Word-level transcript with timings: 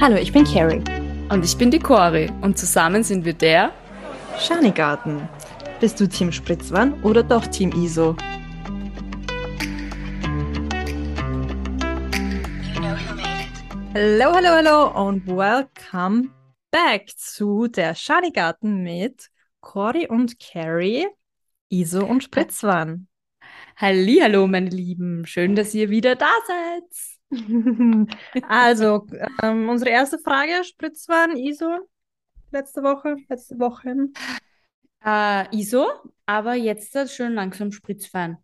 Hallo, 0.00 0.14
ich 0.14 0.32
bin 0.32 0.44
Carrie. 0.44 0.80
Und 1.28 1.44
ich 1.44 1.58
bin 1.58 1.72
die 1.72 1.80
Cori 1.80 2.30
und 2.40 2.56
zusammen 2.56 3.02
sind 3.02 3.24
wir 3.24 3.32
der 3.32 3.72
Schanigarten. 4.38 5.28
Bist 5.80 5.98
du 5.98 6.08
Team 6.08 6.30
Spritzwan 6.30 7.02
oder 7.02 7.24
doch 7.24 7.44
Team 7.48 7.72
ISO? 7.72 8.14
Hallo, 13.92 14.32
hallo, 14.32 14.48
hallo 14.48 15.08
und 15.08 15.26
welcome 15.26 16.30
back 16.70 17.10
zu 17.16 17.66
der 17.66 17.96
Schanigarten 17.96 18.84
mit 18.84 19.30
Cori 19.60 20.06
und 20.06 20.38
Carrie, 20.38 21.08
ISO 21.70 22.04
und 22.04 22.22
Spritzwan. 22.22 23.08
Hallo, 23.76 24.46
meine 24.46 24.70
Lieben. 24.70 25.26
Schön, 25.26 25.56
dass 25.56 25.74
ihr 25.74 25.90
wieder 25.90 26.14
da 26.14 26.30
seid. 26.46 27.17
also, 28.48 29.06
ähm, 29.42 29.68
unsere 29.68 29.90
erste 29.90 30.18
Frage, 30.18 30.64
Spritzwan, 30.64 31.36
ISO, 31.36 31.88
letzte 32.50 32.82
Woche, 32.82 33.16
letzte 33.28 33.58
Woche. 33.58 34.08
Äh, 35.04 35.56
ISO, 35.56 35.86
aber 36.26 36.54
jetzt 36.54 36.94
ist 36.96 37.14
schön 37.14 37.34
langsam 37.34 37.72
Spritzwein. 37.72 38.38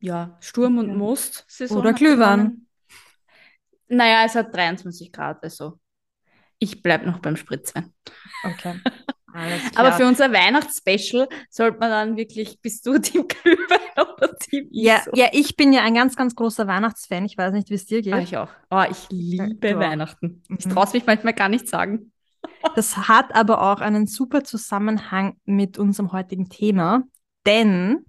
Ja, 0.00 0.38
Sturm 0.40 0.78
und 0.78 0.96
Most. 0.96 1.44
Saison 1.48 1.78
Oder 1.78 1.92
Glühwein. 1.92 2.66
Naja, 3.88 4.24
es 4.24 4.34
hat 4.34 4.54
23 4.54 5.12
Grad, 5.12 5.42
also 5.42 5.78
ich 6.58 6.82
bleibe 6.82 7.06
noch 7.06 7.18
beim 7.18 7.36
Spritzwein. 7.36 7.92
Okay. 8.44 8.80
Aber 9.74 9.92
für 9.92 10.06
unser 10.06 10.32
Weihnachtsspecial 10.32 11.28
sollte 11.48 11.78
man 11.78 11.90
dann 11.90 12.16
wirklich, 12.16 12.60
bist 12.60 12.86
du 12.86 12.98
Team 13.00 13.26
Glühwein 13.28 13.78
oder 13.96 14.36
Team 14.36 14.68
ISO? 14.70 14.82
Ja, 14.82 15.02
ja, 15.14 15.28
ich 15.32 15.56
bin 15.56 15.72
ja 15.72 15.82
ein 15.82 15.94
ganz, 15.94 16.16
ganz 16.16 16.34
großer 16.34 16.66
Weihnachtsfan. 16.66 17.24
Ich 17.24 17.36
weiß 17.36 17.52
nicht, 17.52 17.70
wie 17.70 17.74
es 17.74 17.86
dir 17.86 18.02
geht. 18.02 18.14
Ah, 18.14 18.20
ich 18.20 18.36
auch. 18.36 18.48
Oh, 18.70 18.84
ich 18.90 19.08
liebe 19.10 19.68
ja, 19.68 19.78
Weihnachten. 19.78 20.42
Ich 20.58 20.66
mhm. 20.66 20.70
traue 20.70 20.84
es 20.84 20.92
mich 20.92 21.06
manchmal 21.06 21.34
gar 21.34 21.48
nicht 21.48 21.68
sagen. 21.68 22.12
Das 22.74 23.08
hat 23.08 23.34
aber 23.34 23.60
auch 23.60 23.80
einen 23.80 24.06
super 24.06 24.44
Zusammenhang 24.44 25.36
mit 25.44 25.78
unserem 25.78 26.12
heutigen 26.12 26.48
Thema, 26.48 27.02
denn 27.46 28.04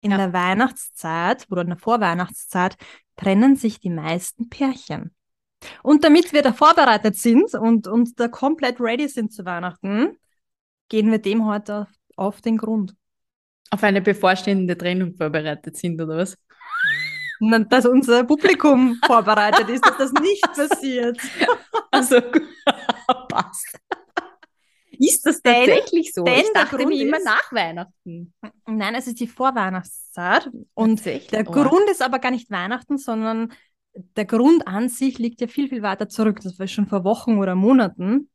in 0.00 0.10
ja. 0.10 0.16
der 0.16 0.32
Weihnachtszeit 0.32 1.46
oder 1.50 1.62
in 1.62 1.68
der 1.68 1.78
Vorweihnachtszeit 1.78 2.76
trennen 3.16 3.56
sich 3.56 3.80
die 3.80 3.90
meisten 3.90 4.48
Pärchen. 4.48 5.14
Und 5.82 6.04
damit 6.04 6.32
wir 6.32 6.42
da 6.42 6.52
vorbereitet 6.52 7.16
sind 7.16 7.54
und, 7.54 7.86
und 7.86 8.18
da 8.18 8.28
komplett 8.28 8.80
ready 8.80 9.08
sind 9.08 9.32
zu 9.32 9.44
Weihnachten, 9.44 10.16
gehen 10.92 11.10
wir 11.10 11.18
dem 11.18 11.46
heute 11.46 11.86
auf, 12.16 12.42
den 12.42 12.58
Grund. 12.58 12.94
Auf 13.70 13.82
eine 13.82 14.02
bevorstehende 14.02 14.76
Trennung 14.76 15.14
vorbereitet 15.14 15.74
sind, 15.74 15.98
oder 15.98 16.18
was? 16.18 16.36
Dass 17.70 17.86
unser 17.86 18.24
Publikum 18.24 18.98
vorbereitet 19.06 19.70
ist, 19.70 19.84
dass 19.86 19.96
das 19.96 20.12
nicht 20.12 20.42
passiert. 20.42 21.18
Also, 21.94 22.20
passt. 23.28 23.78
Ist 24.92 25.26
das 25.26 25.42
tatsächlich 25.42 26.14
so? 26.14 26.24
Denn 26.24 26.40
ich 26.40 26.52
dachte 26.54 26.86
mir 26.86 27.02
immer 27.02 27.18
nach 27.22 27.52
Weihnachten. 27.52 28.32
Nein, 28.66 28.94
es 28.94 29.06
ist 29.08 29.20
die 29.20 29.26
Vorweihnachtszeit. 29.26 30.50
Und 30.72 31.04
der 31.04 31.46
oh. 31.46 31.52
Grund 31.52 31.90
ist 31.90 32.00
aber 32.00 32.18
gar 32.18 32.30
nicht 32.30 32.50
Weihnachten, 32.50 32.96
sondern 32.96 33.52
der 34.16 34.24
Grund 34.24 34.66
an 34.66 34.88
sich 34.88 35.18
liegt 35.18 35.42
ja 35.42 35.48
viel, 35.48 35.68
viel 35.68 35.82
weiter 35.82 36.08
zurück. 36.08 36.40
Das 36.42 36.58
war 36.58 36.66
schon 36.66 36.86
vor 36.86 37.04
Wochen 37.04 37.36
oder 37.36 37.54
Monaten. 37.54 38.30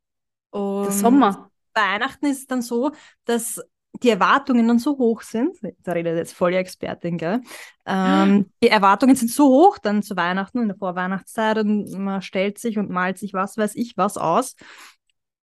Und 0.52 0.84
der 0.84 0.92
Sommer. 0.92 1.47
Weihnachten 1.78 2.26
ist 2.26 2.40
es 2.40 2.48
dann 2.48 2.62
so, 2.62 2.92
dass 3.26 3.62
die 4.04 4.10
Erwartungen 4.10 4.68
dann 4.68 4.80
so 4.80 4.98
hoch 4.98 5.22
sind, 5.22 5.58
da 5.84 5.94
redet 5.94 6.18
jetzt 6.18 6.34
voll 6.34 6.52
die 6.52 6.58
Expertin, 6.58 7.18
gell? 7.18 7.42
Ähm, 7.86 8.52
die 8.62 8.70
Erwartungen 8.70 9.16
sind 9.16 9.32
so 9.32 9.48
hoch 9.48 9.78
dann 9.78 10.04
zu 10.04 10.16
Weihnachten 10.16 10.62
in 10.62 10.68
der 10.68 10.78
Vorweihnachtszeit 10.78 11.58
und 11.60 11.90
man 11.94 12.22
stellt 12.22 12.60
sich 12.60 12.78
und 12.78 12.90
malt 12.90 13.18
sich 13.18 13.34
was 13.34 13.58
weiß 13.58 13.76
ich 13.76 13.94
was 13.98 14.18
aus, 14.18 14.56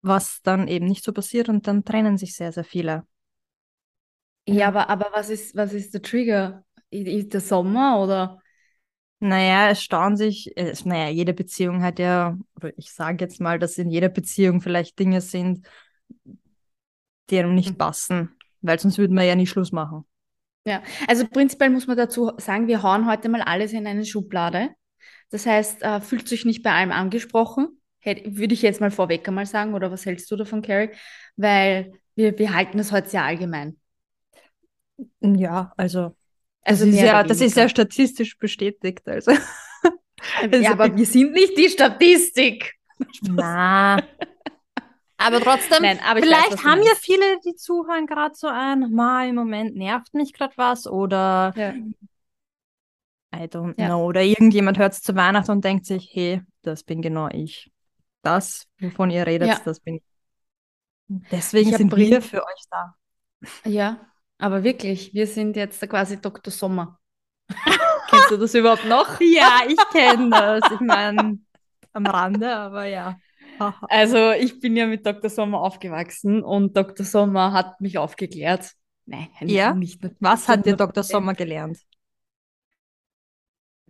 was 0.03 0.41
dann 0.43 0.69
eben 0.69 0.87
nicht 0.87 1.05
so 1.05 1.13
passiert 1.13 1.49
und 1.49 1.67
dann 1.67 1.85
trennen 1.85 2.19
sich 2.19 2.37
sehr, 2.37 2.53
sehr 2.53 2.65
viele. 2.65 3.07
Ja, 4.47 4.69
aber, 4.69 4.91
aber 4.91 5.09
was 5.13 5.31
ist, 5.31 5.57
was 5.57 5.73
ist 5.73 5.95
der 5.95 6.03
Trigger? 6.03 6.65
Ist 6.91 7.33
der 7.33 7.41
Sommer 7.41 8.01
oder? 8.01 8.41
Naja, 9.21 9.71
es 9.71 9.83
stauen 9.83 10.17
sich, 10.17 10.55
äh, 10.57 10.75
naja, 10.85 11.09
jede 11.09 11.33
Beziehung 11.33 11.83
hat 11.83 11.99
ja, 11.99 12.37
ich 12.77 12.93
sage 12.93 13.25
jetzt 13.25 13.41
mal, 13.41 13.59
dass 13.59 13.79
in 13.79 13.91
jeder 13.91 14.11
Beziehung 14.11 14.61
vielleicht 14.61 14.99
Dinge 14.99 15.23
sind, 15.23 15.67
die 17.31 17.39
einem 17.39 17.55
nicht 17.55 17.73
mhm. 17.73 17.79
passen, 17.79 18.37
weil 18.61 18.79
sonst 18.79 18.99
würden 18.99 19.17
wir 19.17 19.25
ja 19.25 19.35
nie 19.35 19.47
Schluss 19.47 19.73
machen. 19.73 20.05
Ja, 20.67 20.83
also 21.09 21.27
prinzipiell 21.27 21.71
muss 21.71 21.87
man 21.87 21.97
dazu 21.97 22.33
sagen, 22.39 22.69
wir 22.69 22.83
hauen 22.83 23.07
heute 23.07 23.29
mal 23.29 23.43
alles 23.43 23.73
in 23.73 23.87
eine 23.87 24.05
Schublade. 24.05 24.71
Das 25.31 25.47
heißt, 25.47 25.83
äh, 25.83 26.01
fühlt 26.01 26.29
sich 26.29 26.45
nicht 26.45 26.63
bei 26.63 26.73
allem 26.73 26.93
angesprochen, 26.93 27.81
Hätt, 28.05 28.37
würde 28.37 28.53
ich 28.53 28.61
jetzt 28.61 28.83
mal 28.83 28.91
vorweg 28.91 29.27
einmal 29.27 29.47
sagen, 29.47 29.73
oder 29.73 29.91
was 29.91 30.05
hältst 30.05 30.31
du 30.31 30.37
davon, 30.37 30.61
Carrie? 30.61 30.91
Weil 31.37 31.93
wir, 32.15 32.39
wir 32.39 32.55
halten 32.55 32.77
das 32.77 32.93
heute 32.93 33.09
sehr 33.09 33.25
allgemein. 33.25 33.79
Ja, 35.21 35.73
also, 35.79 36.15
also 36.63 36.85
das, 36.85 36.95
ist 36.95 37.01
ja, 37.01 37.23
das 37.23 37.41
ist 37.41 37.57
ja 37.57 37.69
statistisch 37.69 38.39
bestätigt. 38.39 39.09
Also. 39.09 39.33
ja, 40.53 40.73
aber 40.73 40.95
wir 40.95 41.07
sind 41.07 41.33
nicht 41.33 41.57
die 41.57 41.71
Statistik. 41.71 42.75
Na, 43.23 44.03
aber 45.17 45.41
trotzdem, 45.41 45.83
Nein, 45.83 46.01
aber 46.05 46.21
vielleicht 46.21 46.53
weiß, 46.53 46.65
haben 46.65 46.83
ja 46.83 46.93
viele, 47.01 47.41
die 47.41 47.55
zuhören, 47.55 48.07
gerade 48.07 48.35
so 48.35 48.49
ein, 48.49 48.91
mal 48.93 49.29
im 49.29 49.37
Moment 49.37 49.77
nervt 49.77 50.15
mich 50.15 50.33
gerade 50.33 50.55
was 50.57 50.87
oder 50.87 51.53
ja. 51.57 51.75
I 53.35 53.49
don't 53.49 53.75
ja. 53.79 53.87
know. 53.89 54.05
Oder 54.05 54.23
irgendjemand 54.23 54.79
hört 54.79 54.93
es 54.93 55.03
zu 55.03 55.15
Weihnachten 55.17 55.51
und 55.51 55.65
denkt 55.65 55.87
sich, 55.87 56.09
hey, 56.13 56.43
das 56.63 56.85
bin 56.85 57.03
genau 57.03 57.29
ich. 57.29 57.71
Das, 58.23 58.67
wovon 58.81 59.11
ihr 59.11 59.27
redet, 59.27 59.49
ja. 59.49 59.61
das 59.65 59.81
bin 59.81 59.97
ich. 59.97 60.03
Deswegen 61.31 61.71
ich 61.71 61.77
sind 61.77 61.95
wir 61.95 62.23
für 62.23 62.43
euch 62.43 62.63
da. 62.71 62.95
Ja, 63.65 64.01
aber 64.39 64.63
wirklich, 64.63 65.13
wir 65.15 65.27
sind 65.27 65.57
jetzt 65.57 65.87
quasi 65.89 66.21
Dr. 66.21 66.51
Sommer. 66.53 66.99
Kennst 68.09 68.31
du 68.31 68.37
das 68.37 68.55
überhaupt 68.55 68.87
noch? 68.87 69.21
Ja, 69.21 69.61
ich 69.69 69.77
kenne 69.93 70.31
das. 70.31 70.71
Ich 70.73 70.81
meine, 70.81 71.39
am 71.93 72.07
Rande, 72.07 72.55
aber 72.55 72.87
ja. 72.87 73.19
Also 73.89 74.33
ich 74.33 74.61
bin 74.61 74.77
ja 74.77 74.87
mit 74.87 75.07
Dr. 75.07 75.31
Sommer 75.31 75.61
aufgewachsen 75.61 76.43
und 76.43 76.77
Dr. 76.77 77.05
Sommer 77.05 77.53
hat 77.53 77.81
mich 77.81 77.99
aufgeklärt. 77.99 78.73
Nein, 79.07 79.29
ja? 79.43 79.75
nicht. 79.75 80.01
Was 80.21 80.49
hat 80.49 80.67
dir 80.67 80.77
Dr. 80.77 81.03
Sommer 81.03 81.35
gelernt? 81.35 81.79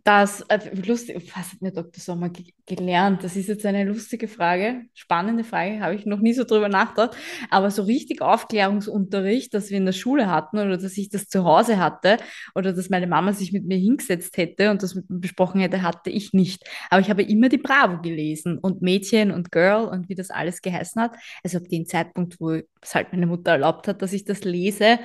Das, 0.05 0.43
äh, 0.49 0.59
lustig, 0.87 1.33
was 1.35 1.53
hat 1.53 1.63
mir 1.63 1.73
Dr. 1.73 1.99
Sommer 1.99 2.29
ge 2.29 2.45
gelernt? 2.67 3.25
Das 3.25 3.37
ist 3.37 3.49
jetzt 3.49 3.65
eine 3.65 3.85
lustige 3.85 4.29
Frage, 4.29 4.83
spannende 4.93 5.45
Frage, 5.45 5.81
habe 5.81 5.95
ich 5.95 6.05
noch 6.05 6.21
nie 6.21 6.35
so 6.35 6.45
drüber 6.45 6.69
nachgedacht. 6.69 7.17
Aber 7.49 7.71
so 7.71 7.83
richtig 7.85 8.21
Aufklärungsunterricht, 8.21 9.55
dass 9.55 9.71
wir 9.71 9.79
in 9.79 9.87
der 9.87 9.93
Schule 9.95 10.31
hatten 10.31 10.59
oder 10.59 10.77
dass 10.77 10.99
ich 10.99 11.09
das 11.09 11.29
zu 11.29 11.45
Hause 11.45 11.79
hatte 11.79 12.19
oder 12.55 12.75
dass 12.75 12.91
meine 12.91 13.07
Mama 13.07 13.33
sich 13.33 13.53
mit 13.53 13.65
mir 13.65 13.79
hingesetzt 13.79 14.37
hätte 14.37 14.71
und 14.71 14.83
das 14.83 14.95
mit 14.95 15.09
mir 15.09 15.21
besprochen 15.21 15.63
hätte, 15.63 15.81
hatte 15.81 16.11
ich 16.11 16.35
nicht. 16.35 16.69
Aber 16.91 17.01
ich 17.01 17.09
habe 17.09 17.23
immer 17.23 17.49
die 17.49 17.59
Bravo 17.59 18.03
gelesen 18.03 18.59
und 18.59 18.83
Mädchen 18.83 19.31
und 19.31 19.53
Girl 19.53 19.87
und 19.87 20.11
wie 20.11 20.15
das 20.15 20.29
alles 20.29 20.61
geheißen 20.61 21.01
hat. 21.01 21.17
Also 21.43 21.59
ab 21.59 21.65
dem 21.71 21.87
Zeitpunkt, 21.87 22.39
wo 22.41 22.51
es 22.83 22.95
halt 22.95 23.11
meine 23.13 23.27
Mutter 23.27 23.53
erlaubt 23.53 23.89
hat, 23.89 24.03
dass 24.03 24.13
ich 24.13 24.25
das 24.27 24.45
lese, 24.45 24.99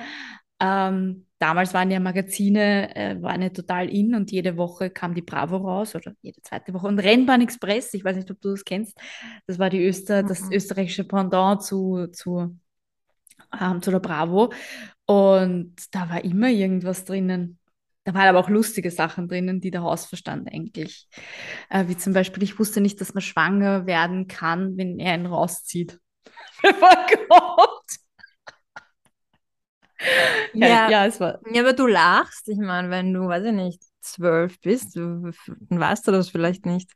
ähm, 0.60 1.26
damals 1.40 1.74
waren 1.74 1.90
ja 1.90 1.98
Magazine, 1.98 2.94
äh, 2.94 3.20
waren 3.20 3.42
ja 3.42 3.48
total 3.48 3.88
in 3.88 4.14
und 4.14 4.30
jede 4.30 4.56
Woche 4.56 4.90
kam 4.90 5.14
die 5.14 5.22
Bravo 5.22 5.56
raus 5.56 5.94
oder 5.96 6.12
jede 6.20 6.40
zweite 6.42 6.72
Woche. 6.74 6.86
Und 6.86 7.00
Rennbahn 7.00 7.40
Express, 7.40 7.94
ich 7.94 8.04
weiß 8.04 8.16
nicht, 8.16 8.30
ob 8.30 8.40
du 8.40 8.50
das 8.50 8.64
kennst, 8.64 8.96
das 9.46 9.58
war 9.58 9.70
die 9.70 9.84
Öster, 9.84 10.22
mhm. 10.22 10.28
das 10.28 10.50
österreichische 10.50 11.04
Pendant 11.04 11.62
zu, 11.62 12.08
zu, 12.12 12.56
ähm, 13.58 13.82
zu 13.82 13.90
der 13.90 14.00
Bravo. 14.00 14.52
Und 15.06 15.74
da 15.92 16.08
war 16.10 16.22
immer 16.22 16.50
irgendwas 16.50 17.04
drinnen. 17.06 17.58
Da 18.04 18.14
waren 18.14 18.28
aber 18.28 18.38
auch 18.38 18.48
lustige 18.48 18.90
Sachen 18.90 19.26
drinnen, 19.26 19.60
die 19.60 19.70
der 19.70 19.82
Hausverstand 19.82 20.52
eigentlich, 20.52 21.08
äh, 21.70 21.88
wie 21.88 21.96
zum 21.96 22.12
Beispiel, 22.12 22.42
ich 22.42 22.58
wusste 22.58 22.80
nicht, 22.80 23.00
dass 23.00 23.14
man 23.14 23.22
schwanger 23.22 23.86
werden 23.86 24.28
kann, 24.28 24.76
wenn 24.76 24.98
er 24.98 25.14
ihn 25.14 25.26
rauszieht. 25.26 25.98
Bevor 26.62 27.80
kommt. 30.00 30.64
Ja, 30.64 30.90
ja, 30.90 31.06
es 31.06 31.20
war. 31.20 31.40
Ja, 31.52 31.62
aber 31.62 31.72
du 31.72 31.86
lachst. 31.86 32.48
Ich 32.48 32.58
meine, 32.58 32.90
wenn 32.90 33.12
du, 33.12 33.28
weiß 33.28 33.44
ich 33.44 33.52
nicht, 33.52 33.82
zwölf 34.00 34.60
bist, 34.60 34.96
dann 34.96 35.32
weißt 35.68 36.06
du 36.08 36.12
das 36.12 36.30
vielleicht 36.30 36.66
nicht. 36.66 36.90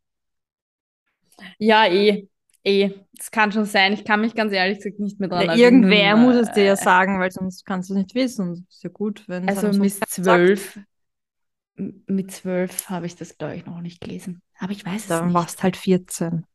Ja, 1.59 1.87
eh. 1.87 2.29
Eh, 2.67 2.93
das 3.13 3.31
kann 3.31 3.53
schon 3.53 3.67
sein. 3.67 3.93
Ich 3.93 4.07
kann 4.07 4.23
mich 4.23 4.35
ganz 4.35 4.51
ehrlich 4.51 4.79
gesagt 4.79 4.99
nicht 4.99 5.21
mehr 5.21 5.29
dran 5.29 5.45
ja, 5.45 5.55
Irgendwer 5.55 6.13
äh, 6.13 6.17
muss 6.17 6.35
es 6.35 6.51
dir 6.53 6.65
ja 6.65 6.77
sagen, 6.77 7.21
weil 7.21 7.31
sonst 7.31 7.67
kannst 7.67 7.91
du 7.91 7.95
es 7.95 7.99
nicht 7.99 8.15
wissen. 8.15 8.67
ist 8.71 8.83
ja 8.83 8.89
gut, 8.89 9.23
wenn 9.29 9.47
Also 9.47 9.69
mit 9.79 9.93
zwölf, 10.09 10.79
mit 11.77 12.33
zwölf 12.33 12.89
habe 12.89 13.05
ich 13.05 13.17
das, 13.17 13.37
glaube 13.37 13.57
ich, 13.57 13.67
noch 13.67 13.83
nicht 13.83 14.01
gelesen. 14.01 14.41
Aber 14.59 14.73
ich 14.73 14.85
weiß 14.85 15.09
Dann 15.09 15.19
es 15.19 15.23
nicht. 15.25 15.35
Dann 15.35 15.35
warst 15.35 15.63
halt 15.63 15.77
14. 15.77 16.47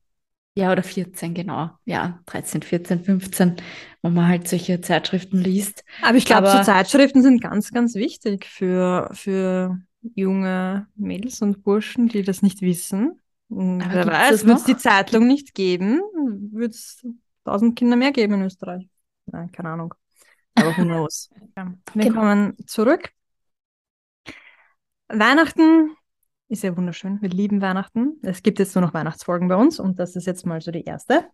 Ja, 0.60 0.74
oder 0.74 0.84
14, 0.84 1.34
genau. 1.34 1.70
Ja, 1.86 2.20
13, 2.26 2.64
14, 2.64 3.06
15, 3.06 3.56
wo 4.02 4.10
man 4.10 4.28
halt 4.28 4.50
solche 4.50 4.82
Zeitschriften 4.82 5.38
liest. 5.38 5.86
Aber 6.02 6.18
ich 6.18 6.26
glaube, 6.26 6.52
so 6.52 6.62
Zeitschriften 6.62 7.22
sind 7.22 7.42
ganz, 7.42 7.72
ganz 7.72 7.96
wichtig 7.96 8.46
für, 8.46 9.10
für 9.14 9.80
junge 10.16 10.88
Mädels 10.96 11.42
und 11.42 11.64
Burschen, 11.64 12.10
die 12.10 12.24
das 12.24 12.42
nicht 12.42 12.62
wissen. 12.62 13.22
Hm, 13.50 13.82
wer 13.90 14.06
weiß, 14.06 14.46
wird 14.46 14.58
es 14.58 14.66
die 14.66 14.76
Zeitung 14.76 15.28
nicht 15.28 15.56
geben, 15.56 16.02
wird 16.52 16.74
es 16.74 17.06
tausend 17.46 17.78
Kinder 17.80 17.96
mehr 17.96 18.12
geben 18.12 18.34
in 18.34 18.42
Österreich. 18.42 18.90
Nein, 19.28 19.50
keine 19.54 19.70
Ahnung. 19.70 19.94
Aber 20.56 20.76
who 20.76 20.84
knows. 20.84 21.30
ja. 21.56 21.74
Wir 21.94 22.04
genau. 22.04 22.20
kommen 22.20 22.58
zurück. 22.68 23.14
Weihnachten 25.08 25.96
ist 26.50 26.64
ja 26.64 26.76
wunderschön. 26.76 27.22
Wir 27.22 27.30
lieben 27.30 27.62
Weihnachten. 27.62 28.20
Es 28.24 28.42
gibt 28.42 28.60
jetzt 28.60 28.76
nur 28.76 28.84
noch 28.84 28.94
Weihnachtsfolgen 28.94 29.48
bei 29.48 29.56
uns 29.56 29.80
und 29.80 30.00
das 30.00 30.16
ist 30.16 30.26
jetzt 30.26 30.46
mal 30.46 30.60
so 30.62 30.72
die 30.72 30.84
erste. 30.84 31.30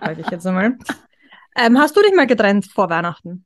Sage 0.00 0.22
ich 0.22 0.30
jetzt 0.30 0.46
einmal. 0.46 0.76
Ähm, 1.56 1.78
hast 1.78 1.96
du 1.96 2.02
dich 2.02 2.14
mal 2.14 2.26
getrennt 2.26 2.66
vor 2.66 2.88
Weihnachten? 2.90 3.44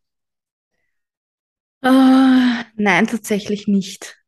Uh, 1.85 2.63
nein, 2.77 3.07
tatsächlich 3.07 3.67
nicht. 3.67 4.19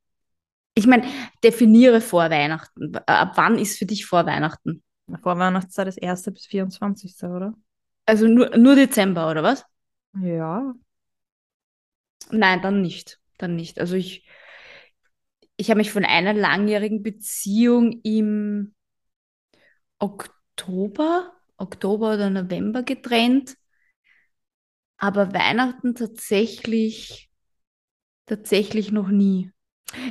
Ich 0.75 0.87
meine, 0.87 1.07
definiere 1.45 2.01
vor 2.01 2.31
Weihnachten. 2.31 2.97
Ab 3.07 3.33
wann 3.37 3.59
ist 3.59 3.79
für 3.79 3.87
dich 3.87 4.07
vor 4.07 4.27
Weihnachten? 4.27 4.83
Vor 5.23 5.39
Weihnachtszeit 5.39 5.87
ist 5.87 6.03
1. 6.03 6.25
bis 6.33 6.47
24. 6.47 7.23
oder? 7.25 7.55
Also 8.07 8.27
nur, 8.27 8.57
nur 8.57 8.75
Dezember, 8.75 9.31
oder 9.31 9.43
was? 9.43 9.65
Ja. 10.21 10.75
Nein, 12.31 12.63
dann 12.63 12.81
nicht. 12.81 13.21
Dann 13.39 13.55
nicht. 13.55 13.79
Also 13.79 13.95
ich, 13.97 14.27
ich 15.63 15.71
habe 15.71 15.79
mich 15.79 15.93
von 15.93 16.05
einer 16.05 16.33
langjährigen 16.33 17.05
Beziehung 17.05 18.01
im 18.03 18.75
Oktober, 20.01 21.33
Oktober 21.57 22.15
oder 22.15 22.31
November 22.31 22.83
getrennt. 22.83 23.57
Aber 24.97 25.33
Weihnachten 25.33 25.95
tatsächlich, 25.95 27.31
tatsächlich 28.27 28.91
noch 28.91 29.07
nie. 29.07 29.53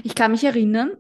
Ich 0.06 0.16
kann 0.16 0.32
mich 0.32 0.46
erinnern, 0.46 0.94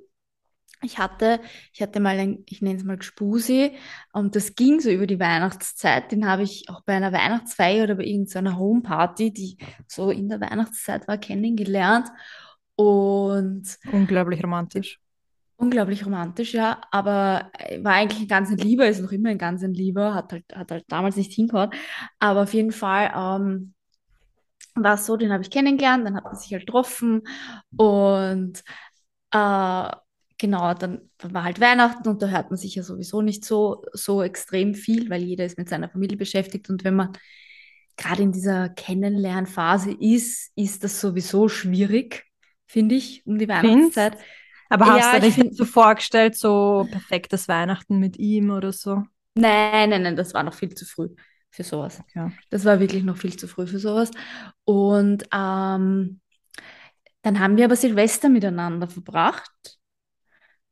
ich 0.83 0.97
hatte, 0.97 1.39
ich 1.71 1.81
hatte 1.81 2.01
mal 2.01 2.19
ein, 2.19 2.44
ich 2.45 2.62
nenne 2.62 2.77
es 2.77 2.83
mal 2.83 2.97
Gspusi, 2.97 3.77
und 4.12 4.36
das 4.36 4.56
ging 4.56 4.81
so 4.81 4.89
über 4.89 5.07
die 5.07 5.21
Weihnachtszeit. 5.21 6.12
Den 6.12 6.27
habe 6.27 6.44
ich 6.44 6.68
auch 6.68 6.81
bei 6.81 6.95
einer 6.95 7.13
Weihnachtsfeier 7.13 7.86
oder 7.86 7.95
bei 7.95 8.04
irgendeiner 8.04 8.57
Homeparty, 8.57 9.31
die 9.31 9.57
so 9.88 10.12
in 10.12 10.27
der 10.27 10.42
Weihnachtszeit 10.42 11.07
war, 11.07 11.18
kennengelernt. 11.18 12.09
Und 12.75 13.77
unglaublich 13.91 14.44
romantisch. 14.44 15.00
Unglaublich 15.57 16.03
romantisch, 16.06 16.53
ja, 16.53 16.81
aber 16.89 17.51
war 17.81 17.94
eigentlich 17.94 18.21
ein 18.21 18.27
ganz 18.27 18.50
ein 18.50 18.57
Lieber, 18.57 18.88
ist 18.88 19.00
noch 19.00 19.12
immer 19.12 19.29
ein 19.29 19.38
ganz 19.38 19.62
ein 19.62 19.75
Lieber, 19.75 20.15
hat 20.15 20.33
halt, 20.33 20.45
hat 20.56 20.71
halt 20.71 20.85
damals 20.88 21.18
nicht 21.18 21.31
hingehauen. 21.33 21.69
Aber 22.18 22.41
auf 22.44 22.53
jeden 22.56 22.71
Fall 22.71 23.12
ähm, 23.15 23.75
war 24.75 24.95
es 24.95 25.06
so, 25.06 25.18
den 25.18 25.31
habe 25.31 25.44
ich 25.44 25.51
kennengelernt, 25.51 26.06
dann 26.06 26.15
hat 26.15 26.23
man 26.23 26.35
sich 26.35 26.51
halt 26.51 26.65
getroffen 26.65 27.21
und 27.77 28.63
äh, 29.31 29.89
genau, 30.38 30.73
dann, 30.73 31.09
dann, 31.18 31.33
war 31.33 31.44
halt 31.44 31.62
Weihnachten 31.62 32.07
und 32.07 32.21
da 32.21 32.27
hört 32.27 32.50
man 32.50 32.57
sich 32.57 32.75
ja 32.75 32.83
sowieso 32.83 33.21
nicht 33.21 33.45
so, 33.45 33.83
so 33.94 34.23
extrem 34.23 34.73
viel, 34.73 35.09
weil 35.09 35.21
jeder 35.21 35.45
ist 35.45 35.57
mit 35.57 35.69
seiner 35.69 35.89
Familie 35.89 36.18
beschäftigt 36.18 36.69
und 36.69 36.83
wenn 36.83 36.95
man 36.95 37.13
gerade 37.97 38.23
in 38.23 38.31
dieser 38.31 38.69
Kennenlernphase 38.69 39.91
ist, 39.91 40.51
ist 40.56 40.83
das 40.83 41.00
sowieso 41.00 41.50
schwierig, 41.50 42.25
finde 42.71 42.95
ich, 42.95 43.25
um 43.25 43.38
die 43.38 43.47
Weihnachtszeit. 43.47 44.18
Aber 44.69 44.85
hast 44.85 45.13
ja, 45.13 45.19
du 45.19 45.29
dir 45.29 45.44
nicht 45.44 45.57
so 45.57 45.65
vorgestellt, 45.65 46.38
so 46.38 46.88
perfektes 46.89 47.50
Weihnachten 47.50 48.00
mit 48.00 48.18
ihm 48.18 48.51
oder 48.51 48.71
so? 48.71 49.03
Nein, 49.35 49.89
nein, 49.89 50.03
nein, 50.03 50.15
das 50.15 50.33
war 50.33 50.44
noch 50.44 50.53
viel 50.53 50.73
zu 50.73 50.85
früh 50.85 51.09
für 51.50 51.63
sowas. 51.63 52.01
Ja. 52.15 52.31
Das 52.50 52.63
war 52.63 52.79
wirklich 52.79 53.03
noch 53.03 53.18
viel 53.18 53.35
zu 53.35 53.50
früh 53.50 53.68
für 53.68 53.79
sowas. 53.79 54.12
Und 54.63 55.23
ähm, 55.33 56.21
dann 57.21 57.39
haben 57.39 57.57
wir 57.57 57.65
aber 57.65 57.75
Silvester 57.75 58.29
miteinander 58.29 58.88
verbracht. 58.88 59.77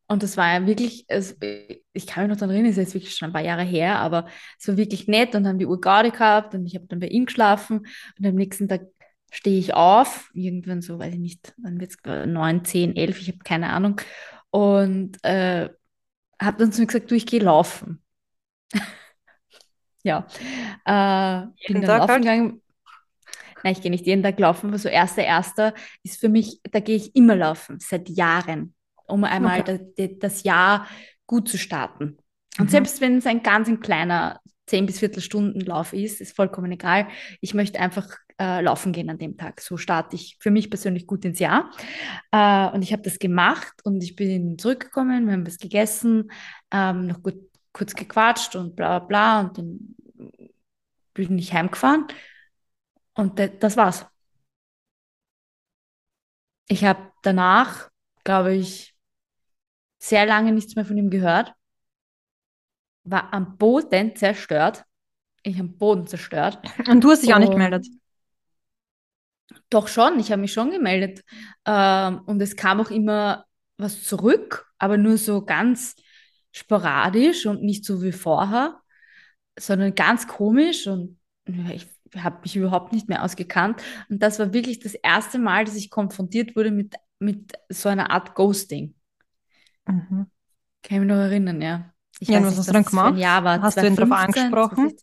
Und 0.07 0.23
das 0.23 0.37
war 0.37 0.53
ja 0.53 0.65
wirklich, 0.65 1.05
also 1.09 1.35
ich 1.93 2.07
kann 2.07 2.23
mich 2.23 2.29
noch 2.31 2.37
daran 2.37 2.55
erinnern, 2.55 2.71
es 2.71 2.77
ist 2.77 2.85
jetzt 2.85 2.93
wirklich 2.95 3.15
schon 3.15 3.29
ein 3.29 3.33
paar 3.33 3.43
Jahre 3.43 3.63
her, 3.63 3.99
aber 3.99 4.27
es 4.57 4.67
war 4.67 4.77
wirklich 4.77 5.07
nett 5.07 5.35
und 5.35 5.45
haben 5.45 5.59
die 5.59 5.67
Uhr 5.67 5.79
gerade 5.79 6.09
gehabt 6.09 6.55
und 6.55 6.65
ich 6.65 6.75
habe 6.75 6.87
dann 6.87 6.99
bei 6.99 7.07
ihm 7.07 7.25
geschlafen 7.25 7.85
und 8.17 8.25
am 8.25 8.33
nächsten 8.35 8.67
Tag 8.67 8.87
stehe 9.31 9.59
ich 9.59 9.73
auf, 9.73 10.29
irgendwann 10.33 10.81
so, 10.81 10.99
weiß 10.99 11.13
ich 11.13 11.19
nicht, 11.19 11.53
dann 11.57 11.79
wird 11.79 11.91
es 11.91 11.97
9, 12.03 12.65
10, 12.65 12.95
11, 12.95 13.21
ich 13.21 13.27
habe 13.29 13.39
keine 13.39 13.69
Ahnung 13.69 14.01
und 14.49 15.23
äh, 15.23 15.69
habe 16.41 16.57
dann 16.57 16.71
zu 16.71 16.81
mir 16.81 16.87
gesagt, 16.87 17.11
du, 17.11 17.15
ich 17.15 17.25
gehe 17.25 17.41
laufen. 17.41 18.01
ja, 20.03 20.25
äh, 20.85 21.47
bin 21.67 21.81
dann 21.81 21.99
laufen 21.99 22.21
gegangen. 22.21 22.61
Nein, 23.63 23.73
ich 23.73 23.81
gehe 23.81 23.91
nicht 23.91 24.05
jeden 24.05 24.23
Tag 24.23 24.39
laufen, 24.39 24.69
aber 24.69 24.77
so 24.77 24.87
erster, 24.87 25.23
erster 25.23 25.73
ist 26.03 26.19
für 26.19 26.29
mich, 26.29 26.61
da 26.71 26.79
gehe 26.79 26.95
ich 26.95 27.15
immer 27.15 27.35
laufen, 27.35 27.79
seit 27.79 28.07
Jahren, 28.07 28.73
um 29.05 29.23
einmal 29.25 29.59
okay. 29.61 29.85
das, 29.97 30.09
das 30.19 30.43
Jahr 30.43 30.87
gut 31.27 31.49
zu 31.49 31.57
starten. 31.57 32.17
Und 32.57 32.67
mhm. 32.67 32.69
selbst 32.69 33.01
wenn 33.01 33.17
es 33.17 33.25
ein 33.25 33.43
ganz 33.43 33.67
ein 33.67 33.81
kleiner 33.81 34.39
10 34.67 34.85
bis 34.85 34.99
Viertelstunden 34.99 35.61
Lauf 35.61 35.93
ist, 35.93 36.21
ist 36.21 36.35
vollkommen 36.35 36.71
egal. 36.71 37.07
Ich 37.41 37.53
möchte 37.53 37.79
einfach 37.79 38.17
äh, 38.39 38.61
laufen 38.61 38.93
gehen 38.93 39.09
an 39.09 39.17
dem 39.17 39.37
Tag. 39.37 39.61
So 39.61 39.77
starte 39.77 40.15
ich 40.15 40.37
für 40.39 40.51
mich 40.51 40.69
persönlich 40.69 41.05
gut 41.05 41.25
ins 41.25 41.39
Jahr. 41.39 41.69
Äh, 42.31 42.69
und 42.69 42.81
ich 42.81 42.93
habe 42.93 43.01
das 43.01 43.19
gemacht 43.19 43.73
und 43.83 44.01
ich 44.01 44.15
bin 44.15 44.57
zurückgekommen, 44.57 45.25
wir 45.25 45.33
haben 45.33 45.45
was 45.45 45.57
gegessen, 45.57 46.31
ähm, 46.71 47.07
noch 47.07 47.21
gut, 47.21 47.35
kurz 47.73 47.93
gequatscht 47.93 48.55
und 48.55 48.75
bla 48.75 48.99
bla 48.99 49.07
bla 49.07 49.39
und 49.41 49.57
dann 49.57 49.95
bin 51.13 51.37
ich 51.37 51.53
heimgefahren 51.53 52.07
und 53.13 53.39
das 53.39 53.75
war's. 53.75 54.05
Ich 56.67 56.85
habe 56.85 57.11
danach, 57.23 57.89
glaube 58.23 58.55
ich, 58.55 58.95
sehr 59.97 60.25
lange 60.25 60.53
nichts 60.53 60.75
mehr 60.75 60.85
von 60.85 60.97
ihm 60.97 61.09
gehört, 61.09 61.53
war 63.03 63.33
am 63.33 63.57
Boden 63.57 64.15
zerstört. 64.15 64.85
Ich 65.43 65.59
am 65.59 65.77
Boden 65.77 66.07
zerstört. 66.07 66.59
Und 66.87 67.03
du 67.03 67.11
hast 67.11 67.23
dich 67.23 67.29
und, 67.29 67.35
auch 67.35 67.39
nicht 67.39 67.51
gemeldet? 67.51 67.87
Doch 69.69 69.87
schon, 69.87 70.19
ich 70.19 70.31
habe 70.31 70.41
mich 70.41 70.53
schon 70.53 70.71
gemeldet. 70.71 71.23
Ähm, 71.65 72.21
und 72.25 72.41
es 72.41 72.55
kam 72.55 72.79
auch 72.79 72.91
immer 72.91 73.45
was 73.77 74.03
zurück, 74.03 74.67
aber 74.77 74.97
nur 74.97 75.17
so 75.17 75.43
ganz 75.43 75.95
sporadisch 76.51 77.45
und 77.45 77.63
nicht 77.63 77.85
so 77.85 78.01
wie 78.01 78.11
vorher, 78.11 78.81
sondern 79.57 79.95
ganz 79.95 80.27
komisch 80.27 80.87
und 80.87 81.19
ich 81.45 81.87
habe 82.17 82.41
mich 82.41 82.55
überhaupt 82.55 82.91
nicht 82.91 83.07
mehr 83.07 83.23
ausgekannt. 83.23 83.81
Und 84.09 84.21
das 84.21 84.39
war 84.39 84.53
wirklich 84.53 84.79
das 84.79 84.95
erste 84.95 85.37
Mal, 85.39 85.65
dass 85.65 85.75
ich 85.75 85.89
konfrontiert 85.89 86.55
wurde 86.55 86.71
mit, 86.71 86.95
mit 87.19 87.53
so 87.69 87.89
einer 87.89 88.09
Art 88.11 88.35
Ghosting. 88.35 88.95
Mhm. 89.85 90.27
Kann 90.81 90.97
ich 90.97 90.99
mich 90.99 91.07
noch 91.07 91.15
erinnern, 91.15 91.61
ja. 91.61 91.93
Ich 92.19 92.27
ja, 92.27 92.43
was 92.43 92.57
hast 92.57 92.69
du 92.69 92.73
dann 92.73 92.83
gemacht? 92.83 93.17
Jahr 93.17 93.43
war, 93.43 93.61
hast 93.61 93.75
2015, 93.75 93.95
du 93.95 94.03
ihn 94.03 94.51
darauf 94.51 94.71
angesprochen? 94.71 94.97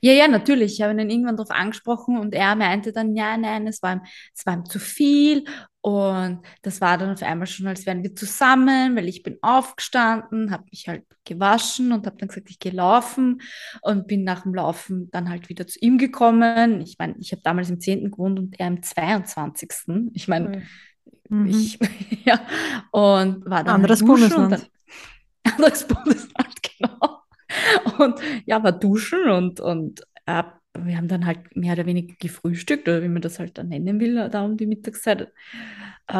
Ja, 0.00 0.12
ja, 0.12 0.28
natürlich. 0.28 0.74
Ich 0.74 0.82
habe 0.82 0.92
ihn 0.92 0.98
dann 0.98 1.10
irgendwann 1.10 1.36
darauf 1.36 1.50
angesprochen 1.50 2.18
und 2.18 2.34
er 2.34 2.54
meinte 2.56 2.92
dann, 2.92 3.14
ja, 3.14 3.36
nein, 3.36 3.66
es 3.66 3.82
war 3.82 3.94
ihm, 3.94 4.00
es 4.34 4.44
war 4.46 4.54
ihm 4.54 4.64
zu 4.64 4.78
viel. 4.78 5.44
Und 5.80 6.40
das 6.62 6.80
war 6.80 6.98
dann 6.98 7.12
auf 7.12 7.22
einmal 7.22 7.46
schon, 7.46 7.68
als 7.68 7.86
wären 7.86 8.02
wir 8.02 8.12
zusammen, 8.14 8.96
weil 8.96 9.08
ich 9.08 9.22
bin 9.22 9.38
aufgestanden, 9.40 10.50
habe 10.50 10.64
mich 10.72 10.88
halt 10.88 11.04
gewaschen 11.24 11.92
und 11.92 12.06
habe 12.06 12.16
dann 12.16 12.26
gesagt, 12.26 12.50
ich 12.50 12.58
gehe 12.58 12.72
laufen 12.72 13.40
und 13.82 14.08
bin 14.08 14.24
nach 14.24 14.42
dem 14.42 14.54
Laufen 14.54 15.08
dann 15.12 15.28
halt 15.28 15.48
wieder 15.48 15.66
zu 15.68 15.78
ihm 15.80 15.96
gekommen. 15.98 16.80
Ich 16.80 16.96
meine, 16.98 17.14
ich 17.20 17.30
habe 17.30 17.42
damals 17.42 17.70
im 17.70 17.78
10. 17.78 18.10
gewohnt 18.10 18.38
und 18.38 18.58
er 18.58 18.66
im 18.66 18.82
22. 18.82 19.72
Ich 20.14 20.26
meine, 20.26 20.64
mhm. 21.28 21.46
ich, 21.46 21.78
ja, 22.24 22.40
und 22.90 23.48
war 23.48 23.62
dann 23.62 23.76
anderes 23.76 24.00
halt 24.00 24.08
Bundesland. 24.08 24.52
Dann, 24.52 24.62
anderes 25.54 25.86
Bundesland, 25.86 26.54
genau. 26.78 27.15
Und 27.98 28.20
ja, 28.44 28.62
war 28.62 28.72
duschen 28.72 29.28
und, 29.28 29.60
und 29.60 30.02
äh, 30.26 30.42
wir 30.78 30.96
haben 30.96 31.08
dann 31.08 31.26
halt 31.26 31.56
mehr 31.56 31.72
oder 31.72 31.86
weniger 31.86 32.14
gefrühstückt 32.18 32.88
oder 32.88 33.02
wie 33.02 33.08
man 33.08 33.22
das 33.22 33.38
halt 33.38 33.58
dann 33.58 33.68
nennen 33.68 34.00
will, 34.00 34.28
da 34.30 34.44
um 34.44 34.56
die 34.56 34.66
Mittagszeit. 34.66 35.32
Äh, 36.08 36.14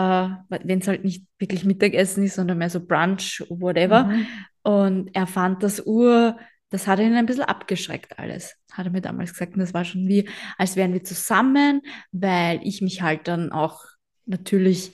Wenn 0.48 0.78
es 0.80 0.88
halt 0.88 1.04
nicht 1.04 1.26
wirklich 1.38 1.64
Mittagessen 1.64 2.24
ist, 2.24 2.36
sondern 2.36 2.58
mehr 2.58 2.70
so 2.70 2.84
Brunch, 2.84 3.44
whatever. 3.48 4.04
Mhm. 4.04 4.26
Und 4.62 5.10
er 5.14 5.26
fand 5.26 5.62
das 5.62 5.84
Uhr, 5.86 6.36
das 6.70 6.86
hat 6.86 6.98
ihn 6.98 7.14
ein 7.14 7.26
bisschen 7.26 7.44
abgeschreckt 7.44 8.18
alles, 8.18 8.56
hat 8.72 8.86
er 8.86 8.92
mir 8.92 9.00
damals 9.00 9.32
gesagt. 9.32 9.54
Und 9.54 9.60
das 9.60 9.74
war 9.74 9.84
schon 9.84 10.08
wie, 10.08 10.28
als 10.58 10.76
wären 10.76 10.92
wir 10.92 11.04
zusammen, 11.04 11.82
weil 12.12 12.60
ich 12.64 12.82
mich 12.82 13.02
halt 13.02 13.28
dann 13.28 13.52
auch 13.52 13.84
natürlich, 14.24 14.92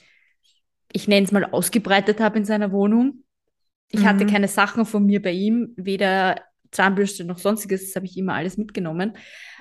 ich 0.91 1.07
nenne 1.07 1.25
es 1.25 1.31
mal, 1.31 1.45
ausgebreitet 1.45 2.19
habe 2.19 2.37
in 2.37 2.45
seiner 2.45 2.71
Wohnung. 2.71 3.22
Ich 3.93 4.01
mhm. 4.01 4.05
hatte 4.05 4.25
keine 4.25 4.47
Sachen 4.47 4.85
von 4.85 5.05
mir 5.05 5.21
bei 5.21 5.31
ihm, 5.31 5.73
weder 5.77 6.41
Zahnbürste 6.71 7.23
noch 7.23 7.37
sonstiges, 7.37 7.85
das 7.85 7.95
habe 7.95 8.07
ich 8.07 8.17
immer 8.17 8.33
alles 8.33 8.57
mitgenommen. 8.57 9.15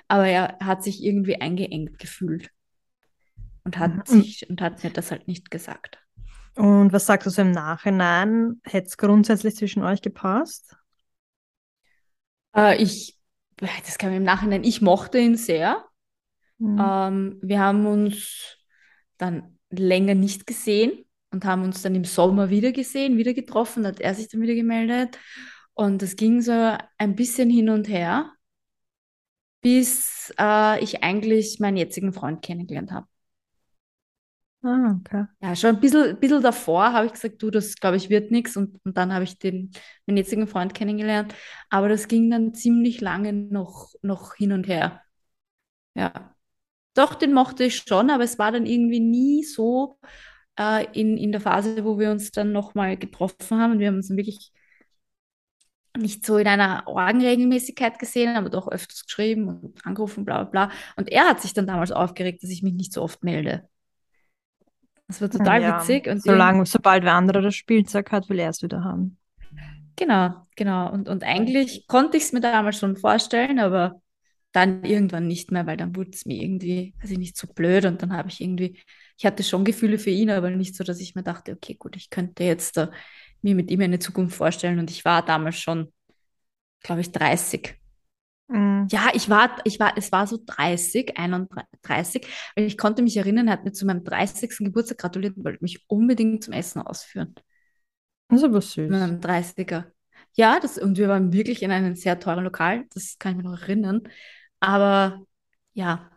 Aber 0.09 0.27
er 0.27 0.59
hat 0.61 0.83
sich 0.83 1.05
irgendwie 1.05 1.41
eingeengt 1.41 1.99
gefühlt 1.99 2.51
und 3.65 3.79
hat, 3.79 4.11
mhm. 4.11 4.23
sich, 4.23 4.49
und 4.49 4.63
hat 4.63 4.83
mir 4.83 4.91
das 4.91 5.11
halt 5.11 5.29
nicht 5.29 5.51
gesagt. 5.51 5.99
Und 6.55 6.93
was 6.95 7.07
sagst 7.07 7.27
du 7.27 7.31
so 7.31 7.43
im 7.43 7.51
Nachhinein? 7.51 8.61
Hätte 8.65 8.89
es 8.89 8.97
grundsätzlich 8.97 9.55
zwischen 9.55 9.83
euch 9.83 10.01
gepasst? 10.01 10.77
Äh, 12.57 12.83
ich, 12.83 13.19
das 13.57 13.99
kam 13.99 14.13
im 14.13 14.23
Nachhinein, 14.23 14.65
ich 14.65 14.81
mochte 14.81 15.19
ihn 15.19 15.37
sehr. 15.37 15.85
Mhm. 16.57 16.81
Ähm, 16.83 17.39
wir 17.43 17.61
haben 17.61 17.87
uns 17.87 18.57
dann 19.19 19.59
länger 19.69 20.15
nicht 20.15 20.47
gesehen. 20.47 21.05
Und 21.33 21.45
haben 21.45 21.63
uns 21.63 21.83
dann 21.83 21.95
im 21.95 22.05
Sommer 22.05 22.51
wieder 22.51 22.73
gesehen, 22.73 23.17
wieder 23.17 23.35
getroffen, 23.35 23.87
hat 23.87 24.01
er 24.01 24.15
sich 24.15 24.29
dann 24.29 24.41
wieder 24.41 24.55
gemeldet. 24.55 25.19
Und 25.75 26.03
das 26.03 26.17
ging 26.17 26.41
so 26.43 26.77
ein 26.99 27.17
bisschen 27.17 27.51
hin 27.51 27.71
und 27.71 27.89
her, 27.89 28.33
bis 29.61 30.33
äh, 30.39 30.83
ich 30.83 31.03
eigentlich 31.03 31.61
meinen 31.61 31.77
jetzigen 31.77 32.13
Freund 32.13 32.43
kennengelernt 32.43 32.93
habe. 32.93 33.07
Ah, 34.65 34.97
okay. 35.01 35.25
Ja, 35.41 35.57
schon 35.57 35.71
ein 35.75 35.81
bisschen, 35.81 36.19
bisschen 36.21 36.41
davor 36.41 36.93
habe 36.93 37.07
ich 37.07 37.13
gesagt, 37.13 37.43
du, 37.43 37.51
das 37.51 37.75
glaube 37.77 37.97
ich 37.97 38.11
wird 38.11 38.31
nichts. 38.31 38.57
Und, 38.57 38.79
und 38.85 38.97
dann 38.97 39.13
habe 39.13 39.25
ich 39.25 39.39
den, 39.39 39.73
meinen 40.07 40.19
jetzigen 40.19 40.47
Freund 40.47 40.73
kennengelernt. 40.73 41.35
Aber 41.69 41.89
das 41.89 42.07
ging 42.07 42.31
dann 42.31 42.55
ziemlich 42.55 43.01
lange 43.01 43.33
noch, 43.33 43.93
noch 44.03 44.37
hin 44.37 44.53
und 44.53 44.69
her. 44.69 45.03
Ja. 45.95 46.35
Doch, 46.95 47.15
den 47.15 47.33
mochte 47.33 47.65
ich 47.65 47.77
schon, 47.79 48.11
aber 48.11 48.25
es 48.25 48.39
war 48.39 48.53
dann 48.53 48.67
irgendwie 48.67 49.01
nie 49.01 49.45
so 49.45 49.99
äh, 50.59 50.87
in, 50.93 51.17
in 51.17 51.33
der 51.33 51.41
Phase, 51.41 51.85
wo 51.85 51.99
wir 51.99 52.11
uns 52.11 52.31
dann 52.31 52.53
nochmal 52.53 52.97
getroffen 52.97 53.59
haben. 53.59 53.73
Und 53.73 53.79
wir 53.79 53.89
haben 53.89 53.97
uns 53.97 54.09
dann 54.09 54.17
wirklich 54.17 54.53
nicht 55.97 56.25
so 56.25 56.39
in 56.39 56.47
einer 56.47 56.85
Orgenregelmäßigkeit 56.87 57.99
gesehen, 57.99 58.37
aber 58.37 58.49
doch 58.49 58.69
öfters 58.69 59.05
geschrieben 59.05 59.49
und 59.49 59.87
angerufen, 59.87 60.25
bla 60.25 60.45
bla 60.45 60.67
bla. 60.67 60.77
Und 60.97 61.11
er 61.11 61.25
hat 61.29 61.41
sich 61.41 61.53
dann 61.53 61.67
damals 61.67 61.93
aufgeregt, 61.93 62.43
dass 62.43 62.51
ich 62.51 62.63
mich 62.63 62.75
nicht 62.75 62.93
so 62.93 63.03
oft 63.03 63.23
melde. 63.25 63.69
Das 65.09 65.21
war 65.21 65.29
total 65.29 65.61
ja, 65.61 65.79
witzig. 65.79 66.07
Und 66.07 66.23
solange, 66.23 66.65
sobald 66.65 67.05
wer 67.05 67.13
andere 67.13 67.43
das 67.43 67.55
Spielzeug 67.55 68.11
hat, 68.13 68.31
will 68.31 68.39
er 68.39 68.49
es 68.49 68.63
wieder 68.63 68.83
haben. 68.83 69.19
Genau, 69.97 70.47
genau. 70.57 70.91
Und, 70.91 71.09
und 71.09 71.23
eigentlich 71.23 71.87
konnte 71.87 72.17
ich 72.17 72.23
es 72.25 72.33
mir 72.33 72.41
damals 72.41 72.79
schon 72.79 72.97
vorstellen, 72.97 73.59
aber 73.59 74.01
dann 74.53 74.85
irgendwann 74.85 75.27
nicht 75.27 75.51
mehr, 75.51 75.67
weil 75.67 75.77
dann 75.77 75.97
wurde 75.97 76.11
es 76.13 76.25
mir 76.25 76.43
irgendwie, 76.43 76.95
weiß 77.03 77.11
ich 77.11 77.19
nicht, 77.19 77.37
so 77.37 77.47
blöd 77.47 77.85
und 77.85 78.03
dann 78.03 78.15
habe 78.15 78.29
ich 78.29 78.41
irgendwie, 78.41 78.79
ich 79.19 79.27
hatte 79.27 79.43
schon 79.43 79.65
Gefühle 79.65 79.99
für 79.99 80.11
ihn, 80.11 80.31
aber 80.31 80.51
nicht 80.51 80.75
so, 80.77 80.85
dass 80.85 81.01
ich 81.01 81.15
mir 81.15 81.23
dachte, 81.23 81.53
okay, 81.53 81.75
gut, 81.75 81.97
ich 81.97 82.11
könnte 82.11 82.45
jetzt 82.45 82.77
uh, 82.79 82.87
mir 83.43 83.55
mit 83.55 83.71
ihm 83.71 83.81
eine 83.81 83.99
Zukunft 83.99 84.37
vorstellen 84.37 84.79
und 84.79 84.91
ich 84.91 85.05
war 85.05 85.25
damals 85.25 85.59
schon, 85.59 85.93
glaube 86.83 87.01
ich, 87.01 87.13
30. 87.13 87.77
Mhm. 88.49 88.89
Ja, 88.91 89.11
ich 89.15 89.29
war, 89.31 89.57
ich 89.65 89.81
war, 89.81 89.95
es 89.97 90.13
war 90.13 90.27
so 90.27 90.39
30, 90.45 91.17
31, 91.19 92.27
weil 92.55 92.65
ich 92.65 92.77
konnte 92.79 93.03
mich 93.03 93.17
erinnern, 93.17 93.49
er 93.49 93.55
hat 93.55 93.65
mir 93.65 93.73
zu 93.73 93.87
meinem 93.87 94.05
30. 94.05 94.65
Geburtstag 94.65 94.99
gratuliert 94.99 95.37
und 95.37 95.45
wollte 95.45 95.63
mich 95.63 95.85
unbedingt 95.89 96.45
zum 96.45 96.53
Essen 96.53 96.83
ausführen. 96.83 97.35
Das 98.29 98.39
ist 98.39 98.45
aber 98.45 98.63
süß. 98.63 98.91
Mit 98.91 99.01
meinem 99.01 99.21
30er. 99.21 99.93
Ja, 100.35 100.59
das, 100.59 100.79
und 100.79 100.97
wir 100.97 101.09
waren 101.09 101.33
wirklich 101.33 101.63
in 101.63 101.71
einem 101.71 101.95
sehr 101.95 102.19
teuren 102.19 102.45
Lokal, 102.45 102.87
das 102.95 103.19
kann 103.19 103.33
ich 103.33 103.37
mir 103.45 103.51
noch 103.51 103.61
erinnern. 103.61 104.03
Aber 104.61 105.27
ja, 105.75 106.11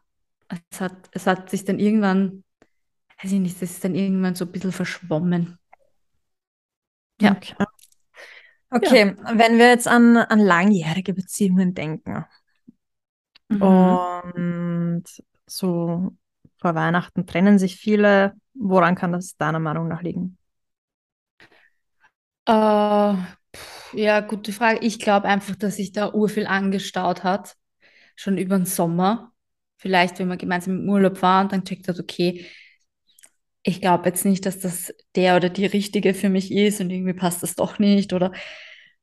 es 0.70 0.80
hat, 0.80 1.10
es 1.12 1.28
hat 1.28 1.50
sich 1.50 1.66
dann 1.66 1.80
irgendwann, 1.80 2.45
weiß 3.26 3.34
ich 3.34 3.40
nicht, 3.40 3.62
das 3.62 3.72
ist 3.72 3.84
dann 3.84 3.96
irgendwann 3.96 4.36
so 4.36 4.46
ein 4.46 4.52
bisschen 4.52 4.72
verschwommen. 4.72 5.58
Ja. 7.20 7.32
Okay. 7.32 7.56
Okay, 8.70 9.16
ja. 9.18 9.38
wenn 9.38 9.58
wir 9.58 9.70
jetzt 9.70 9.88
an, 9.88 10.18
an 10.18 10.40
langjährige 10.40 11.14
Beziehungen 11.14 11.74
denken 11.74 12.26
mhm. 13.48 13.62
und 13.62 15.04
so 15.46 16.12
vor 16.58 16.76
Weihnachten 16.76 17.26
trennen 17.26 17.58
sich 17.58 17.78
viele, 17.78 18.34
woran 18.54 18.96
kann 18.96 19.12
das 19.12 19.38
deiner 19.38 19.60
Meinung 19.60 19.88
nach 19.88 20.02
liegen? 20.02 20.38
Uh, 22.48 23.16
ja, 23.94 24.20
gute 24.28 24.52
Frage. 24.52 24.80
Ich 24.82 25.00
glaube 25.00 25.28
einfach, 25.28 25.56
dass 25.56 25.78
sich 25.78 25.94
da 25.94 26.12
urviel 26.12 26.48
angestaut 26.48 27.24
hat, 27.24 27.56
schon 28.16 28.38
über 28.38 28.58
den 28.58 28.66
Sommer. 28.66 29.32
Vielleicht, 29.78 30.20
wenn 30.20 30.28
man 30.28 30.38
gemeinsam 30.38 30.80
im 30.80 30.90
Urlaub 30.90 31.22
war 31.22 31.44
und 31.44 31.54
dann 31.54 31.64
checkt 31.64 31.88
hat, 31.88 32.00
okay, 32.00 32.46
ich 33.68 33.82
glaube 33.82 34.08
jetzt 34.08 34.26
nicht, 34.26 34.46
dass 34.46 34.60
das 34.60 34.94
der 35.16 35.36
oder 35.36 35.50
die 35.50 35.66
richtige 35.66 36.14
für 36.14 36.30
mich 36.30 36.52
ist 36.52 36.80
und 36.80 36.92
irgendwie 36.92 37.14
passt 37.14 37.42
das 37.42 37.56
doch 37.56 37.80
nicht 37.80 38.14
oder 38.14 38.32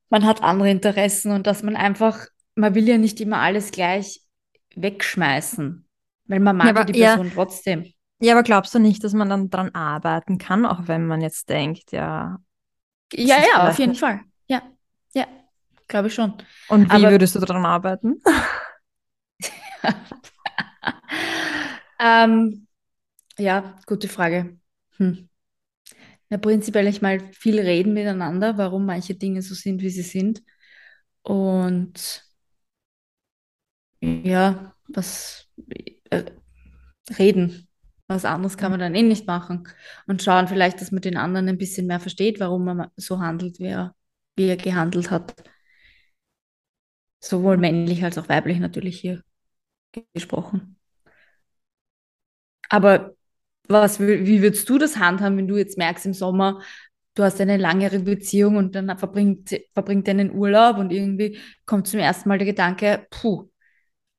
man 0.08 0.24
hat 0.24 0.42
andere 0.42 0.70
Interessen 0.70 1.32
und 1.32 1.48
dass 1.48 1.64
man 1.64 1.74
einfach, 1.74 2.26
man 2.54 2.76
will 2.76 2.88
ja 2.88 2.96
nicht 2.96 3.20
immer 3.20 3.38
alles 3.38 3.72
gleich 3.72 4.20
wegschmeißen, 4.76 5.84
weil 6.26 6.40
man 6.40 6.56
mag 6.56 6.66
ja, 6.66 6.74
aber, 6.74 6.84
die 6.84 6.92
Person 6.92 7.26
ja, 7.26 7.32
trotzdem. 7.34 7.92
Ja, 8.20 8.34
aber 8.34 8.44
glaubst 8.44 8.72
du 8.72 8.78
nicht, 8.78 9.02
dass 9.02 9.14
man 9.14 9.28
dann 9.28 9.50
dran 9.50 9.74
arbeiten 9.74 10.38
kann, 10.38 10.64
auch 10.64 10.86
wenn 10.86 11.06
man 11.06 11.20
jetzt 11.20 11.48
denkt, 11.48 11.90
ja. 11.90 12.38
Ja, 13.12 13.40
ja, 13.40 13.68
auf 13.68 13.78
jeden 13.80 13.96
Fall. 13.96 14.20
Ja, 14.46 14.62
ja, 15.12 15.26
glaube 15.88 16.06
ich 16.06 16.14
schon. 16.14 16.34
Und 16.68 16.88
wie 16.88 16.94
aber, 16.94 17.10
würdest 17.10 17.34
du 17.34 17.40
daran 17.40 17.66
arbeiten? 17.66 18.22
ähm, 21.98 22.68
ja, 23.38 23.78
gute 23.86 24.08
Frage. 24.08 24.58
Hm. 24.96 25.28
Ja, 26.30 26.38
prinzipiell 26.38 26.86
ich 26.86 27.02
mal 27.02 27.20
viel 27.32 27.60
reden 27.60 27.92
miteinander, 27.94 28.56
warum 28.58 28.86
manche 28.86 29.14
Dinge 29.14 29.42
so 29.42 29.54
sind, 29.54 29.82
wie 29.82 29.90
sie 29.90 30.02
sind. 30.02 30.42
Und 31.22 32.24
ja, 34.00 34.74
was 34.88 35.48
äh, 36.10 36.24
reden. 37.18 37.68
Was 38.08 38.24
anderes 38.24 38.56
kann 38.58 38.72
man 38.72 38.80
dann 38.80 38.94
eh 38.94 39.02
nicht 39.02 39.26
machen. 39.26 39.68
Und 40.06 40.22
schauen 40.22 40.48
vielleicht, 40.48 40.80
dass 40.80 40.92
man 40.92 41.02
den 41.02 41.16
anderen 41.16 41.48
ein 41.48 41.58
bisschen 41.58 41.86
mehr 41.86 42.00
versteht, 42.00 42.40
warum 42.40 42.64
man 42.64 42.88
so 42.96 43.20
handelt, 43.20 43.58
wie 43.60 43.66
er, 43.66 43.94
wie 44.36 44.48
er 44.48 44.56
gehandelt 44.56 45.10
hat. 45.10 45.34
Sowohl 47.20 47.56
männlich 47.56 48.04
als 48.04 48.18
auch 48.18 48.28
weiblich 48.28 48.58
natürlich 48.58 49.00
hier 49.00 49.22
gesprochen. 50.14 50.78
Aber 52.68 53.14
was, 53.72 54.00
wie 54.00 54.42
würdest 54.42 54.68
du 54.68 54.78
das 54.78 54.98
handhaben, 54.98 55.36
wenn 55.36 55.48
du 55.48 55.56
jetzt 55.56 55.78
merkst 55.78 56.06
im 56.06 56.14
Sommer, 56.14 56.60
du 57.14 57.22
hast 57.22 57.40
eine 57.40 57.56
langere 57.56 58.00
Beziehung 58.00 58.56
und 58.56 58.74
dann 58.74 58.96
verbringt, 58.98 59.54
verbringt 59.74 60.08
einen 60.08 60.32
Urlaub 60.32 60.78
und 60.78 60.92
irgendwie 60.92 61.38
kommt 61.66 61.86
zum 61.88 62.00
ersten 62.00 62.28
Mal 62.28 62.38
der 62.38 62.46
Gedanke, 62.46 63.06
puh, 63.10 63.48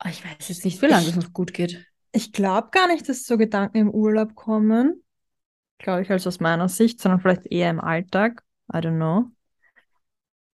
ich 0.05 0.24
weiß 0.24 0.50
jetzt 0.50 0.65
nicht, 0.65 0.81
wie 0.81 0.88
lange 0.88 1.05
das 1.05 1.15
noch 1.15 1.33
gut 1.33 1.53
geht. 1.53 1.86
Ich 2.12 2.33
glaube 2.33 2.69
gar 2.72 2.88
nicht, 2.88 3.07
dass 3.10 3.25
so 3.25 3.38
Gedanken 3.38 3.77
im 3.77 3.89
Urlaub 3.89 4.36
kommen. 4.36 5.01
Glaube 5.79 6.03
ich, 6.03 6.12
als 6.12 6.27
aus 6.27 6.39
meiner 6.39 6.69
Sicht, 6.69 7.01
sondern 7.01 7.22
vielleicht 7.22 7.48
eher 7.48 7.69
im 7.69 7.79
Alltag. 7.79 8.43
I 8.72 8.77
don't 8.77 8.98
know. 8.98 9.31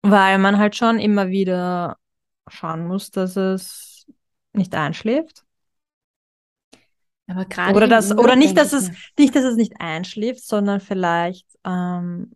Weil 0.04 0.38
man 0.38 0.58
halt 0.58 0.75
schon 0.75 1.00
immer 1.00 1.30
wieder 1.30 1.98
schauen 2.48 2.88
muss, 2.88 3.10
dass 3.12 3.36
es 3.36 4.06
nicht 4.54 4.75
einschläft. 4.75 5.47
Aber 7.27 7.46
gerade 7.46 7.75
oder 7.75 7.88
das, 7.88 8.17
oder 8.17 8.36
nicht, 8.36 8.57
dass 8.57 8.74
es 8.74 8.89
nicht, 9.17 9.36
dass 9.36 9.43
es 9.43 9.55
nicht 9.57 9.74
einschläft, 9.79 10.46
sondern 10.46 10.79
vielleicht, 10.79 11.46
ähm, 11.65 12.31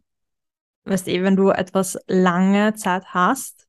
weißt 0.83 1.07
du, 1.07 1.23
wenn 1.23 1.37
du 1.37 1.49
etwas 1.49 1.97
lange 2.07 2.73
Zeit 2.73 3.05
hast, 3.07 3.67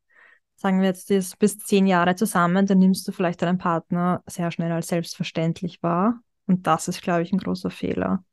sagen 0.56 0.80
wir 0.80 0.88
jetzt, 0.88 1.10
du 1.10 1.20
bis 1.38 1.58
zehn 1.58 1.86
Jahre 1.86 2.16
zusammen, 2.16 2.66
dann 2.66 2.78
nimmst 2.78 3.06
du 3.06 3.12
vielleicht 3.12 3.42
deinen 3.42 3.58
Partner 3.58 4.22
sehr 4.26 4.50
schnell 4.50 4.72
als 4.72 4.88
selbstverständlich 4.88 5.82
wahr. 5.82 6.20
Und 6.46 6.66
das 6.66 6.88
ist, 6.88 7.02
glaube 7.02 7.22
ich, 7.22 7.32
ein 7.32 7.38
großer 7.38 7.70
Fehler. 7.70 8.24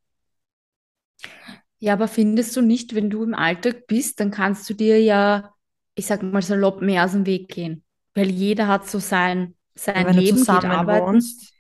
Ja, 1.79 1.93
aber 1.93 2.07
findest 2.07 2.55
du 2.55 2.61
nicht, 2.61 2.93
wenn 2.93 3.09
du 3.09 3.23
im 3.23 3.33
Alltag 3.33 3.87
bist, 3.87 4.19
dann 4.19 4.31
kannst 4.31 4.69
du 4.69 4.73
dir 4.73 5.01
ja, 5.01 5.53
ich 5.95 6.05
sag 6.07 6.23
mal 6.23 6.41
salopp, 6.41 6.81
mehr 6.81 7.05
aus 7.05 7.11
dem 7.11 7.25
Weg 7.25 7.49
gehen. 7.49 7.83
Weil 8.15 8.29
jeder 8.29 8.67
hat 8.67 8.87
so 8.89 8.99
sein, 8.99 9.55
sein 9.75 10.05
ja, 10.07 10.11
Leben, 10.11 10.37
geht 10.37 10.49
arbeiten. 10.49 11.05
Wohnst, 11.05 11.53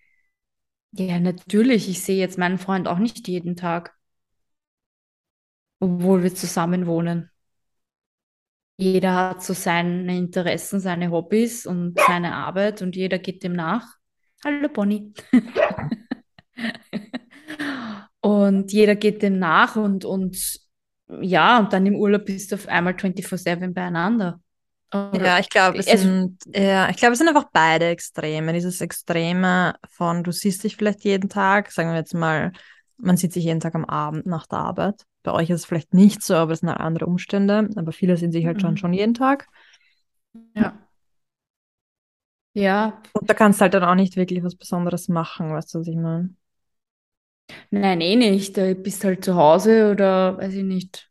ja, 0.91 1.19
natürlich. 1.19 1.89
Ich 1.89 2.03
sehe 2.03 2.17
jetzt 2.17 2.37
meinen 2.37 2.57
Freund 2.57 2.87
auch 2.87 2.99
nicht 2.99 3.27
jeden 3.27 3.55
Tag, 3.55 3.95
obwohl 5.79 6.23
wir 6.23 6.33
zusammen 6.33 6.87
wohnen. 6.87 7.29
Jeder 8.77 9.13
hat 9.13 9.43
so 9.43 9.53
seine 9.53 10.17
Interessen, 10.17 10.79
seine 10.79 11.11
Hobbys 11.11 11.65
und 11.65 11.99
seine 12.07 12.35
Arbeit 12.35 12.81
und 12.81 12.95
jeder 12.95 13.19
geht 13.19 13.43
dem 13.43 13.53
nach. 13.53 13.85
Hallo 14.43 14.69
Bonnie. 14.69 15.13
und 18.21 18.71
jeder 18.71 18.95
geht 18.95 19.21
dem 19.21 19.37
nach 19.37 19.75
und, 19.75 20.05
und 20.05 20.59
ja, 21.21 21.59
und 21.59 21.73
dann 21.73 21.85
im 21.87 21.95
Urlaub 21.95 22.25
bist 22.25 22.51
du 22.51 22.55
auf 22.55 22.67
einmal 22.67 22.93
24-7 22.93 23.73
beieinander. 23.73 24.41
Ja, 24.91 25.37
ich 25.39 25.49
glaube, 25.49 25.77
es, 25.77 25.85
sind, 25.85 26.39
ja, 26.47 26.89
ich 26.89 26.97
glaube, 26.97 27.13
es 27.13 27.19
sind 27.19 27.27
einfach 27.27 27.49
beide 27.53 27.87
Extreme. 27.87 28.53
Dieses 28.53 28.81
Extreme 28.81 29.75
von, 29.87 30.23
du 30.23 30.31
siehst 30.31 30.63
dich 30.63 30.75
vielleicht 30.75 31.03
jeden 31.03 31.29
Tag, 31.29 31.71
sagen 31.71 31.89
wir 31.89 31.97
jetzt 31.97 32.15
mal, 32.15 32.51
man 32.97 33.15
sieht 33.15 33.33
sich 33.33 33.43
jeden 33.43 33.59
Tag 33.59 33.75
am 33.75 33.85
Abend 33.85 34.25
nach 34.25 34.47
der 34.47 34.59
Arbeit. 34.59 35.03
Bei 35.21 35.31
euch 35.31 35.49
ist 35.49 35.61
es 35.61 35.65
vielleicht 35.65 35.93
nicht 35.93 36.23
so, 36.23 36.33
aber 36.35 36.53
es 36.53 36.61
sind 36.61 36.69
halt 36.69 36.79
andere 36.79 37.05
Umstände. 37.05 37.69
Aber 37.75 37.91
viele 37.91 38.17
sehen 38.17 38.31
sich 38.31 38.45
halt 38.45 38.57
mhm. 38.57 38.61
schon, 38.61 38.77
schon 38.77 38.93
jeden 38.93 39.13
Tag. 39.13 39.47
Ja. 40.55 40.73
Ja. 42.53 43.01
Und 43.13 43.29
da 43.29 43.33
kannst 43.33 43.59
du 43.59 43.63
halt 43.63 43.73
dann 43.73 43.83
auch 43.83 43.95
nicht 43.95 44.15
wirklich 44.15 44.43
was 44.43 44.55
Besonderes 44.55 45.07
machen, 45.07 45.51
weißt 45.51 45.73
du, 45.73 45.79
was 45.79 45.87
ich 45.87 45.95
meine? 45.95 46.35
Nein, 47.69 48.01
eh 48.01 48.15
nicht. 48.15 48.57
Du 48.57 48.75
bist 48.75 49.03
halt 49.03 49.23
zu 49.23 49.35
Hause 49.35 49.91
oder 49.91 50.37
weiß 50.37 50.53
ich 50.53 50.63
nicht. 50.63 51.09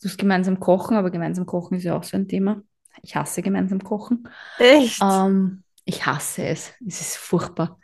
Du 0.00 0.08
musst 0.08 0.18
gemeinsam 0.18 0.60
kochen, 0.60 0.96
aber 0.96 1.10
gemeinsam 1.10 1.46
kochen 1.46 1.78
ist 1.78 1.84
ja 1.84 1.96
auch 1.96 2.04
so 2.04 2.16
ein 2.16 2.28
Thema. 2.28 2.62
Ich 3.02 3.16
hasse 3.16 3.42
gemeinsam 3.42 3.82
kochen. 3.82 4.28
Echt? 4.58 5.00
Ähm, 5.02 5.62
ich 5.84 6.06
hasse 6.06 6.44
es. 6.44 6.72
Es 6.86 7.00
ist 7.00 7.16
furchtbar. 7.16 7.78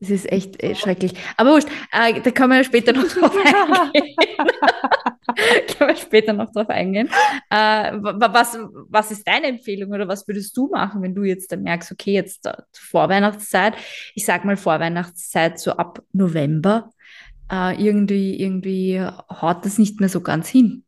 Das 0.00 0.10
ist 0.10 0.30
echt 0.32 0.60
äh, 0.62 0.74
schrecklich. 0.74 1.14
Aber 1.36 1.50
wurscht, 1.50 1.68
äh, 1.92 2.20
da 2.20 2.30
man 2.48 2.58
ja 2.58 2.64
später 2.64 2.92
noch 2.92 3.04
drauf 3.04 3.36
eingehen. 3.36 4.16
kann 5.78 5.86
man 5.86 5.96
später 5.96 6.32
noch 6.32 6.50
drauf 6.50 6.68
eingehen. 6.68 7.08
Äh, 7.50 7.92
was, 8.00 8.58
was 8.88 9.10
ist 9.10 9.26
deine 9.26 9.46
Empfehlung 9.46 9.92
oder 9.92 10.08
was 10.08 10.26
würdest 10.26 10.56
du 10.56 10.68
machen, 10.68 11.02
wenn 11.02 11.14
du 11.14 11.22
jetzt 11.22 11.52
dann 11.52 11.62
merkst, 11.62 11.92
okay, 11.92 12.12
jetzt 12.12 12.46
äh, 12.46 12.54
Vorweihnachtszeit, 12.72 13.74
ich 14.14 14.24
sag 14.24 14.44
mal 14.44 14.56
Vorweihnachtszeit 14.56 15.60
so 15.60 15.72
ab 15.72 16.02
November, 16.12 16.90
äh, 17.50 17.80
irgendwie, 17.82 18.40
irgendwie 18.40 19.00
haut 19.00 19.64
das 19.64 19.78
nicht 19.78 20.00
mehr 20.00 20.08
so 20.08 20.20
ganz 20.20 20.48
hin. 20.48 20.84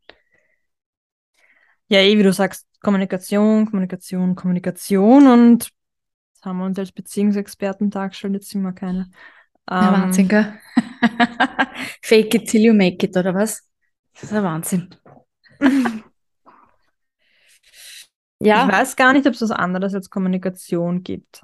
Ja, 1.88 2.00
eh, 2.00 2.19
wie 2.19 2.23
du 2.23 2.33
sagst, 2.33 2.66
Kommunikation, 2.85 3.67
Kommunikation, 3.67 4.35
Kommunikation 4.35 5.26
und 5.26 5.64
jetzt 6.35 6.45
haben 6.45 6.59
wir 6.59 6.67
uns 6.67 6.79
als 6.79 6.93
Beziehungsexperten 6.93 7.91
dargestellt, 7.91 8.35
jetzt 8.35 8.50
sind 8.50 8.62
wir 8.62 8.73
keine. 8.73 9.11
Ja, 9.69 9.88
ähm, 9.88 10.03
Wahnsinn, 10.03 10.29
gell? 10.29 10.55
Fake 12.03 12.35
it 12.35 12.49
till 12.49 12.61
you 12.61 12.75
make 12.75 13.05
it, 13.05 13.17
oder 13.17 13.35
was? 13.35 13.67
Das 14.12 14.25
ist 14.25 14.33
ein 14.33 14.45
Wahnsinn. 14.45 14.95
ja. 18.41 18.67
Ich 18.67 18.73
weiß 18.73 18.97
gar 18.97 19.12
nicht, 19.14 19.26
ob 19.26 19.33
es 19.35 19.43
was 19.43 19.50
anderes 19.50 19.95
als 19.95 20.11
Kommunikation 20.11 21.03
gibt. 21.03 21.43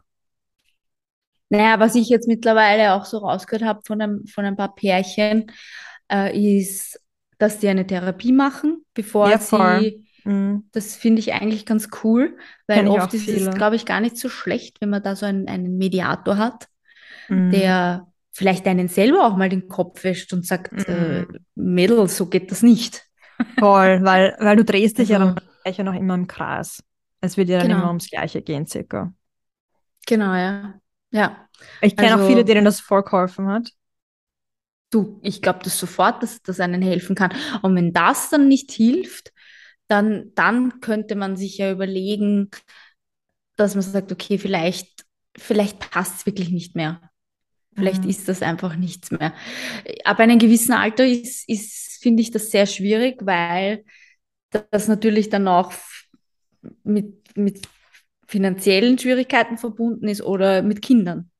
Naja, 1.48 1.80
was 1.80 1.96
ich 1.96 2.08
jetzt 2.08 2.28
mittlerweile 2.28 2.92
auch 2.92 3.04
so 3.04 3.18
rausgehört 3.18 3.64
habe 3.64 3.80
von 3.84 4.00
ein, 4.00 4.26
von 4.26 4.44
ein 4.44 4.56
paar 4.56 4.74
Pärchen, 4.74 5.50
äh, 6.12 6.58
ist, 6.58 7.00
dass 7.38 7.58
die 7.58 7.68
eine 7.68 7.86
Therapie 7.86 8.32
machen, 8.32 8.84
bevor 8.94 9.30
ja, 9.30 9.38
sie. 9.38 10.06
Mhm. 10.24 10.64
Das 10.72 10.96
finde 10.96 11.20
ich 11.20 11.32
eigentlich 11.32 11.66
ganz 11.66 11.88
cool, 12.02 12.36
weil 12.66 12.86
oft 12.88 13.14
ist 13.14 13.28
es, 13.28 13.54
glaube 13.54 13.76
ich, 13.76 13.86
gar 13.86 14.00
nicht 14.00 14.16
so 14.16 14.28
schlecht, 14.28 14.80
wenn 14.80 14.90
man 14.90 15.02
da 15.02 15.16
so 15.16 15.26
einen, 15.26 15.48
einen 15.48 15.76
Mediator 15.76 16.36
hat, 16.36 16.68
mhm. 17.28 17.50
der 17.50 18.06
vielleicht 18.32 18.66
einen 18.66 18.88
selber 18.88 19.26
auch 19.26 19.36
mal 19.36 19.48
den 19.48 19.68
Kopf 19.68 20.04
wäscht 20.04 20.32
und 20.32 20.46
sagt, 20.46 20.72
mhm. 20.72 20.94
äh, 20.94 21.26
Mädel, 21.54 22.08
so 22.08 22.26
geht 22.26 22.50
das 22.50 22.62
nicht. 22.62 23.04
Voll, 23.58 24.00
weil, 24.02 24.36
weil 24.38 24.56
du 24.56 24.64
drehst 24.64 24.98
dich 24.98 25.14
also, 25.14 25.28
ja 25.28 25.34
dann 25.64 25.74
ja 25.74 25.84
noch 25.84 25.94
immer 25.94 26.14
im 26.14 26.26
Kreis. 26.26 26.82
Es 27.20 27.36
wird 27.36 27.48
ja 27.48 27.58
dann 27.58 27.68
genau. 27.68 27.80
immer 27.80 27.88
ums 27.88 28.08
Gleiche 28.08 28.42
gehen, 28.42 28.66
circa. 28.66 29.12
Genau, 30.06 30.34
ja. 30.34 30.74
Ja. 31.10 31.48
Ich 31.82 31.96
kenne 31.96 32.12
also, 32.12 32.24
auch 32.24 32.28
viele, 32.28 32.44
denen 32.44 32.64
das 32.64 32.80
vorgeholfen 32.80 33.48
hat. 33.48 33.72
Du, 34.90 35.20
ich 35.22 35.42
glaube 35.42 35.60
das 35.62 35.78
sofort, 35.78 36.22
dass 36.22 36.42
das 36.42 36.58
einen 36.60 36.82
helfen 36.82 37.14
kann. 37.14 37.32
Und 37.62 37.76
wenn 37.76 37.92
das 37.92 38.30
dann 38.30 38.48
nicht 38.48 38.72
hilft, 38.72 39.32
dann, 39.90 40.32
dann 40.34 40.80
könnte 40.80 41.16
man 41.16 41.36
sich 41.36 41.58
ja 41.58 41.72
überlegen, 41.72 42.50
dass 43.56 43.74
man 43.74 43.82
sagt, 43.82 44.12
okay, 44.12 44.38
vielleicht, 44.38 45.04
vielleicht 45.36 45.90
passt 45.90 46.20
es 46.20 46.26
wirklich 46.26 46.50
nicht 46.50 46.76
mehr. 46.76 47.00
Vielleicht 47.74 48.04
mhm. 48.04 48.10
ist 48.10 48.28
das 48.28 48.42
einfach 48.42 48.76
nichts 48.76 49.10
mehr. 49.10 49.34
Ab 50.04 50.18
einem 50.20 50.38
gewissen 50.38 50.72
Alter 50.72 51.06
ist, 51.06 51.48
ist 51.48 51.90
finde 52.02 52.22
ich 52.22 52.30
das 52.30 52.50
sehr 52.50 52.66
schwierig, 52.66 53.18
weil 53.22 53.84
das 54.70 54.88
natürlich 54.88 55.28
dann 55.28 55.46
auch 55.48 55.72
mit, 56.82 57.36
mit 57.36 57.62
finanziellen 58.26 58.98
Schwierigkeiten 58.98 59.58
verbunden 59.58 60.08
ist 60.08 60.22
oder 60.22 60.62
mit 60.62 60.82
Kindern, 60.82 61.30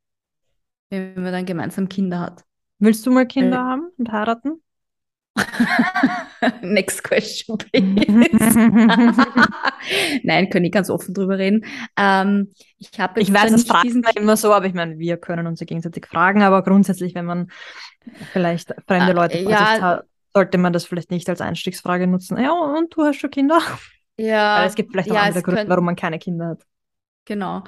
wenn 0.90 1.14
man 1.14 1.33
dann 1.33 1.47
gemeinsam 1.47 1.88
Kinder 1.88 2.21
hat. 2.21 2.45
Willst 2.78 3.07
du 3.07 3.11
mal 3.11 3.26
Kinder 3.26 3.57
äh, 3.57 3.61
haben 3.61 3.90
und 3.97 4.12
heiraten? 4.12 4.62
Next 6.62 7.02
question, 7.02 7.59
please. 7.59 8.06
Nein, 10.23 10.50
kann 10.50 10.64
ich 10.64 10.73
ganz 10.73 10.90
offen 10.90 11.14
drüber 11.14 11.38
reden. 11.38 11.64
Ähm, 11.97 12.52
ich 12.78 12.99
habe 12.99 13.20
ich 13.20 13.32
weiß, 13.32 13.52
das 13.52 13.82
diesen... 13.82 14.00
man 14.00 14.12
immer 14.14 14.37
so, 14.37 14.52
aber 14.52 14.66
ich 14.66 14.75
meine, 14.75 14.99
wir 14.99 15.16
können 15.16 15.47
uns 15.47 15.61
ja 15.61 15.66
gegenseitig 15.66 16.06
fragen, 16.06 16.42
aber 16.42 16.62
grundsätzlich, 16.62 17.14
wenn 17.14 17.26
man 17.26 17.50
vielleicht 18.32 18.75
fremde 18.87 19.12
ah, 19.12 19.23
Leute 19.23 19.38
äh, 19.38 19.49
ja, 19.49 19.80
hat, 19.80 20.04
sollte 20.35 20.59
man 20.59 20.73
das 20.73 20.85
vielleicht 20.85 21.11
nicht 21.11 21.28
als 21.28 21.40
Einstiegsfrage 21.40 22.06
nutzen. 22.06 22.38
Ja, 22.38 22.52
und 22.52 22.94
du 22.97 23.04
hast 23.04 23.18
schon 23.18 23.30
Kinder? 23.30 23.61
Ja. 24.16 24.61
Weil 24.61 24.68
es 24.68 24.75
gibt 24.75 24.92
vielleicht 24.92 25.10
auch 25.10 25.17
ja, 25.17 25.23
andere 25.23 25.43
Gründe, 25.43 25.69
warum 25.69 25.84
man 25.84 25.97
keine 25.97 26.19
Kinder 26.19 26.49
hat. 26.49 26.62
Genau, 27.26 27.62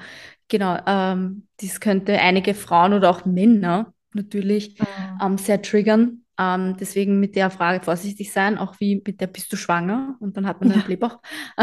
genau. 0.48 0.78
Ähm, 0.86 1.46
dies 1.60 1.80
könnte 1.80 2.18
einige 2.18 2.54
Frauen 2.54 2.94
oder 2.94 3.10
auch 3.10 3.24
Männer 3.24 3.92
natürlich 4.14 4.78
mhm. 4.78 4.86
ähm, 5.22 5.38
sehr 5.38 5.62
triggern 5.62 6.21
ähm, 6.42 6.76
deswegen 6.78 7.20
mit 7.20 7.36
der 7.36 7.50
Frage 7.50 7.84
vorsichtig 7.84 8.32
sein, 8.32 8.58
auch 8.58 8.80
wie 8.80 9.02
mit 9.04 9.20
der 9.20 9.26
bist 9.26 9.52
du 9.52 9.56
schwanger 9.56 10.16
und 10.20 10.36
dann 10.36 10.46
hat 10.46 10.60
man 10.60 10.70
ja. 10.70 10.76
einen 10.76 10.84
Blähbauch. 10.84 11.20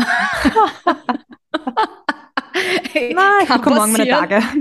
Nein, 2.93 3.15
kann 3.47 3.61
kommen 3.61 3.75
morgen 3.75 3.91
meine 3.91 4.07
Tage. 4.07 4.41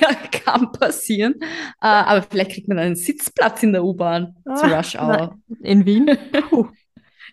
Ja, 0.00 0.14
kann 0.14 0.70
passieren. 0.70 1.34
Äh, 1.40 1.48
aber 1.80 2.22
vielleicht 2.22 2.52
kriegt 2.52 2.68
man 2.68 2.78
einen 2.78 2.94
Sitzplatz 2.94 3.64
in 3.64 3.72
der 3.72 3.82
U-Bahn 3.82 4.36
ah, 4.44 4.54
zu 4.54 4.66
Rush 4.66 4.94
Hour. 4.94 5.36
In 5.60 5.84
Wien? 5.84 6.08
Puh. 6.48 6.68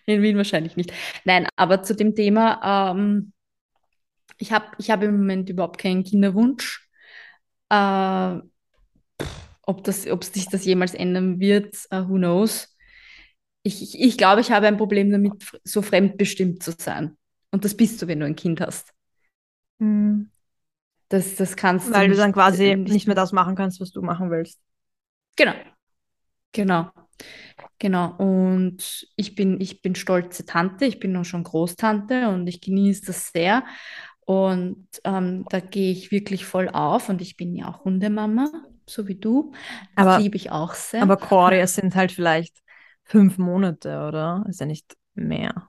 In 0.04 0.20
Wien 0.20 0.36
wahrscheinlich 0.36 0.76
nicht. 0.76 0.92
Nein, 1.24 1.46
aber 1.54 1.84
zu 1.84 1.94
dem 1.94 2.16
Thema, 2.16 2.90
ähm, 2.90 3.32
ich 4.38 4.50
habe 4.50 4.66
ich 4.78 4.90
hab 4.90 5.00
im 5.04 5.18
Moment 5.18 5.48
überhaupt 5.48 5.78
keinen 5.78 6.02
Kinderwunsch. 6.02 6.88
Äh, 7.68 8.38
ob, 9.70 9.84
das, 9.84 10.06
ob 10.08 10.24
sich 10.24 10.46
das 10.48 10.64
jemals 10.64 10.94
ändern 10.94 11.38
wird, 11.38 11.76
uh, 11.94 12.08
who 12.08 12.16
knows. 12.16 12.76
Ich, 13.62 13.82
ich, 13.82 14.00
ich 14.00 14.18
glaube, 14.18 14.40
ich 14.40 14.50
habe 14.50 14.66
ein 14.66 14.76
Problem 14.76 15.10
damit, 15.10 15.32
so 15.64 15.80
fremdbestimmt 15.80 16.62
zu 16.62 16.72
sein. 16.76 17.16
Und 17.52 17.64
das 17.64 17.76
bist 17.76 18.02
du, 18.02 18.08
wenn 18.08 18.20
du 18.20 18.26
ein 18.26 18.36
Kind 18.36 18.60
hast. 18.60 18.92
Mhm. 19.78 20.30
Das, 21.08 21.36
das 21.36 21.56
kannst 21.56 21.92
Weil 21.92 22.04
du, 22.04 22.10
nicht, 22.10 22.20
dann 22.20 22.32
quasi 22.32 22.66
äh, 22.66 22.76
nicht 22.76 23.06
mehr 23.06 23.16
das 23.16 23.32
machen 23.32 23.54
kannst, 23.54 23.80
was 23.80 23.92
du 23.92 24.02
machen 24.02 24.30
willst. 24.30 24.60
Genau. 25.36 25.54
Genau. 26.52 26.90
Genau. 27.78 28.16
Und 28.16 29.06
ich 29.16 29.34
bin, 29.34 29.60
ich 29.60 29.82
bin 29.82 29.94
stolze 29.94 30.46
Tante, 30.46 30.84
ich 30.84 30.98
bin 30.98 31.16
auch 31.16 31.24
schon 31.24 31.44
Großtante 31.44 32.28
und 32.28 32.46
ich 32.46 32.60
genieße 32.60 33.06
das 33.06 33.30
sehr. 33.32 33.64
Und 34.20 34.88
ähm, 35.04 35.44
da 35.48 35.60
gehe 35.60 35.92
ich 35.92 36.10
wirklich 36.10 36.44
voll 36.44 36.68
auf 36.68 37.08
und 37.08 37.20
ich 37.20 37.36
bin 37.36 37.54
ja 37.54 37.68
auch 37.68 37.84
Hundemama 37.84 38.50
so 38.90 39.08
wie 39.08 39.14
du. 39.14 39.52
Das 39.96 40.06
aber, 40.06 40.18
liebe 40.18 40.36
ich 40.36 40.50
auch 40.50 40.74
sehr. 40.74 41.02
Aber 41.02 41.16
Cory, 41.16 41.60
es 41.60 41.74
sind 41.74 41.94
halt 41.94 42.12
vielleicht 42.12 42.56
fünf 43.04 43.38
Monate, 43.38 44.06
oder? 44.06 44.44
Ist 44.48 44.60
ja 44.60 44.66
nicht 44.66 44.96
mehr. 45.14 45.68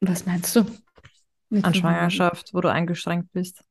Was 0.00 0.26
meinst 0.26 0.56
du? 0.56 0.64
An 1.62 1.74
Schwangerschaft, 1.74 2.54
wo 2.54 2.60
du 2.60 2.70
eingeschränkt 2.70 3.32
bist. 3.32 3.64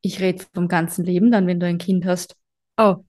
Ich 0.00 0.20
rede 0.20 0.44
vom 0.54 0.68
ganzen 0.68 1.04
Leben 1.04 1.30
dann, 1.30 1.46
wenn 1.46 1.60
du 1.60 1.66
ein 1.66 1.78
Kind 1.78 2.06
hast. 2.06 2.36
Oh. 2.76 3.04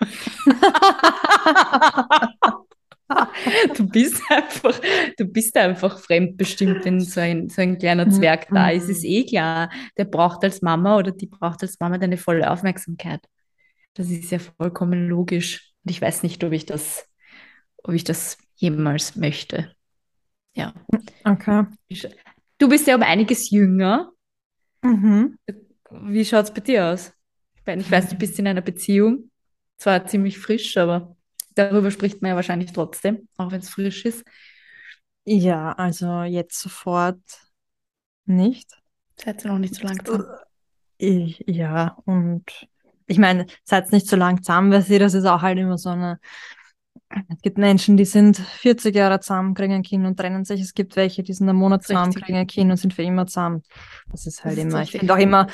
du 3.76 3.88
bist 3.88 4.22
einfach, 4.30 4.80
du 5.18 5.24
bist 5.26 5.56
einfach 5.56 5.98
fremdbestimmt, 5.98 6.84
wenn 6.84 7.00
so 7.00 7.20
ein, 7.20 7.48
so 7.48 7.62
ein 7.62 7.78
kleiner 7.78 8.08
Zwerg 8.10 8.48
da 8.50 8.70
ist. 8.70 8.84
Es 8.84 8.98
ist 8.98 9.04
eh 9.04 9.24
klar, 9.24 9.70
der 9.96 10.04
braucht 10.04 10.44
als 10.44 10.62
Mama 10.62 10.96
oder 10.96 11.12
die 11.12 11.26
braucht 11.26 11.62
als 11.62 11.78
Mama 11.80 11.98
deine 11.98 12.16
volle 12.16 12.50
Aufmerksamkeit. 12.50 13.20
Das 13.94 14.08
ist 14.10 14.30
ja 14.30 14.38
vollkommen 14.38 15.08
logisch. 15.08 15.72
Und 15.84 15.90
ich 15.90 16.00
weiß 16.00 16.22
nicht, 16.22 16.42
ob 16.44 16.52
ich 16.52 16.66
das, 16.66 17.06
ob 17.82 17.94
ich 17.94 18.04
das 18.04 18.38
jemals 18.56 19.16
möchte. 19.16 19.74
Ja. 20.54 20.74
Okay. 21.24 21.66
Du 22.58 22.68
bist 22.68 22.86
ja 22.86 22.94
um 22.94 23.02
einiges 23.02 23.50
jünger. 23.50 24.12
Mhm. 24.82 25.38
Wie 25.90 26.24
schaut 26.24 26.46
es 26.46 26.54
bei 26.54 26.60
dir 26.60 26.86
aus? 26.86 27.12
Ich 27.66 27.90
weiß, 27.90 28.08
du 28.10 28.16
bist 28.16 28.38
in 28.38 28.46
einer 28.46 28.60
Beziehung. 28.60 29.30
Zwar 29.76 30.06
ziemlich 30.06 30.38
frisch, 30.38 30.76
aber 30.76 31.16
darüber 31.54 31.90
spricht 31.90 32.22
man 32.22 32.30
ja 32.30 32.36
wahrscheinlich 32.36 32.72
trotzdem, 32.72 33.28
auch 33.36 33.50
wenn 33.50 33.60
es 33.60 33.68
frisch 33.70 34.04
ist. 34.04 34.24
Ja, 35.24 35.72
also 35.72 36.22
jetzt 36.22 36.60
sofort 36.60 37.20
nicht. 38.24 38.70
Seid 39.16 39.44
ihr 39.44 39.52
noch 39.52 39.58
nicht 39.58 39.74
so 39.74 39.84
langsam? 39.84 40.26
Ich, 40.98 41.44
ja, 41.46 41.96
und 42.04 42.44
ich 43.12 43.18
meine, 43.18 43.46
seid 43.62 43.92
nicht 43.92 44.08
so 44.08 44.16
lang 44.16 44.42
zusammen, 44.42 44.72
weil 44.72 44.82
sie, 44.82 44.98
das 44.98 45.14
ist 45.14 45.26
auch 45.26 45.42
halt 45.42 45.58
immer 45.58 45.78
so 45.78 45.90
eine. 45.90 46.18
Es 47.28 47.42
gibt 47.42 47.58
Menschen, 47.58 47.98
die 47.98 48.06
sind 48.06 48.38
40 48.38 48.94
Jahre 48.94 49.20
zusammen, 49.20 49.52
kriegen 49.52 49.74
ein 49.74 49.82
Kind 49.82 50.06
und 50.06 50.18
trennen 50.18 50.46
sich. 50.46 50.62
Es 50.62 50.72
gibt 50.72 50.96
welche, 50.96 51.22
die 51.22 51.34
sind 51.34 51.46
einen 51.46 51.58
Monat 51.58 51.84
zusammen, 51.84 52.14
kriegen 52.14 52.38
ein 52.38 52.46
Kind 52.46 52.70
und 52.70 52.78
sind 52.78 52.94
für 52.94 53.02
immer 53.02 53.26
zusammen. 53.26 53.62
Das 54.10 54.26
ist 54.26 54.44
halt 54.44 54.56
das 54.56 54.64
immer. 54.64 54.82
Ist 54.82 54.94
ich 54.94 54.98
finde 54.98 55.12
auch 55.12 55.18
immer, 55.18 55.46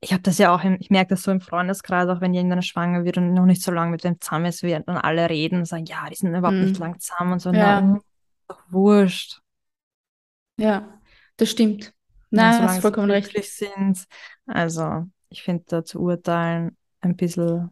ich 0.00 0.12
habe 0.12 0.22
das 0.22 0.38
ja 0.38 0.52
auch, 0.52 0.64
im, 0.64 0.76
ich 0.80 0.90
merke 0.90 1.10
das 1.10 1.22
so 1.22 1.30
im 1.30 1.40
Freundeskreis, 1.40 2.08
auch 2.08 2.20
wenn 2.20 2.34
jemand 2.34 2.64
schwanger 2.64 3.04
wird 3.04 3.16
und 3.16 3.32
noch 3.32 3.46
nicht 3.46 3.62
so 3.62 3.70
lange 3.70 3.92
mit 3.92 4.02
dem 4.02 4.20
zusammen 4.20 4.46
ist, 4.46 4.64
wie 4.64 4.72
dann 4.72 4.96
alle 4.96 5.30
reden 5.30 5.60
und 5.60 5.64
sagen, 5.66 5.84
ja, 5.86 6.08
die 6.10 6.16
sind 6.16 6.34
überhaupt 6.34 6.56
mhm. 6.56 6.64
nicht 6.64 6.78
lang 6.78 6.98
zusammen 6.98 7.34
und 7.34 7.38
so. 7.38 7.52
Ja. 7.52 7.80
Na, 7.80 8.00
doch 8.48 8.62
wurscht. 8.70 9.40
Ja, 10.58 11.00
das 11.36 11.50
stimmt. 11.50 11.92
Nein, 12.30 12.60
ja, 12.60 12.68
hast 12.68 12.80
vollkommen 12.80 13.10
recht. 13.10 13.32
Sind. 13.44 14.04
Also, 14.46 15.06
ich 15.36 15.42
finde 15.42 15.64
da 15.68 15.84
zu 15.84 16.00
urteilen 16.00 16.78
ein 17.02 17.14
bisschen 17.14 17.70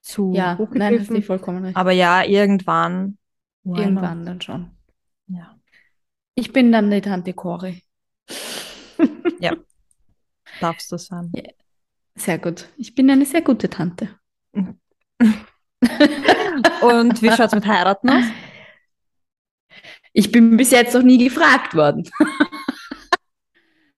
zu 0.00 0.32
Ja, 0.34 0.58
nein, 0.72 0.98
hast 0.98 1.10
du 1.10 1.22
vollkommen 1.22 1.64
recht. 1.64 1.76
Aber 1.76 1.92
ja, 1.92 2.24
irgendwann. 2.24 3.18
Irgendwann 3.64 4.26
dann 4.26 4.40
schon. 4.40 4.72
Ja. 5.28 5.56
Ich 6.34 6.52
bin 6.52 6.72
dann 6.72 6.90
die 6.90 7.00
Tante 7.00 7.34
Cori. 7.34 7.84
ja. 9.40 9.54
Darfst 10.60 10.90
du 10.90 10.98
sein. 10.98 11.30
Ja. 11.36 11.44
Sehr 12.16 12.38
gut. 12.38 12.68
Ich 12.76 12.96
bin 12.96 13.08
eine 13.10 13.24
sehr 13.24 13.42
gute 13.42 13.70
Tante. 13.70 14.08
Und 14.52 14.80
wie 17.22 17.30
schaut 17.30 17.46
es 17.46 17.54
mit 17.54 17.66
Heiraten 17.66 18.10
aus? 18.10 18.24
Ich 20.12 20.32
bin 20.32 20.56
bis 20.56 20.72
jetzt 20.72 20.94
noch 20.94 21.02
nie 21.02 21.22
gefragt 21.22 21.76
worden. 21.76 22.10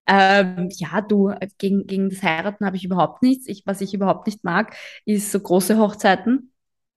Ähm, 0.06 0.68
ja, 0.72 1.00
du, 1.00 1.32
gegen, 1.58 1.86
gegen 1.86 2.10
das 2.10 2.22
Heiraten 2.22 2.66
habe 2.66 2.76
ich 2.76 2.84
überhaupt 2.84 3.22
nichts. 3.22 3.46
Ich, 3.46 3.62
was 3.66 3.80
ich 3.80 3.94
überhaupt 3.94 4.26
nicht 4.26 4.44
mag, 4.44 4.74
ist 5.04 5.30
so 5.30 5.40
große 5.40 5.78
Hochzeiten. 5.78 6.52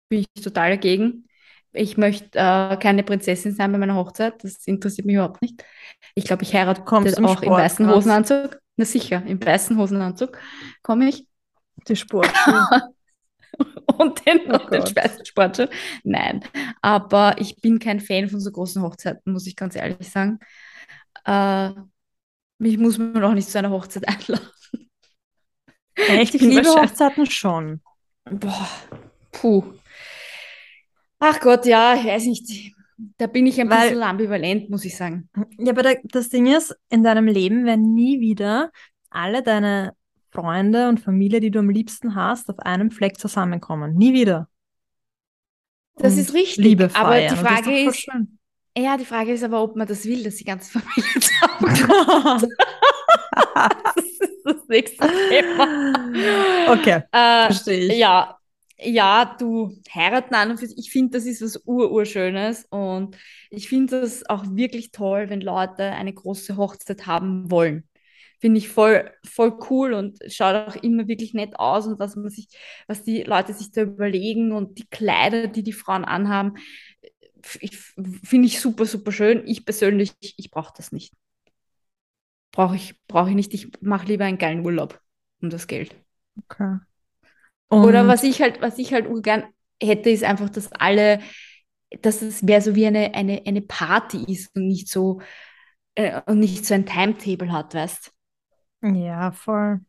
Bin 0.09 0.19
ich 0.21 0.43
total 0.43 0.71
dagegen. 0.71 1.27
Ich 1.71 1.97
möchte 1.97 2.39
äh, 2.39 2.77
keine 2.77 3.03
Prinzessin 3.03 3.53
sein 3.53 3.71
bei 3.71 3.77
meiner 3.77 3.95
Hochzeit. 3.95 4.43
Das 4.43 4.65
interessiert 4.65 5.05
mich 5.05 5.15
überhaupt 5.15 5.41
nicht. 5.41 5.63
Ich 6.15 6.25
glaube, 6.25 6.43
ich 6.43 6.53
heirate 6.53 6.83
Kommst 6.83 7.17
auch 7.19 7.33
Sport, 7.33 7.43
im 7.43 7.51
weißen 7.51 7.87
was? 7.87 7.95
Hosenanzug. 7.95 8.59
Na 8.77 8.85
sicher, 8.85 9.23
im 9.25 9.43
weißen 9.43 9.77
Hosenanzug 9.77 10.37
komme 10.81 11.09
ich. 11.09 11.27
Die 11.87 11.95
Sport. 11.95 12.31
und 13.97 14.25
den, 14.25 14.39
oh 14.51 14.55
und 14.55 14.71
den 14.71 14.85
Speisensportschuh. 14.85 15.67
Nein, 16.03 16.43
aber 16.81 17.35
ich 17.39 17.57
bin 17.57 17.79
kein 17.79 17.99
Fan 17.99 18.29
von 18.29 18.39
so 18.39 18.51
großen 18.51 18.81
Hochzeiten, 18.81 19.33
muss 19.33 19.47
ich 19.47 19.55
ganz 19.55 19.75
ehrlich 19.75 20.09
sagen. 20.09 20.39
Äh, 21.25 21.71
mich 22.57 22.77
muss 22.77 22.97
man 22.97 23.23
auch 23.23 23.33
nicht 23.33 23.49
zu 23.49 23.57
einer 23.57 23.71
Hochzeit 23.71 24.07
einladen. 24.07 24.49
Echt? 25.95 26.35
Ich 26.35 26.41
liebe 26.41 26.67
Hochzeiten 26.67 27.25
schon. 27.25 27.81
Boah, 28.29 28.69
puh. 29.31 29.63
Ach 31.19 31.39
Gott, 31.39 31.65
ja, 31.65 31.95
ich 31.95 32.05
weiß 32.05 32.25
nicht. 32.25 32.73
Da 33.17 33.27
bin 33.27 33.45
ich 33.45 33.59
ein 33.59 33.69
Weil, 33.69 33.89
bisschen 33.89 34.03
ambivalent, 34.03 34.69
muss 34.69 34.85
ich 34.85 34.95
sagen. 34.95 35.29
Ja, 35.57 35.71
aber 35.71 35.95
das 36.03 36.29
Ding 36.29 36.47
ist, 36.47 36.75
in 36.89 37.03
deinem 37.03 37.27
Leben 37.27 37.65
werden 37.65 37.93
nie 37.93 38.19
wieder 38.19 38.71
alle 39.09 39.43
deine 39.43 39.93
Freunde 40.31 40.89
und 40.89 40.99
Familie, 40.99 41.39
die 41.39 41.51
du 41.51 41.59
am 41.59 41.69
liebsten 41.69 42.15
hast, 42.15 42.49
auf 42.49 42.59
einem 42.59 42.91
Fleck 42.91 43.17
zusammenkommen. 43.17 43.95
Nie 43.95 44.13
wieder. 44.13 44.49
Das 45.95 46.13
und 46.13 46.19
ist 46.19 46.33
richtig. 46.33 46.63
Liebe 46.63 46.89
feiern. 46.89 47.05
Aber 47.05 47.35
die 47.35 47.41
Frage 47.41 47.79
ist, 47.87 48.07
ist 48.07 48.09
ja, 48.77 48.97
die 48.97 49.05
Frage 49.05 49.33
ist 49.33 49.43
aber, 49.43 49.61
ob 49.63 49.75
man 49.75 49.87
das 49.87 50.05
will, 50.05 50.23
dass 50.23 50.35
die 50.35 50.43
ganze 50.43 50.71
Familie 50.79 51.19
zusammenkommt. 51.19 52.51
das 53.95 54.05
ist 54.05 54.41
das 54.43 54.67
nächste 54.67 55.07
Thema. 55.29 56.71
Okay, 56.71 57.03
äh, 57.11 57.45
verstehe 57.45 57.93
ich. 57.93 57.97
Ja, 57.97 58.37
ja, 58.77 59.35
du 59.39 59.71
heiraten 59.93 60.35
an 60.35 60.51
und 60.51 60.59
für 60.59 60.67
sich, 60.67 60.77
ich 60.77 60.91
finde, 60.91 61.17
das 61.17 61.25
ist 61.25 61.41
was 61.41 61.61
Ururschönes 61.65 62.65
und 62.69 63.15
ich 63.49 63.69
finde 63.69 64.01
das 64.01 64.29
auch 64.29 64.43
wirklich 64.49 64.91
toll, 64.91 65.29
wenn 65.29 65.39
Leute 65.39 65.83
eine 65.83 66.13
große 66.13 66.57
Hochzeit 66.57 67.05
haben 67.05 67.49
wollen 67.49 67.87
finde 68.45 68.59
ich 68.59 68.69
voll, 68.69 69.11
voll 69.23 69.57
cool 69.69 69.93
und 69.93 70.19
schaut 70.27 70.55
auch 70.55 70.75
immer 70.83 71.07
wirklich 71.07 71.33
nett 71.33 71.57
aus 71.57 71.87
und 71.87 71.99
was 71.99 72.15
man 72.15 72.29
sich, 72.29 72.47
was 72.85 73.03
die 73.03 73.23
Leute 73.23 73.53
sich 73.53 73.71
da 73.71 73.81
überlegen 73.81 74.51
und 74.51 74.77
die 74.77 74.87
Kleider, 74.87 75.47
die 75.47 75.63
die 75.63 75.73
Frauen 75.73 76.05
anhaben, 76.05 76.53
finde 77.45 78.47
ich 78.47 78.59
super, 78.59 78.85
super 78.85 79.11
schön. 79.11 79.43
Ich 79.47 79.65
persönlich, 79.65 80.13
ich 80.19 80.51
brauche 80.51 80.73
das 80.75 80.91
nicht. 80.91 81.13
Brauche 82.51 82.75
ich, 82.75 82.95
brauche 83.07 83.29
ich 83.29 83.35
nicht. 83.35 83.53
Ich 83.53 83.69
mache 83.81 84.07
lieber 84.07 84.25
einen 84.25 84.37
geilen 84.37 84.65
Urlaub 84.65 84.99
um 85.41 85.49
das 85.49 85.67
Geld. 85.67 85.95
Okay. 86.43 86.79
Und 87.69 87.83
Oder 87.83 88.07
was 88.07 88.23
ich 88.23 88.41
halt, 88.41 88.61
was 88.61 88.77
ich 88.77 88.93
halt 88.93 89.07
gern 89.23 89.43
hätte, 89.81 90.09
ist 90.09 90.23
einfach, 90.23 90.49
dass 90.49 90.71
alle, 90.71 91.19
dass 92.01 92.21
es 92.21 92.41
mehr 92.41 92.61
so 92.61 92.75
wie 92.75 92.85
eine, 92.87 93.13
eine, 93.13 93.41
eine 93.45 93.61
Party 93.61 94.23
ist 94.31 94.55
und 94.55 94.67
nicht 94.67 94.89
so 94.89 95.21
äh, 95.95 96.21
und 96.25 96.39
nicht 96.39 96.65
so 96.65 96.73
ein 96.73 96.85
Timetable 96.85 97.51
hat, 97.51 97.73
weißt 97.73 98.11
ja, 98.93 99.31
voll. 99.31 99.81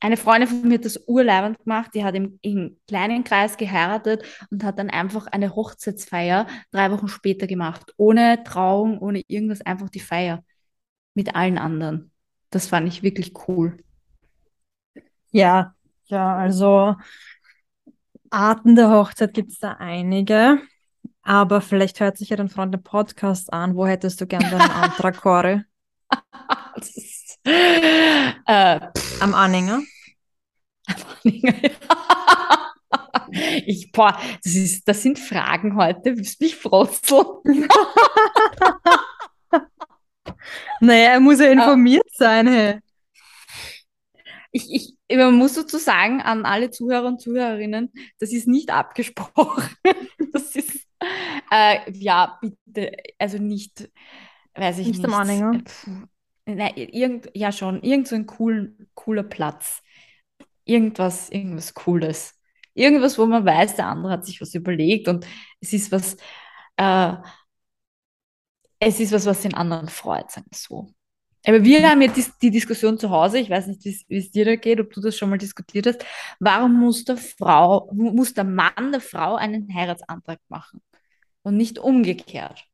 eine 0.00 0.16
Freundin 0.16 0.48
von 0.48 0.68
mir 0.68 0.74
hat 0.74 0.84
das 0.84 1.00
urleibend 1.06 1.58
gemacht, 1.60 1.92
die 1.94 2.04
hat 2.04 2.14
im, 2.14 2.38
im 2.42 2.76
kleinen 2.86 3.24
Kreis 3.24 3.56
geheiratet 3.56 4.24
und 4.50 4.62
hat 4.62 4.78
dann 4.78 4.90
einfach 4.90 5.26
eine 5.28 5.54
Hochzeitsfeier 5.56 6.46
drei 6.70 6.90
Wochen 6.90 7.08
später 7.08 7.46
gemacht. 7.46 7.94
Ohne 7.96 8.44
Trauung, 8.44 8.98
ohne 8.98 9.22
irgendwas, 9.26 9.62
einfach 9.62 9.88
die 9.88 10.00
Feier 10.00 10.44
mit 11.14 11.34
allen 11.34 11.56
anderen. 11.56 12.10
Das 12.50 12.66
fand 12.66 12.88
ich 12.88 13.02
wirklich 13.02 13.32
cool. 13.48 13.78
Ja, 15.30 15.74
ja, 16.06 16.36
also 16.36 16.94
Arten 18.30 18.76
der 18.76 18.90
Hochzeit 18.90 19.32
gibt 19.34 19.52
es 19.52 19.58
da 19.58 19.72
einige. 19.72 20.60
Aber 21.22 21.60
vielleicht 21.60 22.00
hört 22.00 22.18
sich 22.18 22.28
ja 22.28 22.36
dein 22.36 22.48
Freund 22.48 22.72
den 22.72 22.82
Podcast 22.82 23.52
an. 23.52 23.74
Wo 23.76 23.86
hättest 23.86 24.20
du 24.20 24.26
gern 24.26 24.42
deinen 24.42 24.60
Antrag, 24.70 25.16
Corey? 25.16 25.62
das 26.76 26.96
ist 26.96 27.15
äh, 27.46 28.80
Am 29.20 29.34
Anhänger? 29.34 29.82
Am 30.86 30.94
Anhänger, 31.24 31.70
Ich, 33.66 33.90
boah, 33.92 34.18
das, 34.44 34.54
ist, 34.54 34.86
das 34.86 35.02
sind 35.02 35.18
Fragen 35.18 35.76
heute. 35.76 36.16
Willst 36.16 36.40
mich 36.40 36.56
frotzeln? 36.56 37.68
naja, 40.80 41.12
er 41.12 41.20
muss 41.20 41.40
ja 41.40 41.50
informiert 41.50 42.06
sein, 42.12 42.46
hey. 42.46 42.78
Ich, 44.52 44.96
ich, 45.08 45.16
man 45.16 45.34
muss 45.34 45.54
dazu 45.54 45.78
sagen, 45.78 46.22
an 46.22 46.46
alle 46.46 46.70
Zuhörer 46.70 47.06
und 47.06 47.20
Zuhörerinnen, 47.20 47.92
das 48.18 48.32
ist 48.32 48.48
nicht 48.48 48.70
abgesprochen. 48.70 49.64
Das 50.32 50.54
ist, 50.54 50.86
äh, 51.50 51.90
ja, 51.92 52.38
bitte, 52.40 52.92
also 53.18 53.38
nicht, 53.38 53.88
weiß 54.54 54.78
ich 54.78 54.88
nicht. 54.88 54.98
Nicht 54.98 55.06
am 55.06 55.14
Anhänger. 55.14 55.62
Nein, 56.46 56.74
irgend, 56.76 57.28
ja 57.34 57.50
schon, 57.52 57.82
irgend 57.82 58.06
so 58.08 58.14
ein 58.14 58.26
cool, 58.38 58.76
cooler 58.94 59.24
Platz. 59.24 59.82
Irgendwas, 60.64 61.30
irgendwas 61.30 61.74
Cooles. 61.74 62.40
Irgendwas, 62.74 63.18
wo 63.18 63.26
man 63.26 63.44
weiß, 63.44 63.76
der 63.76 63.86
andere 63.88 64.12
hat 64.12 64.26
sich 64.26 64.40
was 64.40 64.54
überlegt 64.54 65.08
und 65.08 65.26
es 65.60 65.72
ist 65.72 65.92
was, 65.92 66.16
äh, 66.76 67.14
es 68.78 69.00
ist 69.00 69.12
was, 69.12 69.26
was 69.26 69.42
den 69.42 69.54
anderen 69.54 69.88
freut, 69.88 70.30
sagen 70.30 70.46
wir 70.50 70.58
so. 70.58 70.88
Aber 71.46 71.62
wir 71.64 71.88
haben 71.88 72.00
die, 72.00 72.24
die 72.42 72.50
Diskussion 72.50 72.98
zu 72.98 73.10
Hause, 73.10 73.38
ich 73.38 73.48
weiß 73.50 73.68
nicht, 73.68 73.84
wie 73.84 74.18
es 74.18 74.30
dir 74.32 74.44
da 74.44 74.56
geht, 74.56 74.80
ob 74.80 74.92
du 74.92 75.00
das 75.00 75.16
schon 75.16 75.30
mal 75.30 75.38
diskutiert 75.38 75.86
hast. 75.86 76.04
Warum 76.40 76.74
muss 76.78 77.04
der 77.04 77.16
Frau, 77.16 77.90
muss 77.92 78.34
der 78.34 78.44
Mann 78.44 78.90
der 78.92 79.00
Frau 79.00 79.36
einen 79.36 79.72
Heiratsantrag 79.72 80.40
machen 80.48 80.82
und 81.42 81.56
nicht 81.56 81.78
umgekehrt? 81.78 82.66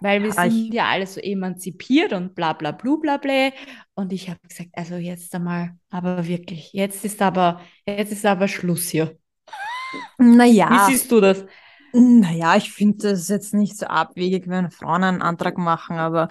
Weil 0.00 0.22
wir 0.22 0.30
ja, 0.30 0.50
sind 0.50 0.74
ja 0.74 0.86
alle 0.86 1.06
so 1.06 1.20
emanzipiert 1.20 2.12
und 2.12 2.34
bla 2.34 2.52
bla 2.52 2.72
bla 2.72 2.96
bla 2.96 3.16
bla. 3.16 3.50
Und 3.94 4.12
ich 4.12 4.28
habe 4.28 4.40
gesagt, 4.46 4.70
also 4.74 4.94
jetzt 4.94 5.34
einmal, 5.34 5.76
aber 5.90 6.26
wirklich, 6.26 6.72
jetzt 6.72 7.04
ist 7.04 7.20
aber, 7.20 7.60
jetzt 7.86 8.12
ist 8.12 8.24
aber 8.24 8.46
Schluss 8.48 8.88
hier. 8.88 9.16
Naja. 10.18 10.70
Wie 10.70 10.92
siehst 10.92 11.10
du 11.10 11.20
das? 11.20 11.44
Naja, 11.92 12.56
ich 12.56 12.70
finde 12.70 13.10
das 13.10 13.28
jetzt 13.28 13.54
nicht 13.54 13.76
so 13.76 13.86
abwegig, 13.86 14.48
wenn 14.48 14.70
Frauen 14.70 15.04
einen 15.04 15.22
Antrag 15.22 15.56
machen, 15.58 15.96
aber 15.96 16.28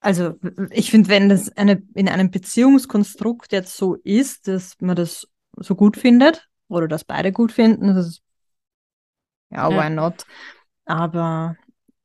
also 0.00 0.34
ich 0.70 0.90
finde, 0.90 1.08
wenn 1.08 1.28
das 1.28 1.56
eine, 1.56 1.82
in 1.94 2.08
einem 2.08 2.30
Beziehungskonstrukt 2.30 3.52
jetzt 3.52 3.76
so 3.76 3.94
ist, 3.94 4.48
dass 4.48 4.74
man 4.80 4.96
das 4.96 5.28
so 5.56 5.76
gut 5.76 5.96
findet 5.96 6.48
oder 6.68 6.88
dass 6.88 7.04
beide 7.04 7.30
gut 7.30 7.52
finden, 7.52 7.94
das 7.94 8.06
ist 8.06 8.22
ja, 9.50 9.70
why 9.70 9.90
not? 9.90 10.24
Aber 10.86 11.56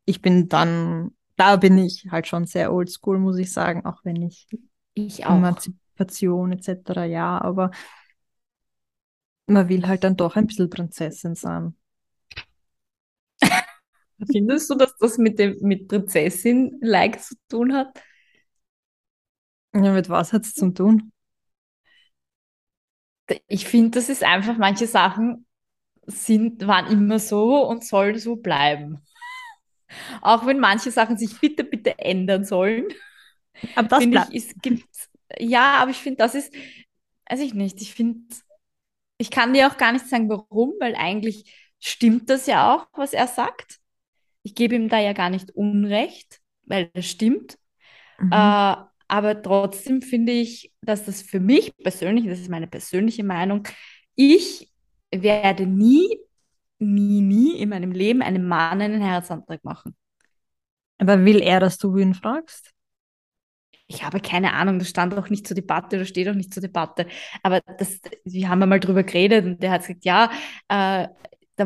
ich 0.07 0.21
bin 0.21 0.47
dann, 0.47 1.11
da 1.35 1.57
bin 1.57 1.77
ich 1.77 2.07
halt 2.09 2.27
schon 2.27 2.45
sehr 2.47 2.73
oldschool, 2.73 3.19
muss 3.19 3.37
ich 3.37 3.51
sagen, 3.51 3.85
auch 3.85 4.03
wenn 4.05 4.21
ich, 4.23 4.47
ich 4.93 5.25
auch. 5.25 5.35
Emanzipation 5.35 6.53
etc. 6.53 7.05
ja, 7.05 7.39
aber 7.39 7.71
man 9.47 9.67
will 9.67 9.85
halt 9.87 10.05
dann 10.05 10.15
doch 10.15 10.37
ein 10.37 10.47
bisschen 10.47 10.69
Prinzessin 10.69 11.35
sein. 11.35 11.75
Findest 14.31 14.69
du, 14.69 14.75
dass 14.75 14.95
das 14.97 15.17
mit 15.17 15.37
dem 15.39 15.57
mit 15.61 15.87
Prinzessin-like 15.87 17.21
zu 17.21 17.35
tun 17.49 17.73
hat? 17.73 17.99
Ja, 19.73 19.93
mit 19.93 20.09
was 20.09 20.33
hat 20.33 20.43
es 20.45 20.53
zu 20.55 20.71
tun? 20.73 21.11
Ich 23.47 23.65
finde, 23.67 23.91
das 23.99 24.09
ist 24.09 24.23
einfach, 24.23 24.57
manche 24.57 24.87
Sachen 24.87 25.45
sind, 26.07 26.67
waren 26.67 26.87
immer 26.91 27.19
so 27.19 27.67
und 27.67 27.85
sollen 27.85 28.19
so 28.19 28.37
bleiben. 28.37 29.01
Auch 30.21 30.45
wenn 30.45 30.59
manche 30.59 30.91
Sachen 30.91 31.17
sich 31.17 31.39
bitte, 31.39 31.63
bitte 31.63 31.97
ändern 31.99 32.45
sollen. 32.45 32.85
Aber 33.75 33.87
das 33.87 33.99
finde 34.03 34.27
ich, 34.31 34.53
gibt, 34.61 34.87
ja, 35.39 35.77
aber 35.77 35.91
ich 35.91 35.97
finde, 35.97 36.17
das 36.17 36.35
ist, 36.35 36.53
weiß 37.29 37.39
ich 37.39 37.53
nicht, 37.53 37.81
ich 37.81 37.93
finde, 37.93 38.21
ich 39.17 39.31
kann 39.31 39.53
dir 39.53 39.67
auch 39.67 39.77
gar 39.77 39.91
nicht 39.91 40.07
sagen, 40.07 40.29
warum, 40.29 40.73
weil 40.79 40.95
eigentlich 40.95 41.51
stimmt 41.79 42.29
das 42.29 42.47
ja 42.47 42.75
auch, 42.75 42.87
was 42.93 43.13
er 43.13 43.27
sagt. 43.27 43.79
Ich 44.43 44.55
gebe 44.55 44.75
ihm 44.75 44.89
da 44.89 44.99
ja 44.99 45.13
gar 45.13 45.29
nicht 45.29 45.51
Unrecht, 45.51 46.39
weil 46.63 46.89
das 46.93 47.05
stimmt. 47.07 47.57
Mhm. 48.19 48.31
Äh, 48.31 48.75
aber 49.09 49.41
trotzdem 49.41 50.01
finde 50.01 50.33
ich, 50.33 50.73
dass 50.81 51.05
das 51.05 51.21
für 51.21 51.39
mich 51.39 51.75
persönlich, 51.77 52.25
das 52.25 52.39
ist 52.39 52.49
meine 52.49 52.67
persönliche 52.67 53.23
Meinung, 53.23 53.63
ich 54.15 54.71
werde 55.11 55.65
nie 55.65 56.19
nie, 56.79 57.21
nie 57.21 57.57
in 57.59 57.69
meinem 57.69 57.91
Leben 57.91 58.21
einem 58.21 58.47
Mann 58.47 58.81
einen 58.81 59.03
Heiratsantrag 59.03 59.63
machen. 59.63 59.95
Aber 60.99 61.25
will 61.25 61.41
er, 61.41 61.59
dass 61.59 61.77
du 61.77 61.95
ihn 61.97 62.13
fragst? 62.13 62.73
ich 63.87 64.03
habe 64.03 64.19
keine 64.19 64.53
Ahnung, 64.53 64.79
das 64.79 64.89
stand 64.89 65.13
auch 65.17 65.29
nicht 65.29 65.47
zur 65.47 65.55
Debatte 65.55 65.95
oder 65.95 66.05
steht 66.05 66.27
auch 66.27 66.33
nicht 66.33 66.53
zur 66.53 66.61
Debatte. 66.61 67.07
Aber 67.41 67.61
das, 67.77 67.99
wir 68.25 68.49
haben 68.49 68.61
einmal 68.61 68.79
drüber 68.79 69.03
geredet 69.03 69.45
und 69.45 69.63
der 69.63 69.71
hat 69.71 69.81
gesagt, 69.81 70.05
ja, 70.05 70.29
äh, 70.67 71.07
da 71.55 71.65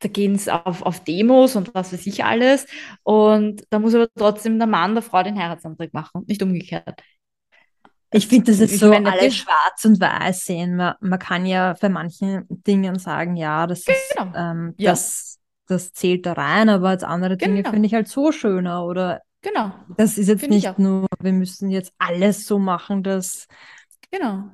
da 0.00 0.08
gehen 0.08 0.34
es 0.34 0.48
auf, 0.48 0.82
auf 0.82 1.02
Demos 1.04 1.56
und 1.56 1.74
was 1.74 1.92
weiß 1.92 2.06
ich 2.06 2.24
alles. 2.24 2.66
Und 3.02 3.64
da 3.70 3.78
muss 3.78 3.94
aber 3.94 4.08
trotzdem 4.14 4.58
der 4.58 4.66
Mann 4.66 4.94
der 4.94 5.02
Frau 5.02 5.22
den 5.22 5.38
Heiratsantrag 5.38 5.94
machen 5.94 6.18
und 6.18 6.28
nicht 6.28 6.42
umgekehrt. 6.42 7.02
Ich 8.16 8.28
finde, 8.28 8.52
das 8.52 8.60
ist 8.60 8.78
so 8.78 8.90
meine, 8.90 9.10
alles 9.10 9.36
schwarz 9.36 9.84
und 9.84 10.00
weiß 10.00 10.44
sehen. 10.44 10.76
Man, 10.76 10.94
man 11.00 11.18
kann 11.18 11.46
ja 11.46 11.74
für 11.74 11.88
manchen 11.88 12.46
Dingen 12.48 12.98
sagen, 12.98 13.36
ja, 13.36 13.66
das, 13.66 13.84
genau. 13.84 14.30
ist, 14.30 14.36
ähm, 14.36 14.74
ja. 14.76 14.92
das, 14.92 15.40
das 15.66 15.92
zählt 15.92 16.24
da 16.24 16.34
rein, 16.34 16.68
aber 16.68 16.90
als 16.90 17.02
andere 17.02 17.36
Dinge 17.36 17.56
genau. 17.56 17.70
finde 17.70 17.86
ich 17.86 17.94
halt 17.94 18.08
so 18.08 18.30
schöner 18.32 18.84
oder 18.84 19.20
Genau. 19.44 19.72
Das 19.98 20.16
ist 20.16 20.28
jetzt 20.28 20.40
Find 20.40 20.52
nicht 20.52 20.78
nur, 20.78 21.06
wir 21.20 21.32
müssen 21.32 21.68
jetzt 21.68 21.92
alles 21.98 22.46
so 22.46 22.58
machen, 22.58 23.02
dass. 23.02 23.46
Genau. 24.10 24.44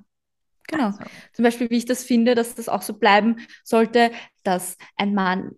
Genau. 0.67 0.87
Also. 0.87 0.99
Zum 1.33 1.45
Beispiel, 1.45 1.71
wie 1.71 1.77
ich 1.77 1.85
das 1.85 2.03
finde, 2.03 2.35
dass 2.35 2.55
das 2.57 2.69
auch 2.69 2.83
so 2.83 2.95
bleiben 2.95 3.37
sollte, 3.63 4.11
dass 4.43 4.77
ein 4.97 5.15
Mann 5.15 5.53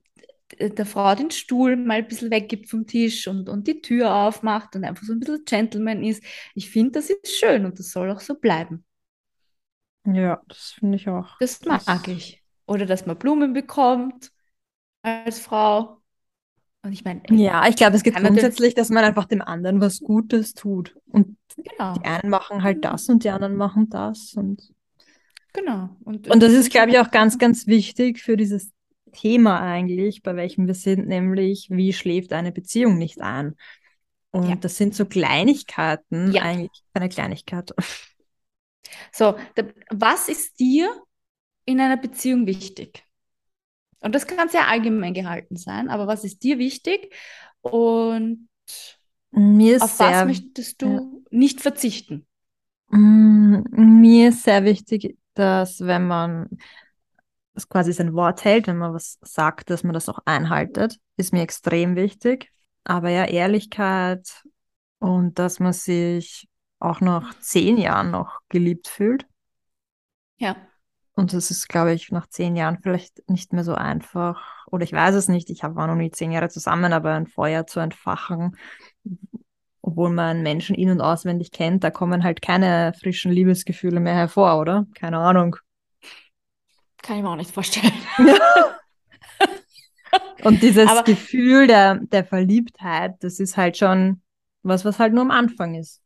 der 0.59 0.87
Frau 0.87 1.15
den 1.15 1.31
Stuhl 1.31 1.77
mal 1.77 1.99
ein 1.99 2.09
bisschen 2.09 2.31
weggibt 2.31 2.69
vom 2.69 2.87
Tisch 2.87 3.27
und, 3.29 3.49
und 3.49 3.67
die 3.67 3.81
Tür 3.81 4.15
aufmacht 4.15 4.77
und 4.77 4.85
einfach 4.85 5.05
so 5.05 5.13
ein 5.13 5.21
bisschen 5.21 5.45
Gentleman 5.45 6.03
ist. 6.03 6.23
Ich 6.55 6.71
finde, 6.71 6.93
das 6.93 7.11
ist 7.11 7.39
schön 7.39 7.65
und 7.65 7.79
das 7.79 7.91
soll 7.91 8.11
auch 8.11 8.21
so 8.21 8.35
bleiben. 8.35 8.85
Ja, 10.05 10.41
das 10.49 10.73
finde 10.79 10.97
ich 10.97 11.09
auch. 11.09 11.39
Das 11.39 11.65
mag 11.65 11.85
das... 11.85 12.09
ich. 12.09 12.43
Oder 12.67 12.87
dass 12.87 13.07
man 13.07 13.19
Blumen 13.19 13.53
bekommt 13.53 14.31
als 15.03 15.41
Frau. 15.41 15.99
Und 16.85 16.93
ich 16.93 17.05
meine, 17.05 17.23
ja, 17.31 17.69
ich 17.69 17.77
glaube, 17.77 17.97
es 17.97 18.03
geht 18.03 18.17
grundsätzlich, 18.17 18.75
dass 18.75 18.89
man 18.89 19.05
einfach 19.05 19.27
dem 19.27 19.41
anderen 19.41 19.81
was 19.81 20.01
Gutes 20.01 20.55
tut. 20.55 20.97
Und 21.07 21.37
genau. 21.57 21.95
die 21.95 22.05
einen 22.05 22.31
machen 22.31 22.63
halt 22.63 22.85
das 22.85 23.09
und 23.09 23.23
die 23.23 23.31
anderen 23.31 23.55
machen 23.55 23.89
das. 23.89 24.35
Und 24.35 24.73
genau. 25.53 25.91
Und, 26.05 26.29
und 26.29 26.43
das 26.43 26.53
ist, 26.53 26.73
glaube 26.73 26.91
ich, 26.91 26.99
auch 26.99 27.13
ganz, 27.13 27.39
ganz 27.39 27.69
wichtig 27.69 28.21
für 28.21 28.37
dieses 28.37 28.73
Thema 29.13 29.61
eigentlich, 29.61 30.23
bei 30.23 30.37
welchem 30.37 30.67
wir 30.67 30.75
sind, 30.75 31.07
nämlich, 31.07 31.69
wie 31.71 31.93
schläft 31.93 32.33
eine 32.33 32.53
Beziehung 32.53 32.99
nicht 32.99 33.21
ein? 33.21 33.57
Und 34.31 34.49
ja. 34.49 34.57
das 34.57 34.77
sind 34.77 34.95
so 34.95 35.05
Kleinigkeiten, 35.05 36.33
ja. 36.33 36.43
eigentlich 36.43 36.83
keine 36.95 37.09
Kleinigkeit. 37.09 37.73
So, 39.11 39.37
was 39.91 40.29
ist 40.29 40.59
dir 40.59 40.91
in 41.65 41.81
einer 41.81 41.97
Beziehung 41.97 42.47
wichtig? 42.47 43.05
Und 44.01 44.15
das 44.15 44.27
kann 44.27 44.49
sehr 44.49 44.69
allgemein 44.69 45.15
gehalten 45.15 45.57
sein, 45.57 45.89
aber 45.89 46.07
was 46.07 46.25
ist 46.25 46.43
dir 46.43 46.59
wichtig 46.59 47.15
und 47.61 48.49
mir 49.31 49.83
auf 49.83 49.93
sehr, 49.93 50.11
was 50.11 50.27
möchtest 50.27 50.83
du 50.83 50.87
ja. 50.87 51.03
nicht 51.31 51.61
verzichten? 51.61 52.27
Mm, 52.89 53.63
mir 53.71 54.31
ist 54.31 54.43
sehr 54.43 54.65
wichtig, 54.65 55.17
dass 55.35 55.81
wenn 55.81 56.07
man 56.07 56.49
das 57.55 57.69
quasi 57.69 57.93
sein 57.93 58.15
Wort 58.15 58.45
hält, 58.45 58.67
wenn 58.67 58.79
man 58.79 58.95
was 58.95 59.19
sagt, 59.23 59.71
dass 59.71 59.85
man 59.85 59.93
das 59.93 60.09
auch 60.09 60.21
einhaltet, 60.25 60.99
ist 61.17 61.33
mir 61.33 61.43
extrem 61.43 61.97
wichtig. 61.97 62.51
Aber 62.85 63.11
ja, 63.11 63.25
Ehrlichkeit 63.25 64.43
und 64.99 65.39
dass 65.39 65.61
man 65.61 65.73
sich 65.73 66.49
auch 66.79 67.01
nach 67.01 67.39
zehn 67.41 67.77
Jahren 67.77 68.11
noch 68.11 68.41
geliebt 68.49 68.89
fühlt. 68.89 69.27
Ja. 70.39 70.57
Und 71.15 71.35
das 71.35 71.51
ist, 71.51 71.69
glaube 71.69 71.93
ich, 71.93 72.11
nach 72.11 72.27
zehn 72.27 72.57
Jahren 72.57 72.79
vielleicht 72.83 73.29
nicht 73.29 73.53
mehr 73.53 73.65
so 73.65 73.75
einfach. 73.75 74.67
Oder 74.67 74.85
ich 74.85 74.93
weiß 74.93 75.15
es 75.15 75.29
nicht, 75.29 75.51
ich 75.51 75.63
war 75.63 75.87
noch 75.87 75.95
nie 75.95 76.11
zehn 76.11 76.33
Jahre 76.33 76.49
zusammen, 76.49 76.93
aber 76.93 77.13
ein 77.13 77.27
Feuer 77.27 77.67
zu 77.67 77.81
entfachen, 77.81 78.57
obwohl 79.83 80.11
man 80.11 80.43
Menschen 80.43 80.75
in- 80.75 80.91
und 80.91 81.01
auswendig 81.01 81.51
kennt, 81.51 81.85
da 81.85 81.91
kommen 81.91 82.25
halt 82.25 82.41
keine 82.41 82.95
frischen 82.99 83.31
Liebesgefühle 83.31 84.01
mehr 84.01 84.15
hervor, 84.15 84.59
oder? 84.59 84.87
Keine 84.95 85.19
Ahnung. 85.19 85.57
Kann 87.03 87.17
ich 87.17 87.23
mir 87.23 87.31
auch 87.31 87.37
nicht 87.37 87.51
vorstellen. 87.51 87.93
und 90.45 90.63
dieses 90.63 90.89
aber 90.89 91.03
Gefühl 91.03 91.67
der, 91.67 91.97
der 91.97 92.25
Verliebtheit, 92.25 93.17
das 93.21 93.41
ist 93.41 93.57
halt 93.57 93.77
schon 93.77 94.23
was, 94.63 94.85
was 94.85 94.99
halt 94.99 95.13
nur 95.13 95.23
am 95.23 95.31
Anfang 95.31 95.75
ist. 95.75 96.01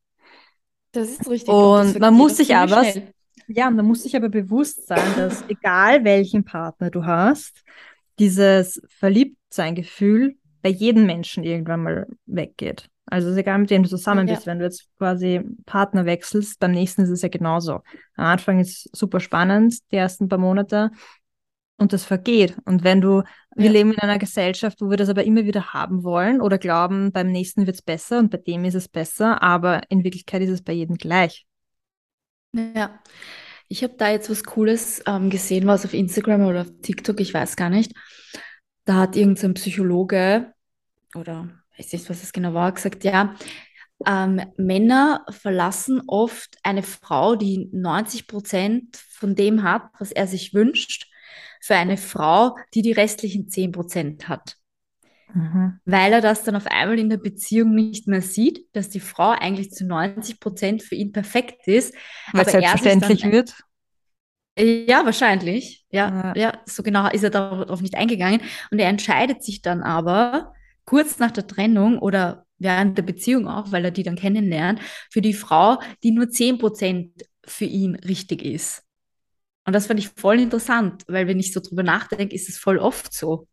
Das 0.93 1.11
ist 1.11 1.29
richtig. 1.29 1.53
Und 1.53 1.99
man 2.01 2.15
muss 2.15 2.39
sich 2.39 2.57
aber, 2.57 2.85
schnell. 2.85 3.13
Ja, 3.49 3.71
man 3.71 3.85
muss 3.85 4.03
sich 4.03 4.17
aber 4.17 4.31
bewusst 4.31 4.87
sein, 4.87 5.15
dass 5.17 5.45
egal 5.49 6.05
welchen 6.05 6.45
Partner 6.45 6.91
du 6.91 7.05
hast, 7.05 7.63
dieses 8.19 8.81
Verliebtsein-Gefühl 8.89 10.37
bei 10.63 10.71
jedem 10.71 11.07
Menschen 11.07 11.45
irgendwann 11.45 11.83
mal 11.83 12.07
weggeht. 12.25 12.89
Also 13.07 13.29
es 13.29 13.35
ist 13.35 13.39
egal, 13.39 13.59
mit 13.59 13.71
wem 13.71 13.83
du 13.85 13.89
zusammen 13.89 14.27
bist, 14.27 14.47
wenn 14.47 14.59
du 14.59 14.65
jetzt 14.65 14.89
quasi 14.99 15.43
Partner 15.65 16.07
wechselst, 16.07 16.59
beim 16.59 16.73
nächsten 16.73 17.03
ist 17.03 17.11
es 17.11 17.23
ja 17.23 17.29
genauso. 17.29 17.83
Am 18.17 18.27
Anfang 18.27 18.59
ist 18.59 18.87
es 18.87 18.99
super 18.99 19.21
spannend, 19.21 19.79
die 19.93 19.97
ersten 19.97 20.29
paar 20.29 20.39
Monate, 20.39 20.91
und 21.79 21.93
das 21.93 22.05
vergeht. 22.05 22.57
Und 22.65 22.85
wenn 22.85 23.01
du, 23.01 23.23
wir 23.55 23.71
leben 23.71 23.93
in 23.93 23.99
einer 23.99 24.19
Gesellschaft, 24.19 24.81
wo 24.81 24.91
wir 24.91 24.97
das 24.97 25.09
aber 25.09 25.25
immer 25.25 25.45
wieder 25.45 25.75
haben 25.75 26.05
wollen 26.05 26.41
oder 26.41 26.59
glauben, 26.59 27.13
beim 27.13 27.31
nächsten 27.31 27.67
wird 27.67 27.77
es 27.77 27.83
besser 27.83 28.19
und 28.19 28.31
bei 28.31 28.39
dem 28.39 28.65
ist 28.65 28.75
es 28.75 28.89
besser, 28.89 29.43
aber 29.43 29.83
in 29.91 30.05
Wirklichkeit 30.05 30.43
ist 30.43 30.51
es 30.51 30.63
bei 30.63 30.73
jedem 30.73 30.97
gleich. 30.97 31.47
Ja, 32.53 32.99
ich 33.69 33.83
habe 33.83 33.95
da 33.99 34.11
jetzt 34.11 34.31
was 34.31 34.45
Cooles 34.45 35.03
ähm, 35.07 35.29
gesehen, 35.29 35.67
was 35.67 35.85
auf 35.85 35.93
Instagram 35.93 36.47
oder 36.47 36.63
auf 36.63 36.73
TikTok, 36.83 37.21
ich 37.21 37.35
weiß 37.35 37.57
gar 37.57 37.69
nicht. 37.69 37.93
Da 38.85 38.95
hat 38.95 39.17
irgendein 39.17 39.55
Psychologe 39.55 40.55
oder 41.15 41.51
weiß 41.79 41.93
nicht, 41.93 42.09
was 42.09 42.21
das 42.21 42.33
genau 42.33 42.55
war, 42.55 42.73
gesagt, 42.73 43.05
ja, 43.05 43.35
ähm, 44.07 44.41
Männer 44.57 45.25
verlassen 45.31 46.03
oft 46.07 46.59
eine 46.63 46.83
Frau, 46.83 47.37
die 47.37 47.69
90 47.73 48.27
Prozent 48.27 48.97
von 48.97 49.35
dem 49.35 49.63
hat, 49.63 49.85
was 49.99 50.13
er 50.13 50.27
sich 50.27 50.53
wünscht, 50.53 51.11
für 51.61 51.77
eine 51.77 51.97
Frau, 51.97 52.57
die 52.75 52.83
die 52.83 52.93
restlichen 52.93 53.49
10 53.49 53.73
Prozent 53.73 54.29
hat. 54.29 54.57
Mhm. 55.33 55.81
Weil 55.85 56.13
er 56.13 56.21
das 56.21 56.45
dann 56.45 56.57
auf 56.57 56.67
einmal 56.67 56.99
in 56.99 57.11
der 57.11 57.17
Beziehung 57.17 57.75
nicht 57.75 58.07
mehr 58.07 58.23
sieht, 58.23 58.67
dass 58.73 58.89
die 58.89 59.01
Frau 59.01 59.31
eigentlich 59.31 59.71
zu 59.71 59.87
90 59.87 60.41
Prozent 60.41 60.83
für 60.83 60.95
ihn 60.95 61.13
perfekt 61.13 61.67
ist. 61.67 61.95
Weil 62.33 62.43
es 62.43 62.53
selbstverständlich 62.53 63.23
dann, 63.23 63.33
wird. 63.33 63.55
Ja, 64.59 65.05
wahrscheinlich. 65.05 65.85
Ja, 65.91 66.09
ja, 66.09 66.37
ja, 66.37 66.61
so 66.65 66.83
genau 66.83 67.09
ist 67.11 67.25
er 67.25 67.31
darauf 67.31 67.83
nicht 67.83 67.97
eingegangen. 67.97 68.41
Und 68.71 68.79
er 68.79 68.89
entscheidet 68.89 69.43
sich 69.43 69.63
dann 69.63 69.83
aber 69.83 70.55
kurz 70.87 71.19
nach 71.19 71.31
der 71.31 71.47
Trennung 71.47 71.99
oder 71.99 72.47
während 72.59 72.97
der 72.97 73.03
Beziehung 73.03 73.49
auch, 73.49 73.73
weil 73.73 73.85
er 73.85 73.91
die 73.91 74.03
dann 74.03 74.17
kennenlernt, 74.17 74.81
für 75.11 75.21
die 75.21 75.35
Frau, 75.35 75.79
die 76.03 76.13
nur 76.13 76.31
10 76.31 76.59
Prozent 76.59 77.13
für 77.45 77.67
ihn 77.67 77.97
richtig 77.97 78.43
ist. 78.43 78.83
Und 79.67 79.75
das 79.75 79.87
fand 79.89 80.01
ich 80.01 80.09
voll 80.09 80.41
interessant, 80.41 81.05
weil 81.09 81.27
wenn 81.27 81.41
ich 81.41 81.53
so 81.53 81.61
drüber 81.61 81.83
nachdenke, 81.83 82.35
ist 82.35 82.49
es 82.49 82.57
voll 82.57 82.79
oft 82.79 83.13
so. 83.13 83.49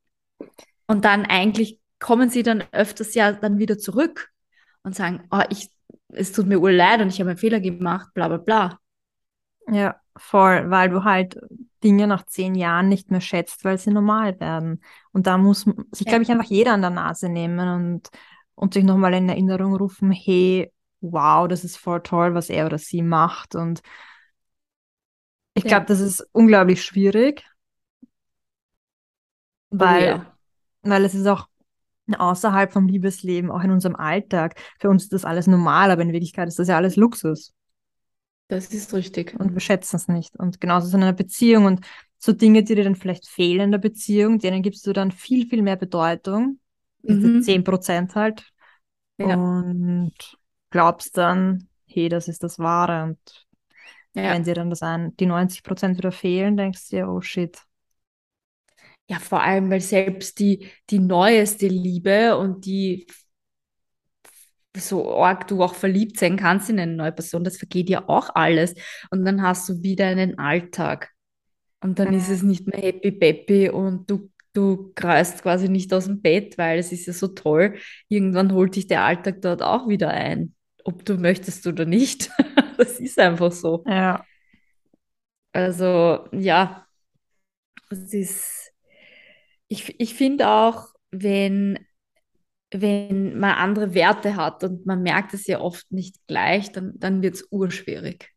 Und 0.87 1.05
dann 1.05 1.25
eigentlich 1.25 1.79
kommen 1.99 2.29
sie 2.29 2.43
dann 2.43 2.63
öfters 2.71 3.15
ja 3.15 3.31
dann 3.31 3.57
wieder 3.59 3.77
zurück 3.77 4.29
und 4.83 4.95
sagen, 4.95 5.27
oh, 5.31 5.41
ich, 5.49 5.69
es 6.09 6.31
tut 6.31 6.45
mir 6.47 6.61
wohl 6.61 6.73
leid 6.73 7.01
und 7.01 7.09
ich 7.09 7.19
habe 7.19 7.31
einen 7.31 7.39
Fehler 7.39 7.59
gemacht, 7.59 8.09
bla 8.13 8.27
bla 8.27 8.37
bla. 8.37 8.79
Ja, 9.67 9.95
voll, 10.15 10.69
weil 10.69 10.89
du 10.89 11.03
halt 11.03 11.39
Dinge 11.83 12.07
nach 12.07 12.25
zehn 12.25 12.55
Jahren 12.55 12.89
nicht 12.89 13.11
mehr 13.11 13.21
schätzt, 13.21 13.63
weil 13.65 13.77
sie 13.77 13.91
normal 13.91 14.39
werden. 14.39 14.81
Und 15.11 15.27
da 15.27 15.37
muss 15.37 15.61
sich, 15.91 16.05
ja. 16.05 16.11
glaube 16.11 16.23
ich, 16.23 16.31
einfach 16.31 16.49
jeder 16.49 16.73
an 16.73 16.81
der 16.81 16.89
Nase 16.89 17.29
nehmen 17.29 17.67
und, 17.67 18.09
und 18.55 18.73
sich 18.73 18.83
nochmal 18.83 19.13
in 19.13 19.29
Erinnerung 19.29 19.75
rufen, 19.75 20.11
hey, 20.11 20.71
wow, 21.01 21.47
das 21.47 21.63
ist 21.63 21.77
voll 21.77 22.01
toll, 22.01 22.33
was 22.33 22.49
er 22.49 22.65
oder 22.65 22.77
sie 22.77 23.01
macht. 23.01 23.55
Und 23.55 23.81
ich 25.53 25.63
glaube, 25.63 25.81
ja. 25.81 25.87
das 25.87 25.99
ist 25.99 26.27
unglaublich 26.31 26.83
schwierig, 26.83 27.43
weil, 29.69 30.03
oh, 30.03 30.05
ja 30.05 30.33
weil 30.83 31.05
es 31.05 31.15
ist 31.15 31.27
auch 31.27 31.47
außerhalb 32.17 32.71
vom 32.71 32.87
Liebesleben, 32.87 33.49
auch 33.49 33.63
in 33.63 33.71
unserem 33.71 33.95
Alltag. 33.95 34.59
Für 34.79 34.89
uns 34.89 35.03
ist 35.03 35.13
das 35.13 35.25
alles 35.25 35.47
normal, 35.47 35.89
aber 35.89 36.01
in 36.01 36.11
Wirklichkeit 36.11 36.47
ist 36.47 36.59
das 36.59 36.67
ja 36.67 36.75
alles 36.75 36.95
Luxus. 36.95 37.53
Das 38.47 38.67
ist 38.67 38.93
richtig. 38.93 39.39
Und 39.39 39.53
wir 39.53 39.59
schätzen 39.59 39.95
es 39.95 40.07
nicht. 40.07 40.35
Und 40.37 40.61
genauso 40.61 40.87
ist 40.87 40.93
in 40.93 41.03
einer 41.03 41.13
Beziehung 41.13 41.65
und 41.65 41.85
so 42.17 42.33
Dinge, 42.33 42.63
die 42.63 42.75
dir 42.75 42.83
dann 42.83 42.95
vielleicht 42.95 43.27
fehlen 43.27 43.61
in 43.61 43.71
der 43.71 43.79
Beziehung, 43.79 44.39
denen 44.39 44.61
gibst 44.61 44.85
du 44.87 44.93
dann 44.93 45.11
viel, 45.11 45.47
viel 45.47 45.61
mehr 45.61 45.75
Bedeutung. 45.75 46.59
Mhm. 47.01 47.41
10 47.41 47.63
Prozent 47.63 48.15
halt. 48.15 48.45
Ja. 49.17 49.35
Und 49.35 50.13
glaubst 50.69 51.17
dann, 51.17 51.67
hey, 51.85 52.09
das 52.09 52.27
ist 52.27 52.43
das 52.43 52.59
Wahre. 52.59 53.03
Und 53.03 53.47
ja. 54.13 54.33
wenn 54.33 54.43
dir 54.43 54.55
dann 54.55 54.69
das 54.69 54.81
ein, 54.81 55.15
die 55.17 55.25
90 55.25 55.63
Prozent 55.63 55.97
wieder 55.97 56.11
fehlen, 56.11 56.55
denkst 56.57 56.89
du 56.89 56.95
dir, 56.95 57.09
oh 57.09 57.21
shit, 57.21 57.59
ja, 59.09 59.19
vor 59.19 59.41
allem, 59.41 59.69
weil 59.69 59.81
selbst 59.81 60.39
die, 60.39 60.69
die 60.89 60.99
neueste 60.99 61.67
Liebe 61.67 62.37
und 62.37 62.65
die 62.65 63.05
so 64.75 65.15
arg 65.17 65.47
du 65.47 65.63
auch 65.63 65.75
verliebt 65.75 66.17
sein 66.19 66.37
kannst 66.37 66.69
in 66.69 66.79
eine 66.79 66.95
neue 66.95 67.11
Person, 67.11 67.43
das 67.43 67.57
vergeht 67.57 67.89
ja 67.89 68.07
auch 68.07 68.29
alles. 68.35 68.73
Und 69.11 69.25
dann 69.25 69.41
hast 69.41 69.69
du 69.69 69.83
wieder 69.83 70.07
einen 70.07 70.39
Alltag. 70.39 71.11
Und 71.81 71.99
dann 71.99 72.13
ist 72.13 72.29
es 72.29 72.43
nicht 72.43 72.65
mehr 72.67 72.81
happy 72.81 73.11
peppy 73.11 73.69
und 73.69 74.09
du, 74.09 74.31
du 74.53 74.91
kreist 74.95 75.43
quasi 75.43 75.67
nicht 75.69 75.93
aus 75.93 76.05
dem 76.05 76.21
Bett, 76.21 76.57
weil 76.57 76.79
es 76.79 76.91
ist 76.91 77.07
ja 77.07 77.13
so 77.13 77.27
toll. 77.27 77.75
Irgendwann 78.07 78.53
holt 78.53 78.75
dich 78.75 78.87
der 78.87 79.03
Alltag 79.03 79.41
dort 79.41 79.61
auch 79.61 79.87
wieder 79.89 80.09
ein. 80.09 80.55
ob 80.85 81.05
du 81.05 81.15
möchtest 81.17 81.67
oder 81.67 81.85
nicht. 81.85 82.29
das 82.77 82.99
ist 82.99 83.19
einfach 83.19 83.51
so. 83.51 83.83
Ja. 83.87 84.25
Also, 85.53 86.27
ja, 86.31 86.87
es 87.89 88.13
ist, 88.13 88.73
ich, 89.67 89.99
ich 89.99 90.15
finde 90.15 90.49
auch, 90.49 90.87
wenn, 91.11 91.79
wenn 92.81 93.37
man 93.37 93.55
andere 93.55 93.93
Werte 93.93 94.35
hat 94.35 94.63
und 94.63 94.85
man 94.85 95.01
merkt 95.01 95.33
es 95.33 95.47
ja 95.47 95.59
oft 95.59 95.91
nicht 95.91 96.15
gleich, 96.27 96.71
dann, 96.71 96.93
dann 96.95 97.21
wird 97.21 97.35
es 97.35 97.47
urschwierig. 97.51 98.31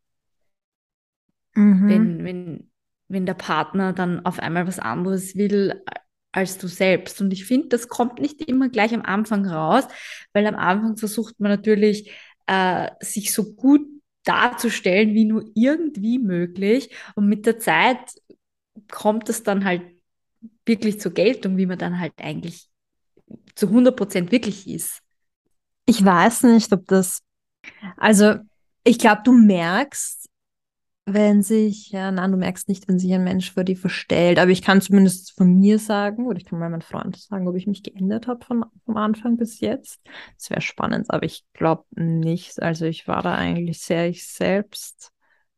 Mhm. 1.55 1.89
Wenn, 1.89 2.23
wenn, 2.23 2.71
wenn 3.07 3.25
der 3.25 3.33
Partner 3.33 3.93
dann 3.93 4.25
auf 4.25 4.39
einmal 4.39 4.67
was 4.67 4.79
anderes 4.79 5.35
will 5.35 5.81
als 6.31 6.59
du 6.59 6.67
selbst. 6.67 7.19
Und 7.19 7.33
ich 7.33 7.45
finde, 7.45 7.69
das 7.69 7.87
kommt 7.87 8.19
nicht 8.19 8.41
immer 8.41 8.69
gleich 8.69 8.93
am 8.93 9.01
Anfang 9.01 9.45
raus, 9.47 9.85
weil 10.33 10.45
am 10.45 10.55
Anfang 10.55 10.97
versucht 10.97 11.39
man 11.39 11.49
natürlich, 11.49 12.11
äh, 12.45 12.89
sich 12.99 13.33
so 13.33 13.55
gut 13.55 13.81
darzustellen 14.23 15.13
wie 15.13 15.25
nur 15.25 15.45
irgendwie 15.55 16.19
möglich. 16.19 16.91
Und 17.15 17.27
mit 17.27 17.45
der 17.45 17.59
Zeit 17.59 17.97
kommt 18.89 19.29
es 19.29 19.43
dann 19.43 19.65
halt 19.65 19.81
wirklich 20.65 20.99
zur 20.99 21.13
Geltung, 21.13 21.57
wie 21.57 21.65
man 21.65 21.77
dann 21.77 21.99
halt 21.99 22.13
eigentlich 22.17 22.66
zu 23.55 23.67
100 23.67 23.95
Prozent 23.95 24.31
wirklich 24.31 24.67
ist. 24.67 25.01
Ich 25.85 26.03
weiß 26.03 26.43
nicht, 26.43 26.71
ob 26.73 26.85
das, 26.87 27.21
also 27.97 28.35
ich 28.83 28.99
glaube, 28.99 29.21
du 29.23 29.33
merkst, 29.33 30.27
wenn 31.09 31.41
sich, 31.41 31.91
ja, 31.91 32.11
nein, 32.11 32.33
du 32.33 32.37
merkst 32.37 32.67
nicht, 32.67 32.87
wenn 32.89 32.99
sich 32.99 33.13
ein 33.13 33.23
Mensch 33.23 33.53
vor 33.53 33.63
dir 33.63 33.77
verstellt. 33.77 34.39
Aber 34.39 34.51
ich 34.51 34.61
kann 34.61 34.81
zumindest 34.81 35.31
von 35.31 35.55
mir 35.55 35.79
sagen, 35.79 36.27
oder 36.27 36.37
ich 36.37 36.43
kann 36.43 36.59
mal 36.59 36.69
meinem 36.69 36.81
Freund 36.81 37.15
sagen, 37.15 37.47
ob 37.47 37.55
ich 37.55 37.65
mich 37.65 37.81
geändert 37.81 38.27
habe 38.27 38.43
von, 38.43 38.65
vom 38.85 38.97
Anfang 38.97 39.37
bis 39.37 39.61
jetzt. 39.61 40.01
Das 40.37 40.49
wäre 40.49 40.59
spannend, 40.59 41.05
aber 41.09 41.23
ich 41.23 41.45
glaube 41.53 41.85
nicht. 41.95 42.61
Also 42.61 42.85
ich 42.85 43.07
war 43.07 43.21
da 43.21 43.35
eigentlich 43.35 43.79
sehr 43.79 44.09
ich 44.09 44.27
selbst. 44.27 45.13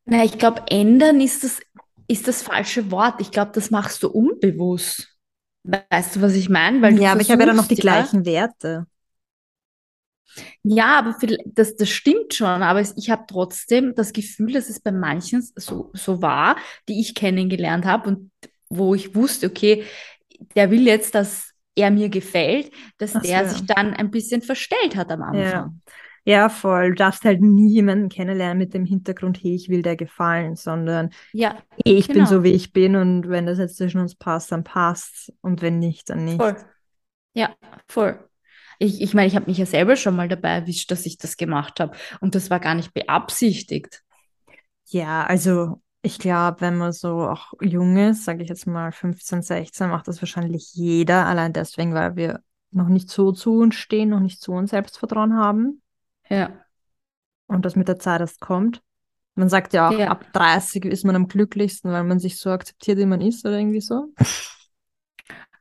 Na, 0.06 0.24
ich 0.24 0.38
glaube, 0.38 0.62
ändern 0.70 1.20
ist 1.20 1.44
das, 1.44 1.60
ist 2.08 2.28
das 2.28 2.44
falsche 2.44 2.92
Wort. 2.92 3.20
Ich 3.20 3.32
glaube, 3.32 3.52
das 3.54 3.72
machst 3.72 4.04
du 4.04 4.10
unbewusst. 4.10 5.09
Weißt 5.90 6.16
du, 6.16 6.22
was 6.22 6.34
ich 6.34 6.50
meine? 6.50 6.90
ja, 7.00 7.12
aber 7.12 7.22
ich 7.22 7.32
habe 7.32 7.42
ja 7.42 7.48
dann 7.48 7.56
noch 7.56 7.68
die 7.68 7.76
ja, 7.76 7.82
gleichen 7.82 8.26
Werte. 8.26 8.88
Ja, 10.64 11.00
aber 11.00 11.16
das, 11.46 11.76
das 11.76 11.90
stimmt 11.90 12.34
schon, 12.34 12.48
aber 12.48 12.82
ich 12.82 13.10
habe 13.10 13.26
trotzdem 13.28 13.96
das 13.96 14.14
Gefühl, 14.14 14.54
dass 14.54 14.70
es 14.70 14.80
bei 14.80 14.92
manchen 14.92 15.42
so, 15.56 15.90
so 15.94 16.22
war, 16.22 16.58
die 16.88 17.00
ich 17.00 17.16
kennengelernt 17.16 17.86
habe 17.86 18.10
und 18.10 18.32
wo 18.70 18.94
ich 18.94 19.16
wusste, 19.16 19.48
okay, 19.48 19.86
der 20.56 20.70
will 20.72 20.86
jetzt, 20.86 21.16
dass 21.16 21.52
er 21.76 21.92
mir 21.92 22.10
gefällt, 22.10 22.72
dass 22.98 23.16
Ach 23.16 23.22
der 23.22 23.48
so. 23.48 23.56
sich 23.56 23.66
dann 23.66 23.94
ein 23.94 24.12
bisschen 24.12 24.42
verstellt 24.42 24.96
hat 24.96 25.12
am 25.12 25.24
Anfang. 25.24 25.44
Ja. 25.44 25.74
Ja, 26.30 26.48
voll. 26.48 26.90
Du 26.90 26.96
darfst 26.96 27.26
halt 27.26 27.42
nie 27.42 27.70
jemanden 27.70 28.08
kennenlernen 28.08 28.60
mit 28.60 28.76
dem 28.76 28.86
Hintergrund, 28.86 29.42
hey, 29.42 29.56
ich 29.56 29.68
will 29.68 29.82
dir 29.82 29.96
gefallen, 29.96 30.56
sondern 30.56 31.10
ja, 31.34 31.58
hey, 31.84 31.96
ich 31.96 32.08
genau. 32.08 32.20
bin 32.20 32.26
so, 32.28 32.44
wie 32.44 32.52
ich 32.52 32.72
bin 32.72 32.96
und 32.96 33.28
wenn 33.30 33.48
das 33.48 33.58
jetzt 33.58 33.78
zwischen 33.78 34.00
uns 34.00 34.14
passt, 34.14 34.52
dann 34.52 34.64
passt 34.64 35.34
und 35.42 35.64
wenn 35.64 35.80
nicht, 35.80 36.08
dann 36.08 36.26
nicht. 36.26 36.38
Voll. 36.38 36.56
Ja, 37.34 37.56
voll. 37.88 38.20
Ich, 38.78 39.02
ich 39.02 39.16
meine, 39.16 39.26
ich 39.26 39.36
habe 39.36 39.48
mich 39.48 39.58
ja 39.58 39.66
selber 39.66 39.96
schon 39.96 40.16
mal 40.16 40.28
dabei 40.28 40.50
erwischt, 40.50 40.92
dass 40.92 41.08
ich 41.08 41.18
das 41.18 41.36
gemacht 41.36 41.80
habe. 41.80 41.98
Und 42.22 42.36
das 42.36 42.52
war 42.52 42.60
gar 42.60 42.76
nicht 42.76 42.94
beabsichtigt. 42.94 44.04
Ja, 44.86 45.26
also 45.26 45.82
ich 46.04 46.20
glaube, 46.20 46.62
wenn 46.62 46.78
man 46.78 46.92
so 46.92 47.22
auch 47.22 47.54
jung 47.60 47.98
ist, 47.98 48.24
sage 48.24 48.44
ich 48.44 48.50
jetzt 48.50 48.68
mal 48.68 48.92
15, 48.92 49.42
16, 49.42 49.90
macht 49.90 50.08
das 50.08 50.22
wahrscheinlich 50.22 50.76
jeder, 50.76 51.26
allein 51.26 51.54
deswegen, 51.54 51.96
weil 51.96 52.16
wir 52.16 52.44
noch 52.70 52.88
nicht 52.88 53.10
so 53.10 53.32
zu 53.32 53.62
uns 53.62 53.74
stehen, 53.74 54.10
noch 54.10 54.20
nicht 54.20 54.40
so 54.40 54.56
ein 54.56 54.68
Selbstvertrauen 54.68 55.36
haben. 55.36 55.82
Ja. 56.30 56.64
Und 57.48 57.66
das 57.66 57.76
mit 57.76 57.88
der 57.88 58.00
Zeit 58.00 58.22
erst 58.22 58.40
kommt. 58.40 58.82
Man 59.36 59.50
sagt 59.50 59.74
ja 59.74 59.90
auch, 59.90 59.98
ja. 59.98 60.10
ab 60.10 60.32
30 60.34 60.86
ist 60.86 61.06
man 61.06 61.16
am 61.16 61.28
glücklichsten, 61.28 61.92
weil 61.92 62.04
man 62.04 62.20
sich 62.20 62.40
so 62.40 62.50
akzeptiert, 62.50 62.98
wie 62.98 63.06
man 63.06 63.22
ist, 63.22 63.46
oder 63.46 63.58
irgendwie 63.58 63.82
so. 63.82 64.14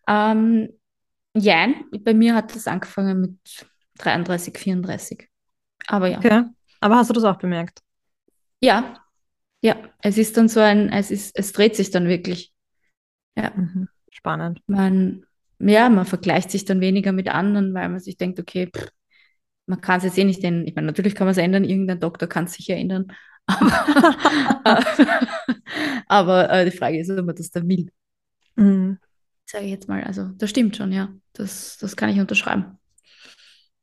Ähm, 0.08 0.70
ja, 1.34 1.68
bei 2.00 2.14
mir 2.14 2.34
hat 2.34 2.54
das 2.54 2.66
angefangen 2.66 3.20
mit 3.20 3.66
33, 3.98 4.56
34. 4.56 5.28
Aber 5.86 6.08
ja. 6.08 6.18
Okay. 6.18 6.44
Aber 6.80 6.96
hast 6.96 7.10
du 7.10 7.14
das 7.14 7.24
auch 7.24 7.36
bemerkt? 7.36 7.80
Ja, 8.60 8.94
ja. 9.60 9.76
Es 10.00 10.16
ist 10.16 10.36
dann 10.36 10.48
so 10.48 10.60
ein, 10.60 10.90
es 10.90 11.10
ist, 11.10 11.38
es 11.38 11.52
dreht 11.52 11.76
sich 11.76 11.90
dann 11.90 12.08
wirklich. 12.08 12.52
Ja. 13.36 13.52
Mhm. 13.54 13.88
Spannend. 14.10 14.62
Man, 14.66 15.26
ja, 15.58 15.88
man 15.90 16.06
vergleicht 16.06 16.50
sich 16.50 16.64
dann 16.64 16.80
weniger 16.80 17.12
mit 17.12 17.28
anderen, 17.28 17.74
weil 17.74 17.88
man 17.88 18.00
sich 18.00 18.16
denkt, 18.16 18.40
okay, 18.40 18.70
pff, 18.74 18.88
man 19.68 19.80
kann 19.80 19.98
es 19.98 20.04
jetzt 20.04 20.18
eh 20.18 20.24
nicht 20.24 20.42
ändern. 20.44 20.66
Ich 20.66 20.74
meine, 20.74 20.86
natürlich 20.86 21.14
kann 21.14 21.26
man 21.26 21.32
es 21.32 21.38
ändern, 21.38 21.64
irgendein 21.64 22.00
Doktor 22.00 22.28
kann 22.28 22.44
es 22.44 22.54
sicher 22.54 22.76
ändern. 22.76 23.12
Aber, 23.46 24.84
aber 26.08 26.50
äh, 26.50 26.64
die 26.70 26.76
Frage 26.76 27.00
ist, 27.00 27.10
ob 27.10 27.24
man 27.24 27.36
das 27.36 27.50
dann 27.50 27.68
will. 27.68 27.90
Mhm 28.56 28.98
sage 29.50 29.64
ich 29.64 29.70
jetzt 29.70 29.88
mal. 29.88 30.04
Also 30.04 30.28
das 30.36 30.50
stimmt 30.50 30.76
schon, 30.76 30.92
ja. 30.92 31.12
Das, 31.32 31.78
das 31.78 31.96
kann 31.96 32.10
ich 32.10 32.20
unterschreiben. 32.20 32.78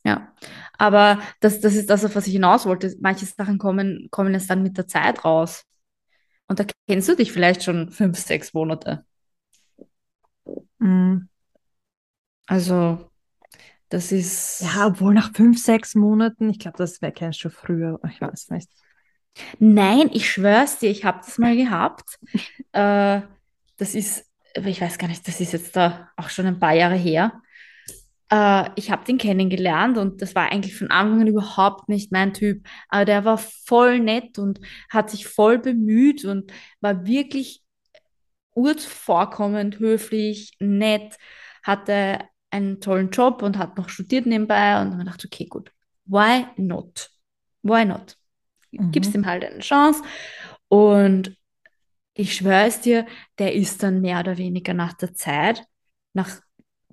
Ja, 0.03 0.33
aber 0.77 1.19
das, 1.39 1.61
das 1.61 1.73
ist 1.75 1.89
das, 1.89 2.05
auf 2.05 2.15
was 2.15 2.27
ich 2.27 2.33
hinaus 2.33 2.65
wollte. 2.65 2.95
Manche 3.01 3.25
Sachen 3.25 3.57
kommen, 3.57 4.07
kommen 4.11 4.33
jetzt 4.33 4.49
dann 4.49 4.61
mit 4.63 4.77
der 4.77 4.87
Zeit 4.87 5.25
raus. 5.25 5.63
Und 6.47 6.59
da 6.59 6.65
kennst 6.87 7.09
du 7.09 7.15
dich 7.15 7.31
vielleicht 7.31 7.63
schon 7.63 7.91
fünf, 7.91 8.19
sechs 8.19 8.53
Monate. 8.53 9.03
Mhm. 10.79 11.29
Also, 12.47 13.09
das 13.89 14.11
ist. 14.11 14.61
Ja, 14.61 14.87
obwohl 14.87 15.13
nach 15.13 15.31
fünf, 15.33 15.61
sechs 15.61 15.95
Monaten, 15.95 16.49
ich 16.49 16.59
glaube, 16.59 16.77
das 16.77 16.99
kennst 17.13 17.43
du 17.43 17.49
früher. 17.49 17.99
Ich 18.09 18.21
weiß 18.21 18.49
nicht. 18.49 18.69
Nein, 19.59 20.09
ich 20.13 20.29
schwör's 20.31 20.79
dir, 20.79 20.89
ich 20.89 21.03
habe 21.03 21.19
das 21.19 21.37
mal 21.37 21.55
gehabt. 21.55 22.17
äh, 22.71 23.21
das 23.77 23.95
ist 23.95 24.25
ich 24.63 24.81
weiß 24.81 24.97
gar 24.97 25.07
nicht, 25.07 25.27
das 25.27 25.41
ist 25.41 25.53
jetzt 25.53 25.75
da 25.75 26.09
auch 26.15 26.29
schon 26.29 26.45
ein 26.45 26.59
paar 26.59 26.73
Jahre 26.73 26.95
her. 26.95 27.41
Äh, 28.31 28.69
ich 28.75 28.91
habe 28.91 29.05
den 29.05 29.17
kennengelernt 29.17 29.97
und 29.97 30.21
das 30.21 30.35
war 30.35 30.51
eigentlich 30.51 30.77
von 30.77 30.91
Anfang 30.91 31.21
an 31.21 31.27
überhaupt 31.27 31.89
nicht 31.89 32.11
mein 32.11 32.33
Typ. 32.33 32.65
Aber 32.89 33.05
der 33.05 33.25
war 33.25 33.37
voll 33.37 33.99
nett 33.99 34.39
und 34.39 34.59
hat 34.89 35.09
sich 35.09 35.27
voll 35.27 35.59
bemüht 35.59 36.25
und 36.25 36.51
war 36.81 37.05
wirklich 37.05 37.63
urzuvorkommend, 38.55 39.79
höflich, 39.79 40.55
nett, 40.59 41.17
hatte 41.63 42.19
einen 42.55 42.81
tollen 42.81 43.09
Job 43.09 43.41
und 43.41 43.57
hat 43.57 43.77
noch 43.77 43.89
studiert 43.89 44.25
nebenbei 44.25 44.81
und 44.81 44.97
man 44.97 45.05
dachte, 45.05 45.27
okay, 45.27 45.45
gut, 45.45 45.71
why 46.05 46.45
not? 46.57 47.09
Why 47.63 47.85
not? 47.85 48.17
Mhm. 48.71 48.91
Gibst 48.91 49.13
ihm 49.13 49.25
halt 49.25 49.43
eine 49.43 49.59
Chance. 49.59 50.01
Und 50.67 51.37
ich 52.13 52.35
schwöre 52.35 52.65
es 52.65 52.81
dir, 52.81 53.05
der 53.39 53.53
ist 53.53 53.83
dann 53.83 54.01
mehr 54.01 54.19
oder 54.19 54.37
weniger 54.37 54.73
nach 54.73 54.93
der 54.93 55.13
Zeit, 55.13 55.63
nach 56.13 56.29